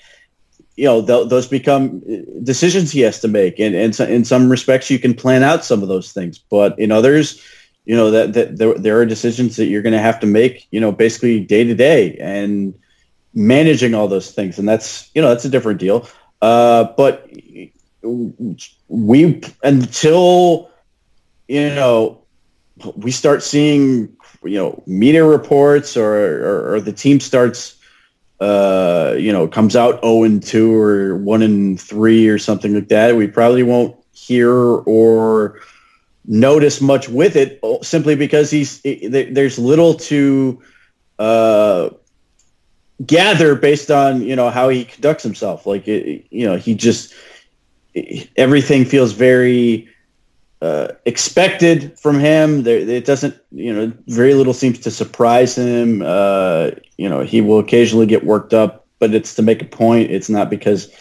you 0.77 0.85
know 0.85 1.05
th- 1.05 1.31
those 1.31 1.49
become 1.49 2.03
decisions 2.43 2.93
he 2.93 3.01
has 3.01 3.21
to 3.21 3.29
make. 3.29 3.59
And, 3.59 3.75
and 3.75 3.95
so 3.97 4.05
in 4.05 4.27
some 4.27 4.51
respects 4.51 4.91
you 4.91 4.99
can 4.99 5.15
plan 5.15 5.43
out 5.43 5.65
some 5.65 5.83
of 5.83 5.89
those 5.89 6.13
things. 6.13 6.37
But 6.39 6.79
in 6.79 6.93
others 6.93 7.43
you 7.87 7.97
know 7.97 8.11
that, 8.11 8.35
that 8.35 8.59
there, 8.59 8.75
there 8.75 8.99
are 8.99 9.07
decisions 9.07 9.57
that 9.57 9.67
you're 9.67 9.83
going 9.83 9.95
to 9.95 9.99
have 9.99 10.21
to 10.21 10.27
make 10.27 10.69
you 10.71 10.81
know 10.81 10.93
basically 10.93 11.41
day 11.41 11.65
to 11.65 11.75
day 11.75 12.19
and 12.19 12.75
managing 13.33 13.95
all 13.95 14.09
those 14.09 14.31
things. 14.31 14.59
And 14.59 14.69
that's 14.69 15.11
you 15.15 15.23
know 15.23 15.31
that's 15.31 15.47
a 15.47 15.49
different 15.49 15.81
deal 15.81 16.07
uh, 16.43 16.93
but 16.97 17.31
we 18.89 19.41
until 19.63 20.71
you 21.47 21.69
know 21.69 22.21
we 22.97 23.13
start 23.13 23.43
seeing 23.43 24.17
you 24.43 24.59
know 24.59 24.83
media 24.87 25.25
reports 25.25 25.97
or 25.97 26.13
or, 26.45 26.75
or 26.75 26.81
the 26.81 26.93
team 26.93 27.21
starts 27.21 27.77
uh, 28.41 29.15
you 29.17 29.33
know 29.33 29.47
comes 29.47 29.77
out 29.77 30.03
0 30.03 30.25
and 30.25 30.43
2 30.43 30.75
or 30.75 31.17
1 31.19 31.43
and 31.43 31.81
3 31.81 32.29
or 32.29 32.39
something 32.39 32.75
like 32.75 32.89
that 32.89 33.15
we 33.15 33.29
probably 33.29 33.63
won't 33.63 33.97
hear 34.13 34.53
or 34.53 35.61
notice 36.25 36.81
much 36.81 37.09
with 37.09 37.37
it 37.37 37.61
simply 37.83 38.17
because 38.17 38.51
he's 38.51 38.81
there's 38.83 39.61
little 39.61 39.95
to 39.95 40.61
uh, 41.21 41.91
gather 43.05 43.55
based 43.55 43.91
on 43.91 44.23
you 44.23 44.37
know 44.37 44.51
how 44.51 44.69
he 44.69 44.85
conducts 44.85 45.23
himself 45.23 45.67
like 45.67 45.89
it, 45.89 46.27
you 46.31 46.47
know 46.47 46.57
he 46.57 46.75
just 46.75 47.15
everything 48.37 48.85
feels 48.85 49.13
very 49.13 49.89
uh, 50.63 50.93
expected 51.05 51.99
from 51.99 52.21
him. 52.21 52.63
There, 52.63 52.79
it 52.79 53.05
doesn't, 53.05 53.37
you 53.51 53.75
know, 53.75 53.93
very 54.07 54.35
little 54.35 54.55
seems 54.55 54.79
to 54.81 54.91
surprise 54.93 55.59
him. 55.59 56.03
Uh, 56.03 56.71
you 56.97 57.09
know, 57.09 57.25
he 57.25 57.41
will 57.41 57.59
occasionally 57.59 58.07
get 58.07 58.25
worked 58.25 58.55
up, 58.55 58.87
but 59.01 59.13
it's 59.13 59.35
to 59.35 59.43
make 59.43 59.61
a 59.61 59.67
point. 59.67 60.13
It's 60.13 60.31
not 60.31 60.51
because 60.51 60.95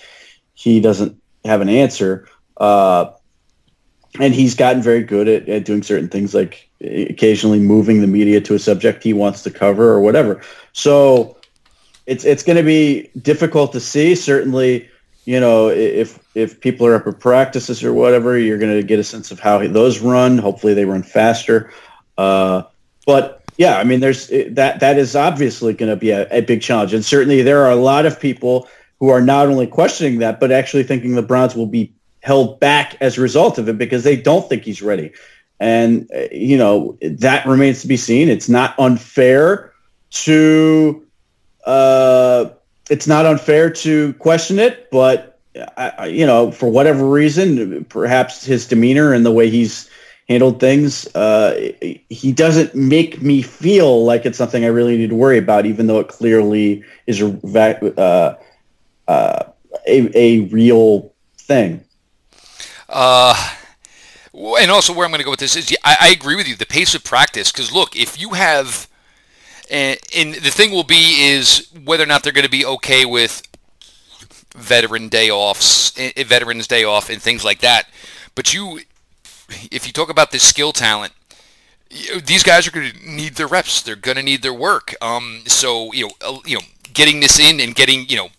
he 0.56 0.80
doesn't 0.80 1.22
have 1.46 1.62
an 1.62 1.70
answer. 1.70 2.28
Uh, 2.58 3.12
and 4.20 4.34
he's 4.34 4.56
gotten 4.56 4.82
very 4.82 5.04
good 5.04 5.28
at, 5.28 5.48
at 5.48 5.66
doing 5.66 5.84
certain 5.84 6.10
things, 6.10 6.34
like 6.34 6.68
occasionally 6.82 7.60
moving 7.60 8.02
the 8.02 8.08
media 8.08 8.42
to 8.42 8.56
a 8.56 8.60
subject 8.60 9.04
he 9.04 9.14
wants 9.14 9.44
to 9.44 9.52
cover 9.52 9.92
or 9.92 10.02
whatever. 10.02 10.42
So 10.74 11.38
it's 12.06 12.26
it's 12.26 12.44
going 12.44 12.58
to 12.58 12.64
be 12.64 13.10
difficult 13.22 13.74
to 13.74 13.80
see. 13.80 14.16
Certainly, 14.16 14.90
you 15.26 15.40
know, 15.40 15.70
if 15.70 16.20
if 16.36 16.60
people 16.60 16.88
are 16.88 16.96
up 16.96 17.08
at 17.08 17.20
practices 17.20 17.84
or 17.84 17.94
whatever, 17.94 18.38
you're 18.38 18.58
going 18.58 18.76
to 18.76 18.84
get 18.84 19.00
a 19.00 19.04
sense 19.04 19.32
of 19.32 19.40
how 19.40 19.66
those 19.68 20.00
run. 20.00 20.38
Hopefully, 20.38 20.74
they 20.74 20.86
run 20.86 21.04
faster. 21.04 21.72
Uh, 22.18 22.64
but 23.06 23.44
yeah, 23.58 23.78
I 23.78 23.84
mean, 23.84 24.00
there's 24.00 24.28
that 24.28 24.80
that 24.80 24.98
is 24.98 25.16
obviously 25.16 25.74
going 25.74 25.90
to 25.90 25.96
be 25.96 26.12
a, 26.12 26.28
a, 26.32 26.42
big 26.42 26.62
challenge, 26.62 26.94
and 26.94 27.06
certainly 27.06 27.42
there 27.42 27.64
are 27.64 27.72
a 27.72 27.76
lot 27.76 28.06
of 28.06 28.20
people 28.20 28.68
who 29.00 29.10
are 29.10 29.22
not 29.22 29.48
only 29.48 29.68
questioning 29.68 30.20
that, 30.20 30.40
but 30.40 30.52
actually 30.52 30.84
thinking 30.84 31.16
the 31.16 31.22
Browns 31.22 31.56
will 31.56 31.68
be 31.68 31.94
held 32.22 32.60
back 32.60 32.96
as 33.02 33.18
a 33.18 33.22
result 33.22 33.58
of 33.58 33.68
it 33.68 33.78
because 33.78 34.04
they 34.04 34.16
don't 34.16 34.48
think 34.48 34.64
he's 34.64 34.82
ready. 34.82 35.12
And 35.60 36.10
uh, 36.16 36.28
you 36.32 36.58
know 36.58 36.98
that 37.02 37.46
remains 37.46 37.82
to 37.82 37.88
be 37.88 37.98
seen. 37.98 38.30
It's 38.30 38.50
not 38.50 38.78
unfair 38.80 39.74
to. 40.12 41.06
Uh, 41.66 42.50
it's 42.90 43.08
not 43.08 43.26
unfair 43.26 43.70
to 43.70 44.14
question 44.14 44.60
it, 44.60 44.90
but 44.92 45.40
I, 45.78 46.08
you 46.08 46.26
know, 46.26 46.52
for 46.52 46.70
whatever 46.70 47.08
reason, 47.08 47.86
perhaps 47.86 48.46
his 48.46 48.68
demeanor 48.68 49.14
and 49.14 49.26
the 49.26 49.32
way 49.32 49.50
he's 49.50 49.90
handled 50.30 50.60
things, 50.60 51.14
uh, 51.16 51.72
he 52.10 52.32
doesn't 52.32 52.74
make 52.74 53.22
me 53.22 53.42
feel 53.42 54.06
like 54.06 54.26
it's 54.26 54.38
something 54.38 54.64
I 54.64 54.70
really 54.70 54.98
need 54.98 55.10
to 55.10 55.16
worry 55.16 55.38
about, 55.38 55.66
even 55.66 55.88
though 55.88 56.00
it 56.00 56.08
clearly 56.08 56.84
is 57.06 57.22
a, 57.22 57.28
uh, 58.00 58.38
uh, 59.08 59.44
a, 59.88 60.18
a, 60.18 60.40
real 60.48 61.14
thing. 61.38 61.84
Uh, 62.88 63.36
and 64.34 64.72
also, 64.72 64.94
where 64.94 65.06
I'm 65.06 65.12
going 65.12 65.20
to 65.20 65.26
go 65.26 65.32
with 65.32 65.42
this 65.42 65.58
is, 65.58 65.76
I, 65.84 65.98
I 66.00 66.10
agree 66.10 66.36
with 66.36 66.48
you. 66.48 66.56
The 66.56 66.66
pace 66.66 66.96
of 66.96 67.04
practice, 67.04 67.52
because 67.52 67.74
look, 67.74 67.98
if 67.98 68.20
you 68.20 68.30
have 68.30 68.88
and, 69.72 70.00
and 70.16 70.34
the 70.36 70.52
thing 70.52 70.72
will 70.72 70.84
be 70.84 71.32
is 71.32 71.68
whether 71.86 72.04
or 72.04 72.08
not 72.08 72.24
they're 72.24 72.34
going 72.34 72.46
to 72.46 72.52
be 72.52 72.66
okay 72.66 73.06
with 73.06 73.42
veteran 74.54 75.08
day 75.08 75.32
offs, 75.32 75.98
eh, 75.98 76.12
eh, 76.16 76.24
veterans 76.26 76.68
day 76.68 76.84
off, 76.84 77.10
and 77.10 77.22
things 77.22 77.46
like 77.46 77.60
that. 77.60 77.88
But 78.36 78.54
you, 78.54 78.82
if 79.72 79.88
you 79.88 79.94
talk 79.94 80.10
about 80.10 80.32
this 80.32 80.44
skill 80.44 80.74
talent, 80.74 81.14
these 82.24 82.44
guys 82.44 82.68
are 82.68 82.72
going 82.72 82.92
to 82.92 83.10
need 83.10 83.36
their 83.36 83.48
reps. 83.48 83.82
They're 83.82 83.96
going 83.96 84.18
to 84.18 84.24
need 84.24 84.42
their 84.44 84.54
work. 84.54 84.94
Um, 85.02 85.44
so 85.46 85.94
you 85.94 86.10
know, 86.22 86.42
you 86.46 86.58
know, 86.58 86.66
getting 86.94 87.22
this 87.22 87.40
in 87.40 87.60
and 87.62 87.74
getting 87.74 88.08
you 88.10 88.18
know, 88.18 88.30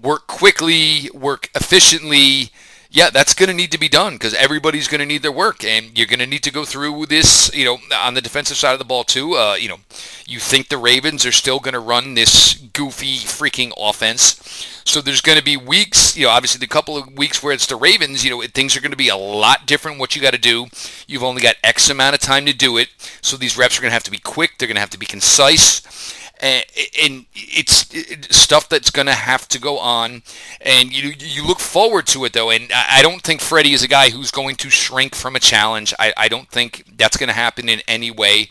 work 0.00 0.26
quickly, 0.26 1.08
work 1.14 1.50
efficiently, 1.54 2.50
yeah, 2.92 3.08
that's 3.08 3.32
going 3.32 3.48
to 3.48 3.54
need 3.54 3.72
to 3.72 3.78
be 3.78 3.88
done 3.88 4.14
because 4.14 4.34
everybody's 4.34 4.86
going 4.86 5.00
to 5.00 5.06
need 5.06 5.22
their 5.22 5.32
work, 5.32 5.64
and 5.64 5.96
you're 5.96 6.06
going 6.06 6.18
to 6.18 6.26
need 6.26 6.42
to 6.42 6.52
go 6.52 6.66
through 6.66 7.06
this. 7.06 7.50
You 7.54 7.64
know, 7.64 7.78
on 7.96 8.12
the 8.12 8.20
defensive 8.20 8.58
side 8.58 8.74
of 8.74 8.78
the 8.78 8.84
ball 8.84 9.02
too. 9.02 9.34
Uh, 9.34 9.54
you 9.54 9.68
know, 9.68 9.78
you 10.26 10.38
think 10.38 10.68
the 10.68 10.76
Ravens 10.76 11.24
are 11.24 11.32
still 11.32 11.58
going 11.58 11.72
to 11.72 11.80
run 11.80 12.14
this 12.14 12.54
goofy 12.54 13.16
freaking 13.16 13.72
offense. 13.78 14.68
So 14.84 15.00
there's 15.00 15.20
going 15.22 15.38
to 15.38 15.44
be 15.44 15.56
weeks, 15.56 16.16
you 16.16 16.26
know, 16.26 16.30
obviously 16.32 16.58
the 16.58 16.66
couple 16.66 16.96
of 16.96 17.16
weeks 17.16 17.42
where 17.42 17.52
it's 17.52 17.66
the 17.66 17.76
Ravens, 17.76 18.24
you 18.24 18.30
know, 18.30 18.42
things 18.42 18.76
are 18.76 18.80
going 18.80 18.90
to 18.90 18.96
be 18.96 19.08
a 19.08 19.16
lot 19.16 19.64
different 19.64 19.98
what 19.98 20.16
you 20.16 20.20
got 20.20 20.34
to 20.34 20.38
do. 20.38 20.66
You've 21.06 21.22
only 21.22 21.40
got 21.40 21.56
X 21.62 21.88
amount 21.88 22.14
of 22.14 22.20
time 22.20 22.46
to 22.46 22.52
do 22.52 22.76
it. 22.76 22.88
So 23.22 23.36
these 23.36 23.56
reps 23.56 23.78
are 23.78 23.80
going 23.80 23.90
to 23.90 23.94
have 23.94 24.02
to 24.02 24.10
be 24.10 24.18
quick. 24.18 24.58
They're 24.58 24.68
going 24.68 24.74
to 24.74 24.80
have 24.80 24.90
to 24.90 24.98
be 24.98 25.06
concise 25.06 26.21
and, 26.42 26.64
and 27.00 27.26
it's 27.34 28.36
stuff 28.36 28.68
that's 28.68 28.90
going 28.90 29.06
to 29.06 29.14
have 29.14 29.46
to 29.48 29.60
go 29.60 29.78
on. 29.78 30.22
And 30.60 30.92
you 30.92 31.14
you 31.18 31.46
look 31.46 31.60
forward 31.60 32.06
to 32.08 32.24
it 32.24 32.32
though, 32.32 32.50
and 32.50 32.70
I 32.74 33.00
don't 33.00 33.22
think 33.22 33.40
Freddie 33.40 33.72
is 33.72 33.82
a 33.82 33.88
guy 33.88 34.10
who's 34.10 34.32
going 34.32 34.56
to 34.56 34.68
shrink 34.68 35.14
from 35.14 35.36
a 35.36 35.40
challenge. 35.40 35.94
I, 35.98 36.12
I 36.16 36.28
don't 36.28 36.48
think 36.48 36.84
that's 36.96 37.16
going 37.16 37.28
to 37.28 37.34
happen 37.34 37.68
in 37.68 37.80
any 37.86 38.10
way. 38.10 38.50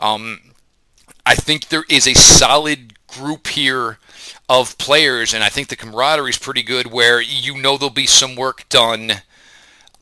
Um, 0.00 0.40
I 1.26 1.34
think 1.34 1.68
there 1.68 1.84
is 1.90 2.08
a 2.08 2.14
solid 2.14 2.94
group 3.06 3.48
here 3.48 3.98
of 4.48 4.78
players, 4.78 5.34
and 5.34 5.44
I 5.44 5.50
think 5.50 5.68
the 5.68 5.76
camaraderie 5.76 6.30
is 6.30 6.38
pretty 6.38 6.62
good. 6.62 6.90
Where 6.90 7.20
you 7.20 7.60
know 7.60 7.76
there'll 7.76 7.90
be 7.90 8.06
some 8.06 8.36
work 8.36 8.66
done 8.70 9.12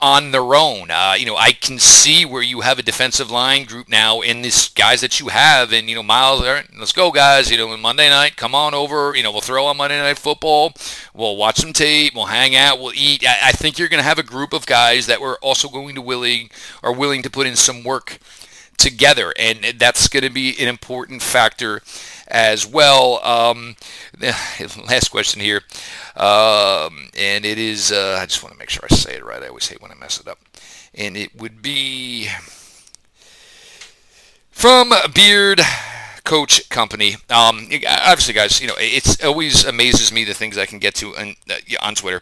on 0.00 0.30
their 0.30 0.54
own. 0.54 0.90
Uh, 0.90 1.14
you 1.18 1.24
know, 1.24 1.36
I 1.36 1.52
can 1.52 1.78
see 1.78 2.24
where 2.24 2.42
you 2.42 2.60
have 2.60 2.78
a 2.78 2.82
defensive 2.82 3.30
line 3.30 3.64
group 3.64 3.88
now 3.88 4.20
in 4.20 4.42
these 4.42 4.68
guys 4.68 5.00
that 5.00 5.20
you 5.20 5.28
have, 5.28 5.72
and 5.72 5.88
you 5.88 5.94
know, 5.94 6.02
Myles, 6.02 6.42
let's 6.78 6.92
go, 6.92 7.10
guys. 7.10 7.50
You 7.50 7.56
know, 7.56 7.76
Monday 7.76 8.08
night, 8.08 8.36
come 8.36 8.54
on 8.54 8.74
over. 8.74 9.14
You 9.16 9.22
know, 9.22 9.32
we'll 9.32 9.40
throw 9.40 9.66
on 9.66 9.76
Monday 9.76 9.98
Night 9.98 10.18
Football. 10.18 10.72
We'll 11.14 11.36
watch 11.36 11.56
some 11.56 11.72
tape. 11.72 12.14
We'll 12.14 12.26
hang 12.26 12.54
out. 12.54 12.78
We'll 12.78 12.92
eat. 12.94 13.26
I, 13.26 13.48
I 13.48 13.52
think 13.52 13.78
you're 13.78 13.88
going 13.88 14.02
to 14.02 14.08
have 14.08 14.18
a 14.18 14.22
group 14.22 14.52
of 14.52 14.66
guys 14.66 15.06
that 15.06 15.20
were 15.20 15.38
also 15.40 15.68
going 15.68 15.94
to 15.94 16.02
willing 16.02 16.50
are 16.82 16.92
willing 16.92 17.22
to 17.22 17.30
put 17.30 17.46
in 17.46 17.56
some 17.56 17.82
work 17.82 18.18
together, 18.76 19.32
and 19.38 19.78
that's 19.78 20.08
going 20.08 20.22
to 20.22 20.30
be 20.30 20.54
an 20.60 20.68
important 20.68 21.22
factor 21.22 21.80
as 22.28 22.66
well. 22.66 23.24
Um, 23.24 23.76
last 24.20 25.10
question 25.10 25.40
here, 25.40 25.62
um, 26.16 27.08
and 27.16 27.44
it 27.44 27.58
is. 27.58 27.92
Uh, 27.92 28.18
I 28.20 28.26
just 28.26 28.42
want 28.42 28.52
to 28.54 28.58
make 28.58 28.70
sure 28.70 28.84
I 28.90 28.94
say 28.94 29.16
it 29.16 29.24
right. 29.24 29.42
I 29.42 29.48
always 29.48 29.68
hate 29.68 29.82
when 29.82 29.90
I 29.90 29.94
mess 29.94 30.20
it 30.20 30.28
up, 30.28 30.38
and 30.94 31.16
it 31.16 31.38
would 31.40 31.62
be 31.62 32.28
from 34.50 34.92
Beard 35.14 35.60
Coach 36.24 36.68
Company. 36.70 37.14
Um, 37.30 37.68
obviously, 37.86 38.34
guys, 38.34 38.60
you 38.60 38.66
know 38.66 38.74
it's 38.78 39.22
always 39.24 39.64
amazes 39.64 40.12
me 40.12 40.24
the 40.24 40.34
things 40.34 40.58
I 40.58 40.66
can 40.66 40.78
get 40.78 40.94
to 40.96 41.16
on, 41.16 41.36
uh, 41.50 41.54
on 41.82 41.94
Twitter. 41.94 42.20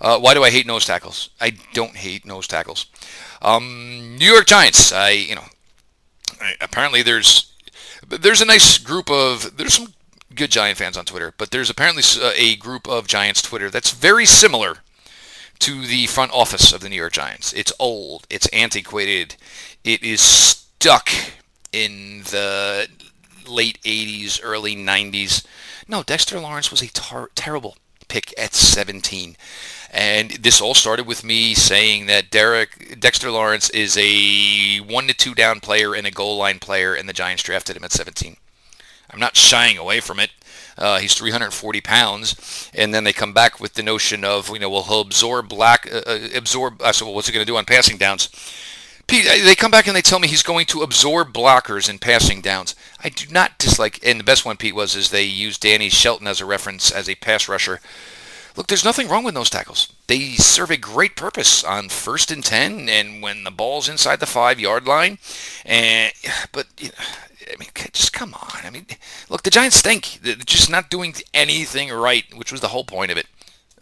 Uh, 0.00 0.18
why 0.18 0.34
do 0.34 0.42
I 0.44 0.50
hate 0.50 0.66
nose 0.66 0.86
tackles? 0.86 1.30
I 1.40 1.54
don't 1.72 1.96
hate 1.96 2.24
nose 2.24 2.46
tackles. 2.46 2.86
Um, 3.42 4.16
New 4.18 4.32
York 4.32 4.46
Giants. 4.46 4.92
I 4.92 5.10
you 5.10 5.34
know 5.34 5.44
apparently 6.60 7.02
there's 7.02 7.52
there's 8.08 8.40
a 8.40 8.46
nice 8.46 8.78
group 8.78 9.10
of 9.10 9.56
there's 9.56 9.74
some 9.74 9.92
good 10.34 10.50
Giant 10.50 10.78
fans 10.78 10.96
on 10.96 11.04
Twitter, 11.04 11.34
but 11.36 11.50
there's 11.50 11.70
apparently 11.70 12.02
uh, 12.20 12.32
a 12.36 12.56
group 12.56 12.88
of 12.88 13.06
Giants 13.06 13.42
Twitter 13.42 13.70
that's 13.70 13.90
very 13.90 14.26
similar 14.26 14.78
to 15.60 15.86
the 15.86 16.06
front 16.06 16.32
office 16.32 16.72
of 16.72 16.80
the 16.80 16.88
New 16.88 16.96
York 16.96 17.12
Giants. 17.12 17.52
It's 17.52 17.72
old, 17.78 18.26
it's 18.28 18.48
antiquated, 18.48 19.36
it 19.84 20.02
is 20.02 20.20
stuck 20.20 21.10
in 21.72 22.22
the 22.30 22.88
late 23.46 23.80
80s, 23.82 24.40
early 24.42 24.76
90s. 24.76 25.46
No, 25.86 26.02
Dexter 26.02 26.40
Lawrence 26.40 26.70
was 26.70 26.82
a 26.82 26.88
tar- 26.88 27.30
terrible 27.34 27.76
pick 28.08 28.34
at 28.38 28.54
17. 28.54 29.36
And 29.90 30.30
this 30.32 30.60
all 30.60 30.74
started 30.74 31.06
with 31.06 31.24
me 31.24 31.54
saying 31.54 32.06
that 32.06 32.30
Derek 32.30 32.98
Dexter 32.98 33.30
Lawrence 33.30 33.70
is 33.70 33.96
a 33.98 34.78
one 34.78 35.06
to 35.06 35.14
two 35.14 35.34
down 35.34 35.60
player 35.60 35.94
and 35.94 36.06
a 36.06 36.10
goal 36.10 36.36
line 36.36 36.58
player, 36.58 36.94
and 36.94 37.08
the 37.08 37.12
Giants 37.12 37.42
drafted 37.42 37.76
him 37.76 37.84
at 37.84 37.92
17. 37.92 38.36
I'm 39.12 39.20
not 39.20 39.36
shying 39.36 39.78
away 39.78 40.00
from 40.00 40.18
it. 40.18 40.30
Uh, 40.78 40.98
he's 40.98 41.14
340 41.14 41.80
pounds, 41.82 42.70
and 42.74 42.94
then 42.94 43.04
they 43.04 43.12
come 43.12 43.32
back 43.32 43.60
with 43.60 43.74
the 43.74 43.82
notion 43.82 44.24
of 44.24 44.48
you 44.48 44.58
know 44.58 44.70
well 44.70 44.84
he'll 44.84 45.02
absorb 45.02 45.48
black 45.48 45.86
uh, 45.92 46.02
uh 46.06 46.28
absorb. 46.34 46.80
I 46.82 46.92
said 46.92 47.04
well 47.04 47.14
what's 47.14 47.28
he 47.28 47.34
going 47.34 47.44
to 47.44 47.50
do 47.50 47.58
on 47.58 47.66
passing 47.66 47.98
downs? 47.98 48.28
Pete, 49.06 49.26
they 49.26 49.54
come 49.54 49.70
back 49.70 49.86
and 49.86 49.96
they 49.96 50.00
tell 50.00 50.20
me 50.20 50.28
he's 50.28 50.44
going 50.44 50.64
to 50.66 50.82
absorb 50.82 51.32
blockers 51.32 51.90
in 51.90 51.98
passing 51.98 52.40
downs. 52.40 52.74
I 53.02 53.08
do 53.08 53.30
not 53.30 53.58
dislike, 53.58 53.98
and 54.06 54.18
the 54.18 54.24
best 54.24 54.46
one, 54.46 54.56
Pete, 54.56 54.74
was 54.74 54.94
is 54.94 55.10
they 55.10 55.24
used 55.24 55.60
Danny 55.60 55.88
Shelton 55.90 56.26
as 56.26 56.40
a 56.40 56.46
reference 56.46 56.90
as 56.90 57.08
a 57.08 57.16
pass 57.16 57.48
rusher 57.48 57.80
Look, 58.56 58.66
there's 58.66 58.84
nothing 58.84 59.08
wrong 59.08 59.24
with 59.24 59.34
nose 59.34 59.48
tackles. 59.48 59.92
They 60.08 60.32
serve 60.32 60.70
a 60.70 60.76
great 60.76 61.16
purpose 61.16 61.64
on 61.64 61.88
first 61.88 62.30
and 62.30 62.44
ten, 62.44 62.88
and 62.88 63.22
when 63.22 63.44
the 63.44 63.50
ball's 63.50 63.88
inside 63.88 64.20
the 64.20 64.26
five 64.26 64.60
yard 64.60 64.86
line. 64.86 65.18
And 65.64 66.12
but 66.52 66.66
I 67.50 67.56
mean, 67.58 67.68
just 67.92 68.12
come 68.12 68.34
on. 68.34 68.60
I 68.64 68.70
mean, 68.70 68.86
look, 69.28 69.42
the 69.42 69.50
Giants 69.50 69.76
stink. 69.76 70.20
They're 70.22 70.34
just 70.36 70.70
not 70.70 70.90
doing 70.90 71.14
anything 71.34 71.90
right, 71.90 72.24
which 72.34 72.52
was 72.52 72.60
the 72.60 72.68
whole 72.68 72.84
point 72.84 73.10
of 73.10 73.16
it. 73.16 73.26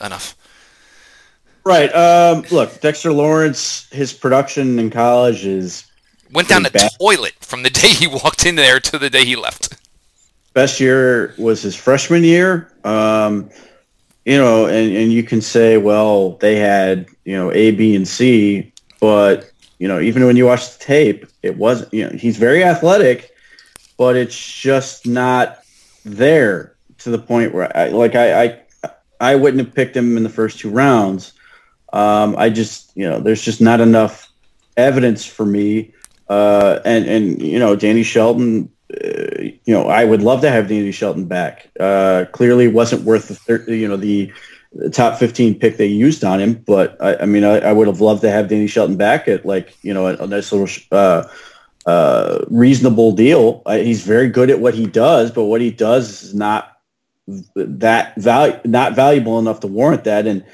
Enough. 0.01 0.37
Right. 1.65 1.95
Um, 1.95 2.45
look, 2.51 2.81
Dexter 2.81 3.13
Lawrence, 3.13 3.89
his 3.91 4.13
production 4.13 4.79
in 4.79 4.91
college 4.91 5.45
is 5.45 5.87
went 6.33 6.49
down 6.49 6.63
the 6.63 6.71
bad. 6.71 6.91
toilet 6.99 7.35
from 7.41 7.63
the 7.63 7.71
day 7.83 7.89
he 7.89 8.07
walked 8.07 8.47
in 8.47 8.55
there 8.55 8.81
to 8.81 8.99
the 8.99 9.11
day 9.11 9.25
he 9.25 9.37
left. 9.37 9.77
Best 10.53 10.81
year 10.81 11.35
was 11.39 11.63
his 11.63 11.77
freshman 11.77 12.25
year. 12.25 12.73
Um, 12.85 13.51
you 14.25 14.37
know, 14.37 14.67
and, 14.67 14.95
and 14.97 15.13
you 15.13 15.23
can 15.23 15.41
say, 15.41 15.77
well, 15.77 16.33
they 16.37 16.57
had, 16.57 17.07
you 17.25 17.37
know, 17.37 17.53
A, 17.53 17.71
B, 17.71 17.95
and 17.95 18.07
C, 18.07 18.73
but, 19.01 19.51
you 19.79 19.89
know, 19.89 19.99
even 19.99 20.25
when 20.27 20.37
you 20.37 20.47
watch 20.47 20.77
the 20.77 20.85
tape, 20.85 21.27
it 21.43 21.57
wasn't, 21.57 21.93
you 21.95 22.07
know, 22.07 22.17
he's 22.17 22.37
very 22.37 22.63
athletic, 22.63 23.31
but 24.01 24.17
it's 24.17 24.43
just 24.63 25.07
not 25.07 25.59
there 26.07 26.75
to 26.97 27.11
the 27.11 27.19
point 27.19 27.53
where 27.53 27.71
I, 27.77 27.89
like, 27.89 28.15
I, 28.15 28.45
I, 28.45 28.91
I 29.21 29.35
wouldn't 29.37 29.63
have 29.63 29.75
picked 29.75 29.95
him 29.95 30.17
in 30.17 30.23
the 30.23 30.31
first 30.31 30.59
two 30.59 30.71
rounds. 30.71 31.35
Um, 31.93 32.35
I 32.39 32.49
just, 32.49 32.97
you 32.97 33.07
know, 33.07 33.21
there's 33.21 33.43
just 33.43 33.61
not 33.61 33.79
enough 33.79 34.33
evidence 34.79 35.27
for 35.27 35.45
me. 35.45 35.93
Uh, 36.31 36.79
and, 36.87 37.05
and, 37.11 37.43
you 37.43 37.59
know, 37.59 37.77
Danny 37.77 38.03
Shelton, 38.03 38.71
uh, 38.91 39.43
you 39.43 39.75
know, 39.75 39.89
I 39.89 40.07
would 40.07 40.23
love 40.23 40.41
to 40.41 40.51
have 40.51 40.67
Danny 40.67 40.93
Shelton 40.93 41.27
back. 41.27 41.69
Uh, 41.79 42.25
clearly 42.33 42.69
wasn't 42.69 43.03
worth 43.03 43.29
the, 43.29 43.35
thir- 43.35 43.71
you 43.71 43.87
know, 43.87 43.99
the, 43.99 44.33
top 44.93 45.19
15 45.19 45.59
pick 45.59 45.77
they 45.77 45.87
used 45.87 46.25
on 46.25 46.41
him. 46.41 46.55
But 46.55 46.97
I, 47.03 47.17
I 47.17 47.27
mean, 47.27 47.45
I, 47.45 47.59
I, 47.59 47.73
would 47.73 47.89
have 47.89 48.01
loved 48.01 48.23
to 48.23 48.31
have 48.31 48.49
Danny 48.49 48.69
Shelton 48.69 48.97
back 48.97 49.27
at 49.27 49.45
like, 49.45 49.77
you 49.83 49.93
know, 49.93 50.07
a, 50.07 50.15
a 50.15 50.27
nice 50.29 50.53
little, 50.53 50.69
uh, 51.87 51.91
uh, 51.91 52.45
reasonable 52.49 53.13
deal. 53.13 53.63
he's 53.69 54.05
very 54.05 54.29
good 54.29 54.51
at 54.51 54.61
what 54.61 54.75
he 54.75 54.87
does, 54.87 55.31
but 55.31 55.45
what 55.45 55.61
he 55.61 55.71
does 55.71 56.23
is 56.23 56.35
not 56.35 56.79
that 57.55 58.17
value, 58.17 58.59
not 58.65 58.95
valuable 58.95 59.39
enough 59.39 59.61
to 59.61 59.67
warrant 59.67 60.05
that. 60.05 60.27
And, 60.27 60.45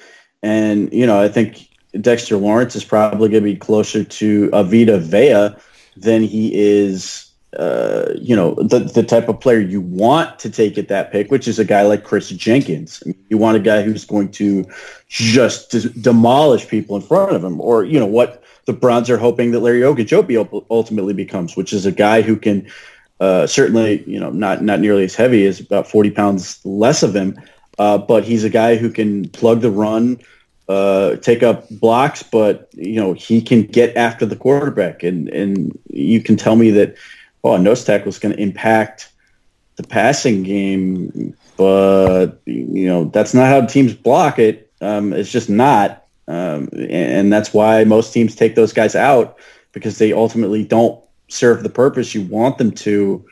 and, 0.43 0.93
you 0.93 1.07
know, 1.07 1.21
I 1.21 1.29
think 1.29 1.69
Dexter 2.01 2.37
Lawrence 2.37 2.77
is 2.77 2.85
probably 2.85 3.29
going 3.29 3.43
to 3.43 3.51
be 3.51 3.57
closer 3.57 4.05
to 4.05 4.51
a 4.53 4.63
Vita 4.63 4.99
Vea 4.99 5.55
than 5.97 6.23
he 6.23 6.55
is 6.55 7.26
uh, 7.59 8.13
you 8.21 8.37
know, 8.37 8.55
the, 8.55 8.81
the 8.81 9.03
type 9.03 9.29
of 9.29 9.41
player 9.41 9.61
you 9.61 9.81
want 9.81 10.39
to 10.39 10.51
take 10.51 10.77
at 10.77 10.89
that 10.89 11.11
pick, 11.11 11.31
which 11.31 11.49
is 11.49 11.59
a 11.59 11.65
guy 11.65 11.83
like 11.83 12.05
Kris 12.05 12.29
Jenkins. 12.29 13.03
I 13.05 13.09
mean, 13.09 13.25
you 13.31 13.39
want 13.39 13.57
a 13.57 13.61
guy 13.61 13.83
who's 13.83 14.05
going 14.05 14.31
to 14.33 14.65
just 15.09 15.71
d- 15.71 15.91
demolish 16.01 16.69
people 16.69 16.97
in 16.97 17.03
front 17.03 17.35
of 17.35 17.43
him, 17.43 17.61
or 17.61 17.85
you 17.85 17.99
know 17.99 18.07
what 18.07 18.43
the 18.67 18.73
Browns 18.73 19.09
are 19.09 19.17
hoping 19.17 19.53
that 19.53 19.61
Larry 19.61 19.81
Ogunjobi 19.81 20.65
ultimately 20.71 21.15
becomes, 21.15 21.57
which 21.57 21.73
is 21.73 21.87
a 21.87 21.93
guy 21.93 22.21
who 22.21 22.37
can 22.37 22.69
uh, 23.21 23.47
certainly, 23.47 24.05
you 24.07 24.21
know, 24.21 24.31
not 24.31 24.63
not 24.63 24.81
nearly 24.81 25.05
as 25.05 25.15
heavy 25.15 25.47
as 25.47 25.59
about 25.61 25.89
forty 25.89 26.11
pounds 26.11 26.61
less 26.65 27.03
of 27.03 27.17
him, 27.17 27.41
uh, 27.79 27.97
but 27.97 28.25
he's 28.25 28.45
a 28.45 28.51
guy 28.51 28.77
who 28.77 28.91
can 28.91 29.29
plug 29.31 29.61
the 29.61 29.71
run. 29.71 30.19
Uh, 30.69 31.15
take 31.17 31.45
up 31.45 31.69
blocks, 31.71 32.25
but 32.25 32.69
you 32.73 32.97
know 33.01 33.13
he 33.13 33.41
can 33.41 33.63
get 33.63 33.97
after 33.97 34.27
the 34.27 34.37
quarterback, 34.37 35.05
and 35.05 35.29
and 35.29 35.79
you 35.89 36.21
can 36.21 36.37
tell 36.37 36.57
me 36.57 36.73
that 36.73 36.97
oh, 37.45 37.55
a 37.55 37.59
nose 37.59 37.85
tackle 37.85 38.09
is 38.09 38.19
going 38.19 38.35
to 38.35 38.43
impact 38.43 39.11
the 39.77 39.83
passing 39.83 40.43
game, 40.43 41.37
but 41.57 42.41
you 42.47 42.87
know 42.87 43.05
that's 43.07 43.35
not 43.35 43.47
how 43.47 43.65
teams 43.67 43.95
block 43.95 44.39
it. 44.39 44.71
Um, 44.81 45.13
it's 45.13 45.31
just 45.31 45.49
not, 45.49 46.05
um, 46.29 46.69
and 46.73 47.33
that's 47.33 47.55
why 47.55 47.85
most 47.85 48.13
teams 48.13 48.35
take 48.35 48.55
those 48.55 48.73
guys 48.73 48.95
out 48.95 49.39
because 49.73 49.99
they 49.99 50.13
ultimately 50.13 50.65
don't 50.65 51.03
serve 51.29 51.63
the 51.63 51.71
purpose 51.71 52.15
you 52.15 52.23
want 52.23 52.59
them 52.59 52.73
to. 52.73 53.25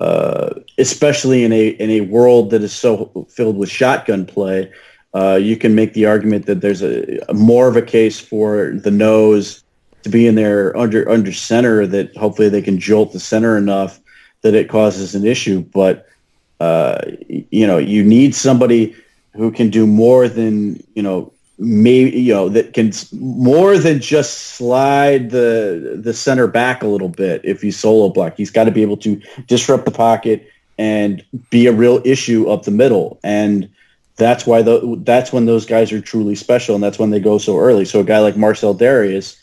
Uh, 0.00 0.50
especially 0.78 1.44
in 1.44 1.52
a 1.52 1.68
in 1.68 1.88
a 1.88 2.00
world 2.02 2.50
that 2.50 2.62
is 2.62 2.72
so 2.72 3.26
filled 3.30 3.56
with 3.56 3.70
shotgun 3.70 4.26
play, 4.26 4.70
uh, 5.14 5.36
you 5.40 5.56
can 5.56 5.74
make 5.74 5.94
the 5.94 6.04
argument 6.04 6.46
that 6.46 6.60
there's 6.60 6.82
a, 6.82 7.20
a 7.28 7.34
more 7.34 7.68
of 7.68 7.76
a 7.76 7.82
case 7.82 8.18
for 8.18 8.72
the 8.72 8.90
nose 8.90 9.63
to 10.04 10.08
be 10.08 10.26
in 10.26 10.34
there 10.34 10.76
under 10.76 11.08
under 11.08 11.32
center 11.32 11.86
that 11.86 12.16
hopefully 12.16 12.48
they 12.48 12.62
can 12.62 12.78
jolt 12.78 13.12
the 13.12 13.20
center 13.20 13.56
enough 13.56 14.00
that 14.42 14.54
it 14.54 14.68
causes 14.68 15.14
an 15.14 15.26
issue. 15.26 15.60
But 15.60 16.08
uh, 16.60 17.00
you 17.28 17.66
know, 17.66 17.78
you 17.78 18.04
need 18.04 18.34
somebody 18.34 18.94
who 19.34 19.50
can 19.50 19.70
do 19.70 19.86
more 19.86 20.28
than 20.28 20.82
you 20.94 21.02
know 21.02 21.32
maybe 21.58 22.18
you 22.18 22.32
know 22.32 22.48
that 22.48 22.72
can 22.72 22.92
more 23.12 23.78
than 23.78 24.00
just 24.00 24.38
slide 24.38 25.30
the 25.30 26.00
the 26.02 26.14
center 26.14 26.46
back 26.46 26.82
a 26.82 26.86
little 26.86 27.08
bit 27.08 27.40
if 27.44 27.62
he's 27.62 27.78
solo 27.78 28.08
block 28.08 28.36
he's 28.36 28.50
got 28.50 28.64
to 28.64 28.72
be 28.72 28.82
able 28.82 28.96
to 28.96 29.22
disrupt 29.46 29.84
the 29.84 29.90
pocket 29.92 30.48
and 30.78 31.24
be 31.50 31.66
a 31.66 31.72
real 31.72 32.00
issue 32.04 32.48
up 32.48 32.64
the 32.64 32.70
middle. 32.70 33.20
And 33.22 33.70
that's 34.16 34.46
why 34.46 34.62
the, 34.62 35.00
that's 35.04 35.32
when 35.32 35.46
those 35.46 35.66
guys 35.66 35.92
are 35.92 36.00
truly 36.00 36.34
special 36.34 36.74
and 36.74 36.82
that's 36.82 36.98
when 36.98 37.10
they 37.10 37.20
go 37.20 37.38
so 37.38 37.58
early. 37.58 37.84
So 37.84 38.00
a 38.00 38.04
guy 38.04 38.18
like 38.20 38.36
Marcell 38.36 38.74
Dareus 38.74 39.36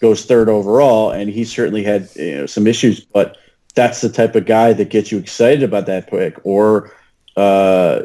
goes 0.00 0.24
third 0.24 0.48
overall, 0.48 1.10
and 1.10 1.28
he 1.30 1.44
certainly 1.44 1.82
had 1.82 2.08
you 2.16 2.36
know, 2.36 2.46
some 2.46 2.66
issues, 2.66 3.00
but 3.00 3.36
that's 3.74 4.00
the 4.00 4.08
type 4.08 4.34
of 4.34 4.46
guy 4.46 4.72
that 4.72 4.90
gets 4.90 5.12
you 5.12 5.18
excited 5.18 5.62
about 5.62 5.86
that 5.86 6.08
pick. 6.08 6.36
Or, 6.44 6.92
uh, 7.36 8.02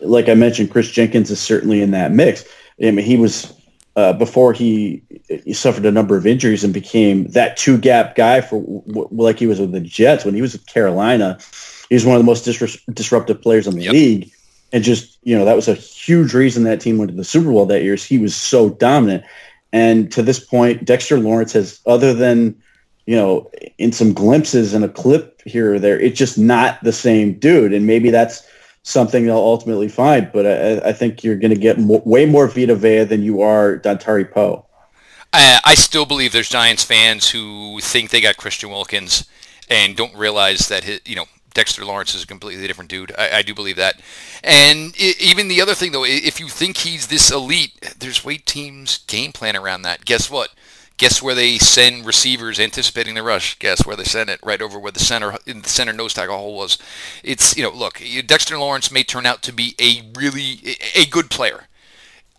like 0.00 0.28
I 0.28 0.34
mentioned, 0.34 0.70
Kris 0.70 0.90
Jenkins 0.90 1.30
is 1.30 1.40
certainly 1.40 1.82
in 1.82 1.92
that 1.92 2.12
mix. 2.12 2.44
I 2.80 2.90
mean, 2.90 3.04
he 3.04 3.16
was 3.16 3.52
uh, 3.96 4.12
before 4.12 4.52
he, 4.52 5.02
he 5.28 5.52
suffered 5.52 5.84
a 5.84 5.90
number 5.90 6.16
of 6.16 6.26
injuries 6.26 6.62
and 6.62 6.72
became 6.72 7.26
that 7.28 7.56
two 7.56 7.76
gap 7.76 8.14
guy 8.14 8.40
for 8.40 8.62
like 8.86 9.40
he 9.40 9.46
was 9.46 9.58
with 9.58 9.72
the 9.72 9.80
Jets 9.80 10.24
when 10.24 10.34
he 10.34 10.42
was 10.42 10.52
with 10.52 10.66
Carolina. 10.66 11.38
He 11.88 11.96
was 11.96 12.04
one 12.04 12.14
of 12.14 12.20
the 12.20 12.26
most 12.26 12.44
dis- 12.44 12.80
disruptive 12.92 13.42
players 13.42 13.66
in 13.66 13.74
the 13.74 13.84
yep. 13.84 13.92
league. 13.92 14.30
And 14.72 14.84
just, 14.84 15.18
you 15.22 15.36
know, 15.36 15.46
that 15.46 15.56
was 15.56 15.66
a 15.66 15.74
huge 15.74 16.34
reason 16.34 16.64
that 16.64 16.80
team 16.80 16.98
went 16.98 17.10
to 17.10 17.16
the 17.16 17.24
Super 17.24 17.50
Bowl 17.50 17.66
that 17.66 17.82
year. 17.82 17.94
Is 17.94 18.04
he 18.04 18.18
was 18.18 18.36
so 18.36 18.70
dominant. 18.70 19.24
And 19.72 20.10
to 20.12 20.22
this 20.22 20.40
point, 20.40 20.84
Dexter 20.84 21.18
Lawrence 21.18 21.52
has, 21.52 21.80
other 21.86 22.14
than, 22.14 22.60
you 23.06 23.16
know, 23.16 23.50
in 23.76 23.92
some 23.92 24.12
glimpses 24.12 24.74
in 24.74 24.82
a 24.82 24.88
clip 24.88 25.42
here 25.44 25.74
or 25.74 25.78
there, 25.78 26.00
it's 26.00 26.18
just 26.18 26.38
not 26.38 26.82
the 26.82 26.92
same 26.92 27.38
dude. 27.38 27.72
And 27.72 27.86
maybe 27.86 28.10
that's 28.10 28.46
something 28.82 29.26
they'll 29.26 29.36
ultimately 29.36 29.88
find. 29.88 30.30
But 30.32 30.46
I, 30.46 30.88
I 30.88 30.92
think 30.92 31.22
you're 31.22 31.36
going 31.36 31.54
to 31.54 31.60
get 31.60 31.78
more, 31.78 32.02
way 32.04 32.24
more 32.26 32.48
Vita 32.48 32.74
Vea 32.74 33.04
than 33.04 33.22
you 33.22 33.42
are 33.42 33.78
Dontari 33.78 34.30
Poe. 34.30 34.64
I, 35.32 35.60
I 35.64 35.74
still 35.74 36.06
believe 36.06 36.32
there's 36.32 36.48
Giants 36.48 36.84
fans 36.84 37.30
who 37.30 37.80
think 37.80 38.10
they 38.10 38.20
got 38.20 38.38
Christian 38.38 38.70
Wilkins 38.70 39.28
and 39.68 39.94
don't 39.94 40.14
realize 40.14 40.68
that 40.68 40.84
his, 40.84 41.00
you 41.04 41.16
know 41.16 41.26
Dexter 41.58 41.84
Lawrence 41.84 42.14
is 42.14 42.22
a 42.22 42.26
completely 42.28 42.68
different 42.68 42.88
dude. 42.88 43.12
I, 43.18 43.38
I 43.38 43.42
do 43.42 43.52
believe 43.52 43.74
that. 43.74 44.00
And 44.44 44.96
even 44.96 45.48
the 45.48 45.60
other 45.60 45.74
thing, 45.74 45.90
though, 45.90 46.04
if 46.04 46.38
you 46.38 46.46
think 46.46 46.76
he's 46.76 47.08
this 47.08 47.32
elite, 47.32 47.96
there's 47.98 48.24
way 48.24 48.36
teams 48.36 48.98
game 49.08 49.32
plan 49.32 49.56
around 49.56 49.82
that. 49.82 50.04
Guess 50.04 50.30
what? 50.30 50.50
Guess 50.98 51.20
where 51.20 51.34
they 51.34 51.58
send 51.58 52.06
receivers 52.06 52.60
anticipating 52.60 53.16
the 53.16 53.24
rush? 53.24 53.58
Guess 53.58 53.84
where 53.84 53.96
they 53.96 54.04
send 54.04 54.30
it? 54.30 54.38
Right 54.40 54.62
over 54.62 54.78
where 54.78 54.92
the 54.92 55.00
center 55.00 55.36
the 55.46 55.68
center 55.68 55.92
nose 55.92 56.14
tackle 56.14 56.38
hole 56.38 56.54
was. 56.54 56.78
It's 57.24 57.56
you 57.56 57.64
know, 57.64 57.70
look, 57.70 58.00
Dexter 58.26 58.56
Lawrence 58.56 58.92
may 58.92 59.02
turn 59.02 59.26
out 59.26 59.42
to 59.42 59.52
be 59.52 59.74
a 59.80 60.08
really 60.16 60.76
a 60.94 61.06
good 61.06 61.28
player. 61.28 61.66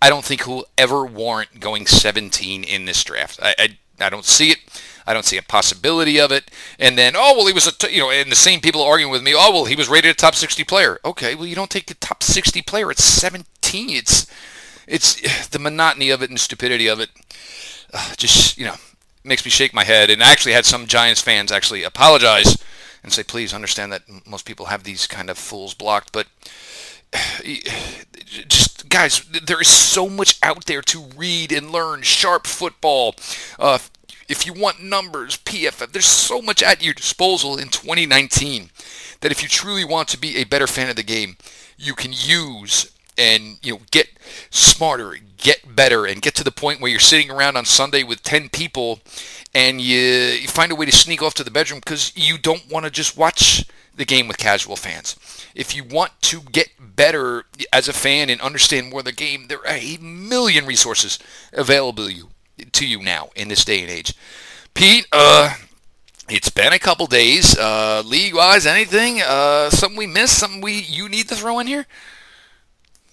I 0.02 0.08
don't 0.08 0.24
think 0.24 0.46
he'll 0.46 0.64
ever 0.78 1.06
warrant 1.06 1.60
going 1.60 1.88
17 1.88 2.64
in 2.64 2.86
this 2.86 3.04
draft. 3.04 3.38
I, 3.44 3.54
I, 3.60 3.78
I 4.00 4.10
don't 4.10 4.24
see 4.24 4.52
it. 4.52 4.60
I 5.10 5.14
don't 5.14 5.26
see 5.26 5.38
a 5.38 5.42
possibility 5.42 6.20
of 6.20 6.32
it. 6.32 6.52
And 6.78 6.96
then, 6.96 7.14
oh 7.16 7.34
well, 7.36 7.48
he 7.48 7.54
was 7.54 7.66
a 7.66 7.76
t- 7.76 7.96
you 7.96 8.00
know, 8.00 8.12
and 8.12 8.32
the 8.32 8.36
same 8.36 8.62
people 8.62 8.84
arguing 8.84 9.12
with 9.12 9.24
me. 9.24 9.34
Oh 9.36 9.52
well, 9.52 9.66
he 9.66 9.76
was 9.76 9.90
rated 9.90 10.12
a 10.12 10.14
top 10.14 10.36
60 10.36 10.64
player. 10.66 11.00
Okay, 11.04 11.34
well 11.34 11.48
you 11.48 11.56
don't 11.56 11.72
take 11.72 11.88
the 11.88 11.96
top 11.96 12.22
60 12.22 12.62
player 12.62 12.92
at 12.92 13.00
17. 13.00 13.90
It's 13.90 14.28
it's 14.88 15.48
the 15.50 15.58
monotony 15.58 16.12
of 16.12 16.22
it 16.22 16.30
and 16.30 16.40
stupidity 16.40 16.88
of 16.88 17.00
it. 17.00 17.10
Uh, 17.92 18.14
just 18.18 18.56
you 18.56 18.66
know, 18.66 18.76
makes 19.24 19.44
me 19.44 19.50
shake 19.50 19.74
my 19.74 19.84
head. 19.84 20.12
And 20.12 20.22
I 20.22 20.32
actually 20.32 20.54
had 20.54 20.68
some 20.68 20.86
Giants 20.86 21.22
fans 21.22 21.52
actually 21.52 21.84
apologize 21.84 22.64
and 23.02 23.12
say, 23.12 23.24
please 23.24 23.52
understand 23.52 23.92
that 23.92 24.04
most 24.28 24.46
people 24.46 24.68
have 24.68 24.84
these 24.84 25.08
kind 25.08 25.32
of 25.32 25.40
fools 25.40 25.74
blocked, 25.74 26.12
but 26.12 26.28
just 28.48 28.90
guys, 28.90 29.22
there 29.44 29.60
is 29.60 29.70
so 29.70 30.08
much 30.08 30.38
out 30.44 30.66
there 30.66 30.84
to 30.84 31.10
read 31.18 31.52
and 31.52 31.72
learn. 31.72 32.04
Sharp 32.04 32.46
football, 32.46 33.16
uh, 33.58 33.80
if 34.30 34.46
you 34.46 34.54
want 34.54 34.82
numbers, 34.82 35.38
PFF, 35.38 35.92
there's 35.92 36.06
so 36.06 36.42
much 36.42 36.62
at 36.62 36.84
your 36.84 36.94
disposal 36.94 37.58
in 37.58 37.70
2019 37.70 38.70
that 39.22 39.32
if 39.32 39.42
you 39.42 39.50
truly 39.50 39.84
want 39.84 40.08
to 40.10 40.20
be 40.20 40.38
a 40.38 40.46
better 40.46 40.68
fan 40.68 40.90
of 40.90 40.96
the 40.96 41.04
game, 41.04 41.36
you 41.78 41.96
can 41.96 42.14
use 42.14 42.92
and 43.18 43.58
you 43.62 43.74
know 43.74 43.82
get 43.92 44.08
smarter, 44.52 45.18
get 45.38 45.76
better, 45.76 46.06
and 46.06 46.22
get 46.22 46.36
to 46.36 46.44
the 46.44 46.52
point 46.52 46.80
where 46.80 46.92
you're 46.92 47.00
sitting 47.00 47.32
around 47.32 47.58
on 47.58 47.66
Sunday 47.66 48.04
with 48.04 48.24
10 48.24 48.50
people 48.50 49.00
and 49.54 49.82
you, 49.82 49.98
you 49.98 50.48
find 50.48 50.72
a 50.72 50.76
way 50.76 50.86
to 50.86 50.92
sneak 50.92 51.24
off 51.24 51.34
to 51.34 51.44
the 51.44 51.52
bedroom 51.52 51.82
because 51.84 52.14
you 52.16 52.38
don't 52.38 52.72
want 52.72 52.86
to 52.86 52.92
just 52.92 53.18
watch 53.18 53.66
the 53.96 54.06
game 54.06 54.28
with 54.28 54.38
casual 54.38 54.76
fans. 54.76 55.18
If 55.56 55.76
you 55.76 55.84
want 55.84 56.12
to 56.22 56.42
get 56.42 56.70
better 56.80 57.46
as 57.74 57.88
a 57.88 57.94
fan 57.94 58.30
and 58.30 58.40
understand 58.40 58.92
more 58.92 59.00
of 59.00 59.06
the 59.06 59.12
game, 59.12 59.48
there 59.48 59.60
are 59.60 59.76
a 59.76 59.98
million 59.98 60.66
resources 60.66 61.18
available 61.52 62.06
to 62.06 62.14
you 62.14 62.30
to 62.72 62.88
you 62.88 63.02
now 63.02 63.30
in 63.36 63.48
this 63.48 63.66
day 63.66 63.82
and 63.82 63.90
age. 63.90 64.14
Pete, 64.74 65.08
uh, 65.12 65.54
it's 66.30 66.50
been 66.50 66.74
a 66.74 66.80
couple 66.80 67.08
days. 67.08 67.58
Uh, 67.58 68.04
league-wise, 68.06 68.66
anything? 68.66 69.22
Uh, 69.22 69.70
something 69.70 69.98
we 69.98 70.08
missed? 70.08 70.38
Something 70.38 70.62
we 70.62 70.74
you 70.74 71.10
need 71.10 71.28
to 71.30 71.36
throw 71.36 71.60
in 71.60 71.68
here? 71.68 71.86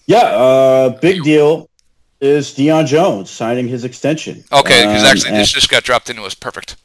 Yeah, 0.07 0.19
uh, 0.19 0.91
big 1.01 1.25
deal 1.25 1.69
is 2.21 2.55
Deion 2.55 2.87
Jones 2.87 3.31
signing 3.31 3.69
his 3.69 3.85
extension. 3.85 4.45
Okay, 4.53 4.87
because 4.87 5.03
um, 5.03 5.09
actually 5.09 5.33
this 5.33 5.53
just 5.53 5.69
got 5.69 5.83
dropped 5.83 6.09
into 6.09 6.23
us. 6.23 6.35
Perfect. 6.35 6.77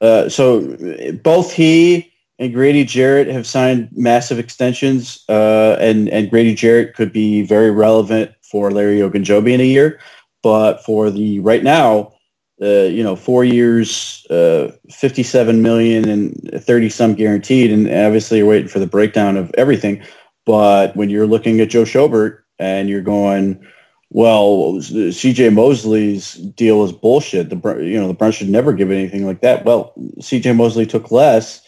Uh, 0.00 0.28
so 0.28 0.76
both 1.22 1.52
he 1.52 2.12
and 2.38 2.52
Grady 2.52 2.84
Jarrett 2.84 3.28
have 3.28 3.46
signed 3.46 3.88
massive 3.92 4.38
extensions, 4.38 5.24
uh, 5.28 5.76
and 5.80 6.08
and 6.08 6.28
Grady 6.28 6.54
Jarrett 6.54 6.94
could 6.94 7.12
be 7.12 7.42
very 7.42 7.70
relevant 7.70 8.32
for 8.42 8.70
Larry 8.70 8.98
Ogunjobi 8.98 9.52
in 9.52 9.60
a 9.60 9.64
year. 9.64 10.00
But 10.42 10.84
for 10.84 11.10
the 11.10 11.40
right 11.40 11.62
now, 11.62 12.12
uh, 12.60 12.84
you 12.84 13.02
know, 13.02 13.16
four 13.16 13.44
years, 13.44 14.26
uh, 14.30 14.72
57 14.90 15.62
million 15.62 16.08
and 16.08 16.62
30 16.62 16.88
some 16.90 17.14
guaranteed. 17.14 17.72
And 17.72 17.86
obviously 17.88 18.38
you're 18.38 18.46
waiting 18.46 18.68
for 18.68 18.78
the 18.78 18.86
breakdown 18.86 19.36
of 19.36 19.52
everything. 19.58 20.02
But 20.46 20.96
when 20.96 21.10
you're 21.10 21.26
looking 21.26 21.60
at 21.60 21.70
Joe 21.70 21.82
Schobert 21.82 22.38
and 22.58 22.88
you're 22.88 23.02
going, 23.02 23.64
well, 24.10 24.74
CJ 24.74 25.54
Mosley's 25.54 26.34
deal 26.34 26.84
is 26.84 26.92
bullshit. 26.92 27.48
The 27.48 27.82
you 27.82 27.98
know 27.98 28.08
the 28.08 28.14
Browns 28.14 28.34
should 28.34 28.50
never 28.50 28.74
give 28.74 28.90
anything 28.90 29.24
like 29.26 29.40
that. 29.40 29.64
Well, 29.64 29.94
CJ 30.20 30.54
Mosley 30.54 30.84
took 30.84 31.10
less 31.10 31.62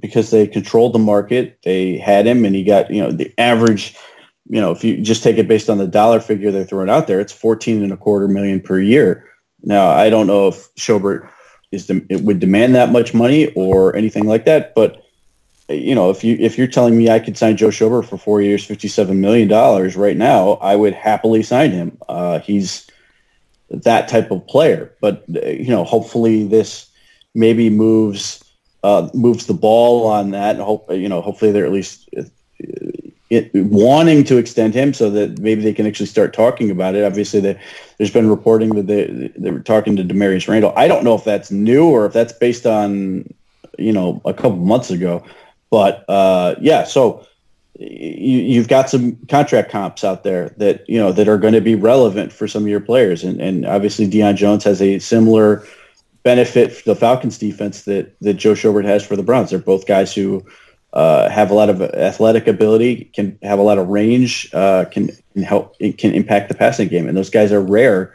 because 0.00 0.30
they 0.30 0.46
controlled 0.46 0.94
the 0.94 0.98
market. 0.98 1.58
They 1.64 1.98
had 1.98 2.26
him, 2.26 2.46
and 2.46 2.54
he 2.54 2.64
got 2.64 2.90
you 2.90 3.02
know 3.02 3.12
the 3.12 3.32
average. 3.36 3.94
You 4.48 4.60
know, 4.60 4.70
if 4.70 4.82
you 4.82 5.00
just 5.00 5.22
take 5.22 5.36
it 5.36 5.48
based 5.48 5.68
on 5.68 5.78
the 5.78 5.86
dollar 5.86 6.20
figure 6.20 6.50
they're 6.50 6.64
throwing 6.64 6.90
out 6.90 7.06
there, 7.06 7.20
it's 7.20 7.32
fourteen 7.32 7.82
and 7.82 7.92
a 7.92 7.96
quarter 7.96 8.28
million 8.28 8.60
per 8.60 8.80
year. 8.80 9.28
Now, 9.62 9.90
I 9.90 10.08
don't 10.10 10.26
know 10.26 10.48
if 10.48 10.74
Schobert 10.76 11.28
is 11.70 11.90
it 11.90 12.22
would 12.22 12.40
demand 12.40 12.74
that 12.74 12.90
much 12.90 13.12
money 13.12 13.52
or 13.52 13.94
anything 13.94 14.26
like 14.26 14.46
that, 14.46 14.74
but 14.74 15.04
you 15.68 15.94
know, 15.94 16.08
if 16.08 16.24
you 16.24 16.36
if 16.40 16.56
you're 16.56 16.66
telling 16.66 16.96
me 16.96 17.10
I 17.10 17.18
could 17.18 17.36
sign 17.36 17.58
Joe 17.58 17.68
Schobert 17.68 18.06
for 18.06 18.16
four 18.16 18.40
years, 18.40 18.64
fifty-seven 18.64 19.20
million 19.20 19.48
dollars 19.48 19.96
right 19.96 20.16
now, 20.16 20.52
I 20.62 20.76
would 20.76 20.94
happily 20.94 21.42
sign 21.42 21.72
him. 21.72 21.98
Uh, 22.08 22.38
he's 22.38 22.86
that 23.68 24.08
type 24.08 24.30
of 24.30 24.46
player, 24.46 24.94
but 25.02 25.24
you 25.28 25.68
know, 25.68 25.84
hopefully 25.84 26.46
this 26.46 26.88
maybe 27.34 27.68
moves 27.68 28.42
uh, 28.82 29.10
moves 29.12 29.44
the 29.44 29.52
ball 29.52 30.06
on 30.06 30.30
that. 30.30 30.54
And 30.54 30.64
hope 30.64 30.90
you 30.90 31.08
know, 31.08 31.20
hopefully 31.20 31.52
they're 31.52 31.66
at 31.66 31.72
least 31.72 32.08
it, 33.30 33.50
wanting 33.54 34.24
to 34.24 34.38
extend 34.38 34.74
him 34.74 34.94
so 34.94 35.10
that 35.10 35.38
maybe 35.38 35.62
they 35.62 35.74
can 35.74 35.86
actually 35.86 36.06
start 36.06 36.32
talking 36.32 36.70
about 36.70 36.94
it. 36.94 37.04
Obviously, 37.04 37.40
they, 37.40 37.60
there's 37.98 38.10
been 38.10 38.28
reporting 38.28 38.70
that 38.70 38.86
they, 38.86 39.32
they 39.36 39.50
were 39.50 39.60
talking 39.60 39.96
to 39.96 40.04
Damarious 40.04 40.48
Randall. 40.48 40.72
I 40.76 40.88
don't 40.88 41.04
know 41.04 41.14
if 41.14 41.24
that's 41.24 41.50
new 41.50 41.86
or 41.88 42.06
if 42.06 42.12
that's 42.12 42.32
based 42.32 42.66
on, 42.66 43.32
you 43.78 43.92
know, 43.92 44.22
a 44.24 44.32
couple 44.32 44.56
months 44.56 44.90
ago. 44.90 45.24
But 45.70 46.04
uh, 46.08 46.54
yeah, 46.60 46.84
so 46.84 47.26
you, 47.78 48.38
you've 48.38 48.68
got 48.68 48.88
some 48.90 49.16
contract 49.26 49.70
comps 49.70 50.02
out 50.04 50.24
there 50.24 50.54
that 50.56 50.88
you 50.88 50.98
know 50.98 51.12
that 51.12 51.28
are 51.28 51.38
going 51.38 51.54
to 51.54 51.60
be 51.60 51.74
relevant 51.74 52.32
for 52.32 52.48
some 52.48 52.62
of 52.62 52.68
your 52.68 52.80
players, 52.80 53.22
and 53.22 53.40
and 53.40 53.66
obviously 53.66 54.08
Deion 54.08 54.36
Jones 54.36 54.64
has 54.64 54.80
a 54.80 54.98
similar 54.98 55.66
benefit 56.22 56.72
for 56.72 56.82
the 56.84 56.96
Falcons 56.96 57.38
defense 57.38 57.82
that 57.82 58.18
that 58.20 58.34
Joe 58.34 58.54
Schobert 58.54 58.84
has 58.84 59.06
for 59.06 59.16
the 59.16 59.22
Browns. 59.22 59.50
They're 59.50 59.58
both 59.58 59.86
guys 59.86 60.14
who 60.14 60.44
uh, 60.92 61.28
have 61.28 61.50
a 61.50 61.54
lot 61.54 61.68
of 61.70 61.82
athletic 61.82 62.46
ability, 62.46 63.10
can 63.14 63.38
have 63.42 63.58
a 63.58 63.62
lot 63.62 63.78
of 63.78 63.88
range, 63.88 64.48
uh, 64.54 64.84
can, 64.90 65.10
can 65.32 65.42
help, 65.42 65.76
it 65.80 65.98
can 65.98 66.14
impact 66.14 66.48
the 66.48 66.54
passing 66.54 66.88
game, 66.88 67.06
and 67.06 67.16
those 67.16 67.30
guys 67.30 67.52
are 67.52 67.60
rare 67.60 68.14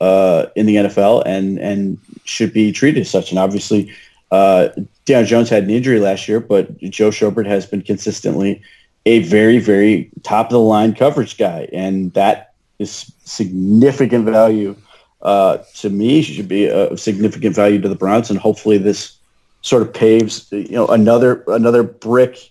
uh, 0.00 0.46
in 0.54 0.66
the 0.66 0.76
NFL 0.76 1.22
and 1.26 1.58
and 1.58 1.98
should 2.24 2.52
be 2.52 2.72
treated 2.72 3.00
as 3.00 3.10
such. 3.10 3.30
And 3.30 3.38
obviously, 3.38 3.92
uh, 4.30 4.68
Deion 5.06 5.26
Jones 5.26 5.48
had 5.48 5.64
an 5.64 5.70
injury 5.70 6.00
last 6.00 6.28
year, 6.28 6.40
but 6.40 6.78
Joe 6.78 7.10
Schobert 7.10 7.46
has 7.46 7.66
been 7.66 7.82
consistently 7.82 8.62
a 9.06 9.20
very 9.20 9.58
very 9.58 10.10
top 10.22 10.46
of 10.46 10.52
the 10.52 10.60
line 10.60 10.94
coverage 10.94 11.38
guy, 11.38 11.68
and 11.72 12.12
that 12.14 12.52
is 12.78 13.12
significant 13.24 14.24
value 14.24 14.76
uh, 15.22 15.58
to 15.76 15.90
me. 15.90 16.22
Should 16.22 16.48
be 16.48 16.66
a 16.66 16.96
significant 16.96 17.54
value 17.54 17.80
to 17.80 17.88
the 17.88 17.96
Browns, 17.96 18.30
and 18.30 18.38
hopefully 18.38 18.78
this 18.78 19.17
sort 19.62 19.82
of 19.82 19.92
paves 19.92 20.48
you 20.52 20.70
know 20.70 20.86
another 20.88 21.44
another 21.48 21.82
brick 21.82 22.50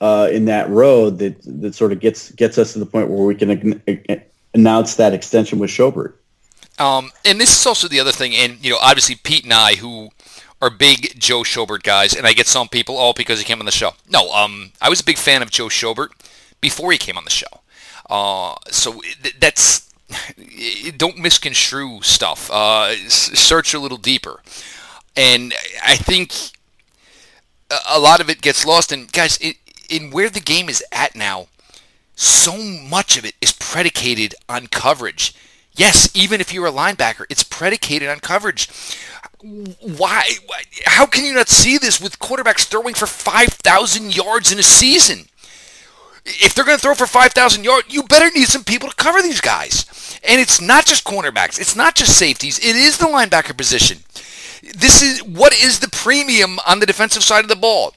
uh, 0.00 0.28
in 0.32 0.46
that 0.46 0.68
road 0.70 1.18
that 1.18 1.36
that 1.44 1.74
sort 1.74 1.92
of 1.92 2.00
gets 2.00 2.30
gets 2.32 2.58
us 2.58 2.72
to 2.72 2.78
the 2.78 2.86
point 2.86 3.08
where 3.08 3.24
we 3.24 3.34
can 3.34 4.22
announce 4.54 4.96
that 4.96 5.12
extension 5.12 5.58
with 5.58 5.70
Schobert. 5.70 6.14
Um, 6.78 7.12
and 7.26 7.38
this 7.38 7.60
is 7.60 7.66
also 7.66 7.88
the 7.88 8.00
other 8.00 8.12
thing, 8.12 8.34
and 8.34 8.64
you 8.64 8.70
know, 8.70 8.78
obviously 8.80 9.16
Pete 9.16 9.44
and 9.44 9.52
I, 9.52 9.74
who 9.74 10.08
are 10.62 10.70
big 10.70 11.18
Joe 11.18 11.40
Schobert 11.40 11.82
guys, 11.82 12.14
and 12.14 12.26
I 12.26 12.32
get 12.32 12.46
some 12.46 12.68
people, 12.68 12.96
all 12.96 13.10
oh, 13.10 13.12
because 13.14 13.38
he 13.38 13.44
came 13.44 13.58
on 13.58 13.66
the 13.66 13.72
show. 13.72 13.92
No, 14.08 14.30
um, 14.32 14.72
I 14.80 14.88
was 14.88 15.00
a 15.00 15.04
big 15.04 15.18
fan 15.18 15.42
of 15.42 15.50
Joe 15.50 15.66
Schobert 15.66 16.08
before 16.60 16.92
he 16.92 16.98
came 16.98 17.18
on 17.18 17.24
the 17.24 17.30
show. 17.30 17.46
Uh, 18.08 18.54
so 18.70 19.00
that's 19.38 19.92
don't 20.96 21.18
misconstrue 21.18 22.00
stuff. 22.02 22.50
Uh, 22.50 22.94
search 23.08 23.74
a 23.74 23.78
little 23.78 23.98
deeper. 23.98 24.40
And 25.16 25.54
I 25.84 25.96
think 25.96 26.32
a 27.88 27.98
lot 27.98 28.20
of 28.20 28.30
it 28.30 28.40
gets 28.40 28.66
lost. 28.66 28.92
And 28.92 29.10
guys, 29.10 29.38
it, 29.38 29.56
in 29.88 30.10
where 30.10 30.30
the 30.30 30.40
game 30.40 30.68
is 30.68 30.84
at 30.92 31.14
now, 31.14 31.48
so 32.14 32.56
much 32.56 33.16
of 33.16 33.24
it 33.24 33.34
is 33.40 33.52
predicated 33.52 34.34
on 34.48 34.66
coverage. 34.66 35.34
Yes, 35.74 36.10
even 36.14 36.40
if 36.40 36.52
you're 36.52 36.66
a 36.66 36.72
linebacker, 36.72 37.24
it's 37.30 37.42
predicated 37.42 38.08
on 38.08 38.20
coverage. 38.20 38.68
Why? 39.42 40.28
How 40.84 41.06
can 41.06 41.24
you 41.24 41.32
not 41.32 41.48
see 41.48 41.78
this 41.78 42.00
with 42.00 42.18
quarterbacks 42.18 42.66
throwing 42.66 42.94
for 42.94 43.06
5,000 43.06 44.14
yards 44.14 44.52
in 44.52 44.58
a 44.58 44.62
season? 44.62 45.26
If 46.26 46.54
they're 46.54 46.66
going 46.66 46.76
to 46.76 46.82
throw 46.82 46.94
for 46.94 47.06
5,000 47.06 47.64
yards, 47.64 47.92
you 47.92 48.02
better 48.02 48.30
need 48.30 48.48
some 48.48 48.64
people 48.64 48.90
to 48.90 48.96
cover 48.96 49.22
these 49.22 49.40
guys. 49.40 50.18
And 50.28 50.38
it's 50.38 50.60
not 50.60 50.84
just 50.84 51.04
cornerbacks. 51.04 51.58
It's 51.58 51.74
not 51.74 51.94
just 51.94 52.18
safeties. 52.18 52.58
It 52.58 52.76
is 52.76 52.98
the 52.98 53.06
linebacker 53.06 53.56
position. 53.56 53.98
This 54.62 55.02
is 55.02 55.22
what 55.22 55.52
is 55.52 55.80
the 55.80 55.88
premium 55.88 56.58
on 56.66 56.80
the 56.80 56.86
defensive 56.86 57.22
side 57.22 57.44
of 57.44 57.48
the 57.48 57.56
ball. 57.56 57.94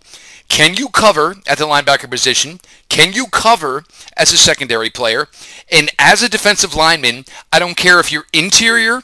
Can 0.48 0.76
you 0.76 0.90
cover 0.90 1.36
at 1.48 1.58
the 1.58 1.66
linebacker 1.66 2.10
position? 2.10 2.60
Can 2.90 3.14
you 3.14 3.28
cover 3.28 3.84
as 4.16 4.32
a 4.32 4.38
secondary 4.38 4.90
player? 4.90 5.28
And 5.72 5.90
as 5.98 6.22
a 6.22 6.30
defensive 6.30 6.76
lineman, 6.76 7.26
I 7.52 7.60
don't 7.60 7.78
care 7.78 8.00
if 8.00 8.12
you're 8.12 8.28
interior 8.34 9.02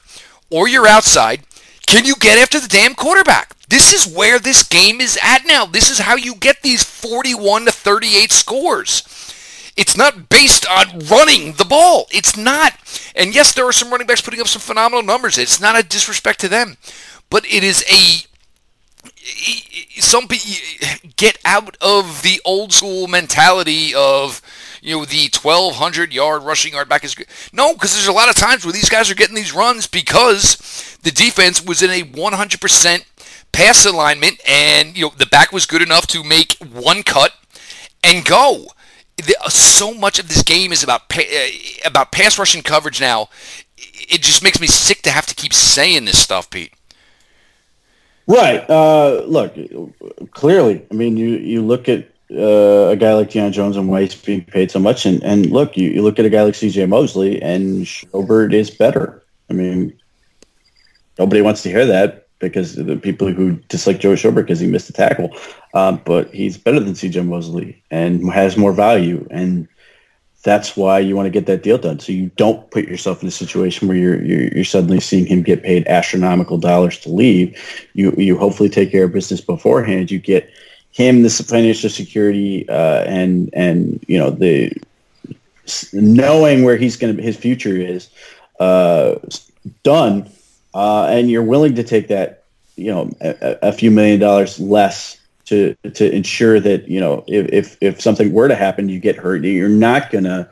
or 0.50 0.68
you're 0.68 0.88
outside, 0.88 1.42
can 1.86 2.06
you 2.06 2.16
get 2.16 2.38
after 2.38 2.60
the 2.60 2.68
damn 2.68 2.94
quarterback? 2.94 3.56
This 3.68 3.94
is 3.94 4.16
where 4.16 4.40
this 4.40 4.64
game 4.68 5.02
is 5.02 5.18
at 5.24 5.46
now. 5.46 5.66
This 5.66 5.90
is 5.90 6.00
how 6.00 6.16
you 6.16 6.36
get 6.36 6.62
these 6.62 6.84
41 6.84 7.66
to 7.66 7.72
38 7.72 8.32
scores. 8.32 9.04
It's 9.76 9.96
not 9.96 10.30
based 10.30 10.68
on 10.68 11.00
running 11.00 11.54
the 11.54 11.66
ball. 11.66 12.08
It's 12.12 12.36
not. 12.36 12.74
And 13.16 13.34
yes, 13.34 13.54
there 13.54 13.66
are 13.66 13.72
some 13.72 13.90
running 13.90 14.08
backs 14.08 14.22
putting 14.22 14.42
up 14.42 14.48
some 14.48 14.62
phenomenal 14.62 15.04
numbers. 15.04 15.38
It's 15.38 15.62
not 15.62 15.80
a 15.80 15.88
disrespect 15.88 16.40
to 16.42 16.50
them 16.50 16.78
but 17.30 17.46
it 17.46 17.64
is 17.64 17.84
a 17.92 18.26
some 20.02 20.28
get 21.16 21.38
out 21.46 21.78
of 21.82 22.22
the 22.24 22.42
old 22.46 22.74
school 22.74 23.08
mentality 23.08 23.94
of 23.94 24.42
you 24.82 24.98
know 24.98 25.06
the 25.06 25.30
1200 25.34 26.14
yard 26.14 26.44
rushing 26.44 26.74
yard 26.74 26.90
back 26.90 27.04
is 27.04 27.16
good. 27.16 27.28
No, 27.52 27.74
because 27.74 27.94
there's 27.94 28.08
a 28.08 28.14
lot 28.14 28.30
of 28.30 28.36
times 28.36 28.66
where 28.66 28.74
these 28.74 28.90
guys 28.90 29.12
are 29.12 29.16
getting 29.16 29.36
these 29.36 29.54
runs 29.54 29.88
because 29.88 30.98
the 31.04 31.12
defense 31.12 31.64
was 31.64 31.82
in 31.82 31.90
a 31.90 32.04
100% 32.04 33.06
pass 33.52 33.86
alignment 33.86 34.40
and 34.48 34.98
you 34.98 35.06
know 35.06 35.14
the 35.18 35.26
back 35.26 35.52
was 35.52 35.66
good 35.66 35.82
enough 35.82 36.08
to 36.08 36.24
make 36.24 36.58
one 36.58 37.04
cut 37.04 37.34
and 38.04 38.26
go. 38.26 38.68
So 39.50 39.94
much 39.94 40.18
of 40.18 40.30
this 40.30 40.44
game 40.44 40.72
is 40.72 40.84
about 40.84 41.12
about 41.86 42.12
pass 42.12 42.40
rushing 42.40 42.64
coverage 42.64 43.02
now. 43.02 43.30
It 43.78 44.22
just 44.22 44.44
makes 44.44 44.60
me 44.60 44.68
sick 44.68 45.02
to 45.04 45.12
have 45.12 45.26
to 45.28 45.36
keep 45.36 45.54
saying 45.54 46.06
this 46.06 46.20
stuff, 46.20 46.50
Pete. 46.50 46.74
Right. 48.30 48.64
Uh, 48.70 49.24
look, 49.26 49.56
clearly, 50.32 50.86
I 50.92 50.94
mean, 50.94 51.18
you, 51.18 51.30
you 51.30 51.64
look 51.64 51.90
at 51.90 52.08
uh, 52.32 52.90
a 52.90 52.96
guy 52.96 53.16
like 53.16 53.32
Deion 53.32 53.52
Jones 53.52 53.76
and 53.76 53.90
Weiss 53.90 54.14
being 54.14 54.46
paid 54.46 54.70
so 54.70 54.78
much, 54.78 55.08
and, 55.08 55.24
and 55.24 55.48
look, 55.48 55.76
you, 55.76 55.90
you 55.90 56.04
look 56.04 56.20
at 56.20 56.26
a 56.26 56.30
guy 56.30 56.44
like 56.44 56.54
C.J. 56.54 56.86
Mosley, 56.86 57.42
and 57.42 57.86
Schobert 57.86 58.54
is 58.54 58.70
better. 58.70 59.24
I 59.50 59.54
mean, 59.54 60.00
nobody 61.18 61.42
wants 61.42 61.64
to 61.64 61.70
hear 61.70 61.88
that 61.88 62.28
because 62.38 62.76
the 62.76 62.98
people 62.98 63.34
who 63.34 63.54
dislike 63.68 64.00
Joe 64.00 64.14
Schobert 64.14 64.46
because 64.46 64.60
he 64.60 64.68
missed 64.68 64.92
a 64.92 64.94
tackle, 64.94 65.36
um, 65.74 66.00
but 66.06 66.32
he's 66.32 66.56
better 66.56 66.80
than 66.80 66.94
C.J. 66.94 67.24
Mosley 67.24 67.82
and 67.90 68.32
has 68.32 68.56
more 68.56 68.74
value, 68.74 69.28
and 69.32 69.68
that's 70.44 70.78
why 70.78 71.00
you 71.00 71.16
want 71.16 71.26
to 71.26 71.32
get 71.32 71.48
that 71.48 71.64
deal 71.64 71.78
done. 71.78 72.00
So 72.00 72.14
you 72.14 72.32
don't 72.38 72.70
put 72.72 72.86
yourself 72.86 73.22
in 73.22 73.28
a 73.28 73.32
situation 73.32 73.88
where 73.88 73.98
you're, 73.98 74.24
you're, 74.24 74.54
you're 74.54 74.64
suddenly 74.64 75.02
seeing 75.02 75.26
him 75.26 75.44
get 75.44 75.64
paid 75.64 75.86
astronomical 75.88 76.58
dollars 76.58 76.98
to 77.00 77.10
leave. 77.10 77.88
You 77.94 78.14
you 78.18 78.38
hopefully 78.38 78.70
take 78.70 78.92
care 78.92 79.06
of 79.06 79.14
business 79.14 79.42
beforehand. 79.42 80.12
You 80.12 80.20
get 80.20 80.50
him 80.92 81.24
the 81.24 81.30
financial 81.30 81.90
security 81.90 82.68
uh, 82.70 83.04
and 83.04 83.50
and 83.54 84.04
you 84.08 84.18
know 84.18 84.30
the 84.30 84.72
knowing 85.94 86.64
where 86.64 86.78
he's 86.78 86.96
going 86.96 87.18
to 87.18 87.22
his 87.22 87.36
future 87.36 87.76
is 87.76 88.10
uh, 88.62 89.16
done, 89.84 90.30
uh, 90.74 91.08
and 91.10 91.30
you're 91.30 91.44
willing 91.44 91.76
to 91.76 91.84
take 91.84 92.08
that 92.08 92.46
you 92.78 92.92
know 92.92 93.12
a, 93.20 93.58
a 93.64 93.72
few 93.74 93.92
million 93.92 94.22
dollars 94.22 94.58
less 94.58 95.19
to 95.50 95.76
to 95.94 96.12
ensure 96.12 96.60
that 96.60 96.88
you 96.88 97.00
know 97.00 97.24
if 97.28 97.48
if, 97.52 97.78
if 97.82 98.02
something 98.02 98.32
were 98.32 98.48
to 98.48 98.56
happen, 98.56 98.90
you 98.90 99.00
get 99.00 99.16
hurt. 99.16 99.44
You're 99.44 99.70
not 99.70 100.12
gonna, 100.12 100.50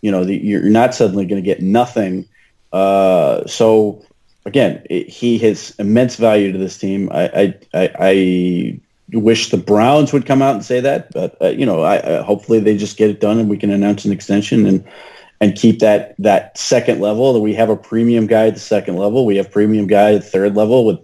you 0.00 0.10
know, 0.10 0.24
the, 0.24 0.36
you're 0.36 0.62
not 0.62 0.94
suddenly 0.94 1.26
to 1.26 1.40
get 1.40 1.62
nothing. 1.62 2.28
Uh, 2.72 3.46
so 3.46 4.04
again, 4.44 4.84
it, 4.90 5.08
he 5.08 5.38
has 5.38 5.74
immense 5.78 6.16
value 6.16 6.52
to 6.52 6.58
this 6.58 6.78
team. 6.78 7.08
I, 7.12 7.28
I, 7.28 7.54
I, 7.74 7.90
I 7.98 8.80
wish 9.12 9.50
the 9.50 9.58
Browns 9.58 10.12
would 10.12 10.26
come 10.26 10.42
out 10.42 10.54
and 10.54 10.64
say 10.64 10.80
that, 10.80 11.12
but 11.12 11.36
uh, 11.40 11.48
you 11.48 11.66
know, 11.66 11.82
I, 11.82 12.22
hopefully 12.22 12.60
they 12.60 12.76
just 12.76 12.96
get 12.96 13.10
it 13.10 13.20
done 13.20 13.38
and 13.38 13.48
we 13.48 13.58
can 13.58 13.70
announce 13.70 14.04
an 14.04 14.12
extension 14.12 14.66
and 14.66 14.84
and 15.40 15.56
keep 15.56 15.80
that 15.80 16.14
that 16.18 16.56
second 16.56 17.00
level. 17.00 17.32
That 17.32 17.40
we 17.40 17.54
have 17.54 17.68
a 17.68 17.76
premium 17.76 18.26
guy 18.26 18.46
at 18.46 18.54
the 18.54 18.60
second 18.60 18.96
level. 18.96 19.26
We 19.26 19.36
have 19.36 19.50
premium 19.50 19.86
guy 19.86 20.14
at 20.14 20.22
the 20.22 20.28
third 20.28 20.56
level 20.56 20.84
with 20.86 21.00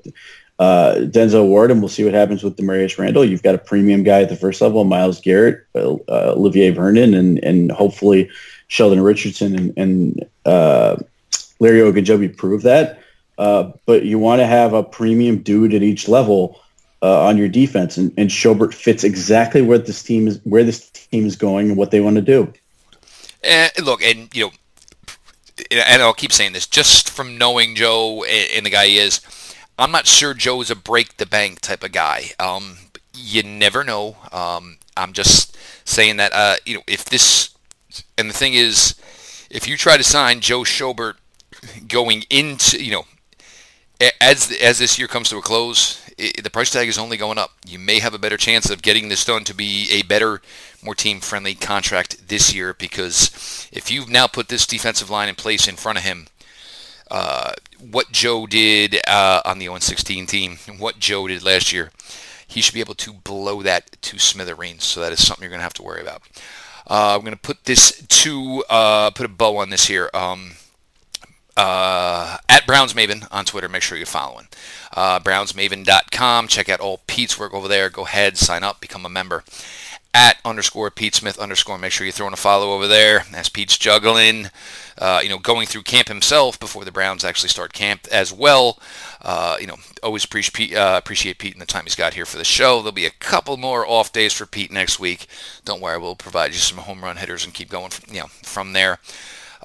uh, 0.58 0.94
Denzel 0.98 1.46
Ward, 1.46 1.70
and 1.70 1.80
we'll 1.80 1.88
see 1.88 2.04
what 2.04 2.14
happens 2.14 2.42
with 2.42 2.56
Damarious 2.56 2.98
Randall. 2.98 3.24
You've 3.24 3.42
got 3.42 3.54
a 3.54 3.58
premium 3.58 4.02
guy 4.02 4.22
at 4.22 4.28
the 4.28 4.36
first 4.36 4.60
level, 4.60 4.84
Myles 4.84 5.20
Garrett, 5.20 5.64
uh, 5.74 5.98
Olivier 6.08 6.70
Vernon, 6.70 7.14
and 7.14 7.38
and 7.44 7.70
hopefully 7.70 8.30
Sheldon 8.66 9.00
Richardson 9.00 9.56
and, 9.56 9.78
and 9.78 10.28
uh, 10.44 10.96
Larry 11.60 11.80
Ogunjobi 11.80 12.36
prove 12.36 12.62
that. 12.62 13.00
Uh, 13.38 13.70
but 13.86 14.04
you 14.04 14.18
want 14.18 14.40
to 14.40 14.46
have 14.46 14.72
a 14.72 14.82
premium 14.82 15.38
dude 15.38 15.72
at 15.74 15.82
each 15.82 16.08
level 16.08 16.60
uh, 17.02 17.26
on 17.26 17.36
your 17.36 17.48
defense, 17.48 17.96
and, 17.96 18.12
and 18.16 18.28
Schobert 18.28 18.74
fits 18.74 19.04
exactly 19.04 19.62
where 19.62 19.78
this 19.78 20.02
team 20.02 20.26
is, 20.26 20.40
where 20.42 20.64
this 20.64 20.90
team 20.90 21.24
is 21.24 21.36
going, 21.36 21.68
and 21.68 21.76
what 21.76 21.92
they 21.92 22.00
want 22.00 22.16
to 22.16 22.22
do. 22.22 22.52
And 23.44 23.70
look, 23.84 24.02
and 24.02 24.28
you 24.34 24.46
know, 24.46 24.50
and 25.70 26.02
I'll 26.02 26.12
keep 26.12 26.32
saying 26.32 26.52
this, 26.52 26.66
just 26.66 27.10
from 27.10 27.38
knowing 27.38 27.76
Joe 27.76 28.24
and 28.24 28.66
the 28.66 28.70
guy 28.70 28.86
he 28.86 28.98
is, 28.98 29.20
I'm 29.78 29.92
not 29.92 30.06
sure 30.06 30.34
Joe's 30.34 30.70
a 30.70 30.76
break 30.76 31.16
the 31.16 31.26
bank 31.26 31.60
type 31.60 31.84
of 31.84 31.92
guy. 31.92 32.30
Um, 32.40 32.78
you 33.14 33.42
never 33.42 33.84
know. 33.84 34.16
Um, 34.32 34.78
I'm 34.96 35.12
just 35.12 35.56
saying 35.84 36.16
that 36.16 36.32
uh, 36.34 36.56
you 36.66 36.74
know 36.74 36.82
if 36.86 37.04
this, 37.04 37.50
and 38.16 38.28
the 38.28 38.34
thing 38.34 38.54
is, 38.54 38.94
if 39.50 39.68
you 39.68 39.76
try 39.76 39.96
to 39.96 40.04
sign 40.04 40.40
Joe 40.40 40.60
Schobert 40.60 41.14
going 41.86 42.24
into 42.28 42.82
you 42.82 42.92
know 42.92 43.04
as 44.20 44.56
as 44.60 44.78
this 44.78 44.98
year 44.98 45.08
comes 45.08 45.28
to 45.30 45.38
a 45.38 45.42
close, 45.42 46.08
it, 46.16 46.42
the 46.42 46.50
price 46.50 46.70
tag 46.70 46.88
is 46.88 46.98
only 46.98 47.16
going 47.16 47.38
up. 47.38 47.52
You 47.66 47.78
may 47.78 47.98
have 48.00 48.14
a 48.14 48.18
better 48.18 48.36
chance 48.36 48.70
of 48.70 48.82
getting 48.82 49.08
this 49.08 49.24
done 49.24 49.44
to 49.44 49.54
be 49.54 49.88
a 49.90 50.02
better, 50.02 50.40
more 50.82 50.94
team-friendly 50.94 51.56
contract 51.56 52.28
this 52.28 52.54
year 52.54 52.74
because 52.74 53.68
if 53.72 53.90
you've 53.90 54.08
now 54.08 54.26
put 54.26 54.48
this 54.48 54.66
defensive 54.66 55.10
line 55.10 55.28
in 55.28 55.34
place 55.34 55.66
in 55.66 55.76
front 55.76 55.98
of 55.98 56.04
him, 56.04 56.26
uh, 57.10 57.52
what 57.78 58.12
Joe 58.12 58.46
did 58.46 59.00
uh, 59.06 59.42
on 59.44 59.58
the 59.58 59.66
0-16 59.66 60.26
team, 60.28 60.58
what 60.78 60.98
Joe 60.98 61.28
did 61.28 61.42
last 61.42 61.72
year, 61.72 61.90
he 62.46 62.60
should 62.60 62.74
be 62.74 62.80
able 62.80 62.94
to 62.94 63.12
blow 63.12 63.62
that 63.62 64.00
to 64.02 64.18
smithereens. 64.18 64.84
So 64.84 65.00
that 65.00 65.12
is 65.12 65.26
something 65.26 65.42
you're 65.42 65.50
going 65.50 65.60
to 65.60 65.64
have 65.64 65.74
to 65.74 65.82
worry 65.82 66.00
about. 66.00 66.22
Uh, 66.86 67.16
I'm 67.16 67.20
going 67.20 67.34
to 67.34 67.40
put 67.40 67.64
this 67.64 68.04
to 68.06 68.64
uh, 68.70 69.10
put 69.10 69.26
a 69.26 69.28
bow 69.28 69.58
on 69.58 69.70
this 69.70 69.86
here. 69.86 70.10
Um, 70.14 70.52
uh, 71.58 72.38
at 72.48 72.66
Browns 72.66 72.94
Maven 72.94 73.26
on 73.32 73.44
Twitter. 73.44 73.68
Make 73.68 73.82
sure 73.82 73.98
you're 73.98 74.06
following. 74.06 74.46
Uh, 74.96 75.18
BrownsMaven.com. 75.18 76.46
Check 76.46 76.68
out 76.68 76.78
all 76.78 77.00
Pete's 77.08 77.38
work 77.38 77.52
over 77.52 77.66
there. 77.66 77.90
Go 77.90 78.06
ahead, 78.06 78.38
sign 78.38 78.62
up, 78.62 78.80
become 78.80 79.04
a 79.04 79.08
member. 79.08 79.42
At 80.14 80.38
underscore 80.44 80.90
Pete 80.90 81.14
Smith 81.14 81.38
underscore. 81.38 81.78
Make 81.78 81.92
sure 81.92 82.06
you're 82.06 82.12
throwing 82.12 82.32
a 82.32 82.36
follow 82.36 82.72
over 82.72 82.86
there. 82.86 83.24
As 83.34 83.50
Pete's 83.50 83.76
juggling, 83.76 84.46
uh, 84.96 85.20
you 85.22 85.28
know, 85.28 85.38
going 85.38 85.66
through 85.66 85.82
camp 85.82 86.08
himself 86.08 86.58
before 86.58 86.84
the 86.84 86.90
Browns 86.90 87.24
actually 87.24 87.50
start 87.50 87.74
camp 87.74 88.08
as 88.10 88.32
well. 88.32 88.78
Uh, 89.20 89.58
you 89.60 89.66
know, 89.66 89.76
always 90.02 90.24
appreciate 90.24 90.74
uh, 90.74 90.96
appreciate 90.96 91.38
Pete 91.38 91.52
and 91.52 91.60
the 91.60 91.66
time 91.66 91.84
he's 91.84 91.94
got 91.94 92.14
here 92.14 92.24
for 92.24 92.38
the 92.38 92.44
show. 92.44 92.78
There'll 92.78 92.92
be 92.92 93.06
a 93.06 93.10
couple 93.10 93.58
more 93.58 93.86
off 93.86 94.10
days 94.10 94.32
for 94.32 94.46
Pete 94.46 94.72
next 94.72 94.98
week. 94.98 95.26
Don't 95.64 95.82
worry, 95.82 95.98
we'll 95.98 96.16
provide 96.16 96.52
you 96.52 96.58
some 96.58 96.78
home 96.78 97.04
run 97.04 97.18
hitters 97.18 97.44
and 97.44 97.52
keep 97.52 97.68
going, 97.68 97.90
from, 97.90 98.12
you 98.12 98.20
know, 98.20 98.28
from 98.42 98.72
there. 98.72 98.98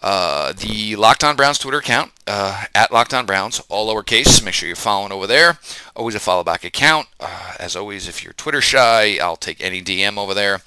Uh, 0.04 0.52
the 0.52 0.96
Locked 0.98 1.24
On 1.24 1.36
Browns 1.38 1.58
Twitter 1.58 1.78
account, 1.78 2.12
uh, 2.28 2.66
at 2.76 2.92
Locked 2.92 3.14
On 3.14 3.26
Browns, 3.26 3.62
all 3.70 3.88
lowercase. 3.94 4.44
Make 4.44 4.54
sure 4.54 4.68
you're 4.68 4.76
following 4.76 5.14
over 5.14 5.26
there. 5.26 5.60
Always 5.96 6.14
a 6.16 6.20
follow 6.20 6.44
back 6.44 6.66
account. 6.66 7.08
Uh, 7.22 7.54
as 7.58 7.76
always, 7.76 8.08
if 8.10 8.22
you're 8.24 8.34
Twitter 8.34 8.60
shy, 8.62 9.18
I'll 9.22 9.38
take 9.38 9.62
any 9.64 9.82
DM 9.82 10.18
over 10.18 10.34
there. 10.34 10.60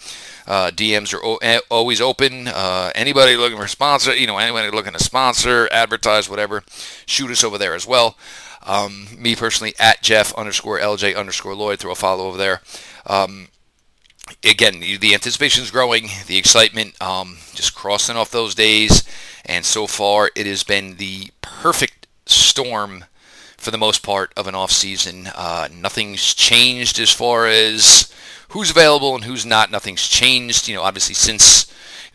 Uh, 0.47 0.71
DMs 0.71 1.13
are 1.13 1.23
o- 1.25 1.37
eh, 1.43 1.59
always 1.71 2.01
open. 2.01 2.49
Uh, 2.49 2.91
anybody 2.95 3.37
looking 3.37 3.59
for 3.59 3.67
sponsor, 3.67 4.15
you 4.17 4.27
know, 4.27 4.39
anybody 4.39 4.71
looking 4.71 4.93
to 4.95 5.03
sponsor, 5.03 5.69
advertise, 5.71 6.31
whatever, 6.31 6.63
shoot 7.05 7.31
us 7.31 7.45
over 7.45 7.59
there 7.59 7.75
as 7.75 7.87
well. 7.87 8.17
Um, 8.65 9.07
me 9.19 9.37
personally, 9.37 9.75
at 9.79 10.03
Jeff 10.03 10.33
underscore 10.35 10.79
LJ 10.79 11.15
underscore 11.17 11.55
Lloyd, 11.55 11.79
throw 11.79 11.93
a 11.93 11.95
follow 11.97 12.27
over 12.27 12.39
there. 12.39 12.63
Um, 13.07 13.49
again, 14.45 14.81
the 14.81 15.15
anticipation 15.15 15.63
is 15.63 15.71
growing, 15.71 16.09
the 16.27 16.37
excitement, 16.37 17.01
um, 17.01 17.39
just 17.55 17.75
crossing 17.75 18.17
off 18.17 18.31
those 18.31 18.55
days, 18.55 19.05
and 19.45 19.65
so 19.65 19.87
far 19.87 20.31
it 20.35 20.47
has 20.47 20.63
been 20.63 20.97
the 20.97 21.31
perfect 21.43 22.07
storm 22.27 23.05
for 23.57 23.71
the 23.71 23.79
most 23.79 24.03
part 24.03 24.33
of 24.37 24.47
an 24.47 24.55
off 24.55 24.71
season. 24.71 25.29
Uh, 25.35 25.69
nothing's 25.73 26.35
changed 26.35 26.99
as 26.99 27.13
far 27.13 27.47
as 27.47 28.13
who's 28.51 28.71
available 28.71 29.15
and 29.15 29.25
who's 29.25 29.47
not. 29.47 29.71
Nothing's 29.71 30.07
changed, 30.09 30.69
you 30.69 30.75
know, 30.75 30.83
obviously 30.83 31.15
since 31.15 31.73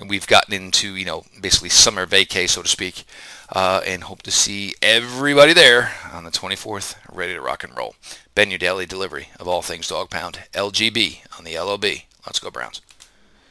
we've 0.07 0.27
gotten 0.27 0.53
into, 0.53 0.95
you 0.95 1.05
know, 1.05 1.23
basically 1.39 1.69
summer 1.69 2.05
vacay, 2.05 2.49
so 2.49 2.61
to 2.61 2.67
speak. 2.67 3.03
Uh, 3.51 3.81
and 3.85 4.03
hope 4.03 4.21
to 4.21 4.31
see 4.31 4.73
everybody 4.81 5.51
there 5.53 5.91
on 6.13 6.23
the 6.23 6.31
24th, 6.31 6.95
ready 7.11 7.33
to 7.33 7.41
rock 7.41 7.63
and 7.63 7.75
roll. 7.75 7.95
Ben, 8.33 8.49
your 8.49 8.57
daily 8.57 8.85
delivery 8.85 9.27
of 9.39 9.47
all 9.47 9.61
things 9.61 9.89
Dog 9.89 10.09
Pound, 10.09 10.39
LGB 10.53 11.19
on 11.37 11.43
the 11.43 11.57
LOB. 11.57 11.83
Let's 12.25 12.39
go 12.39 12.49
Browns. 12.49 12.81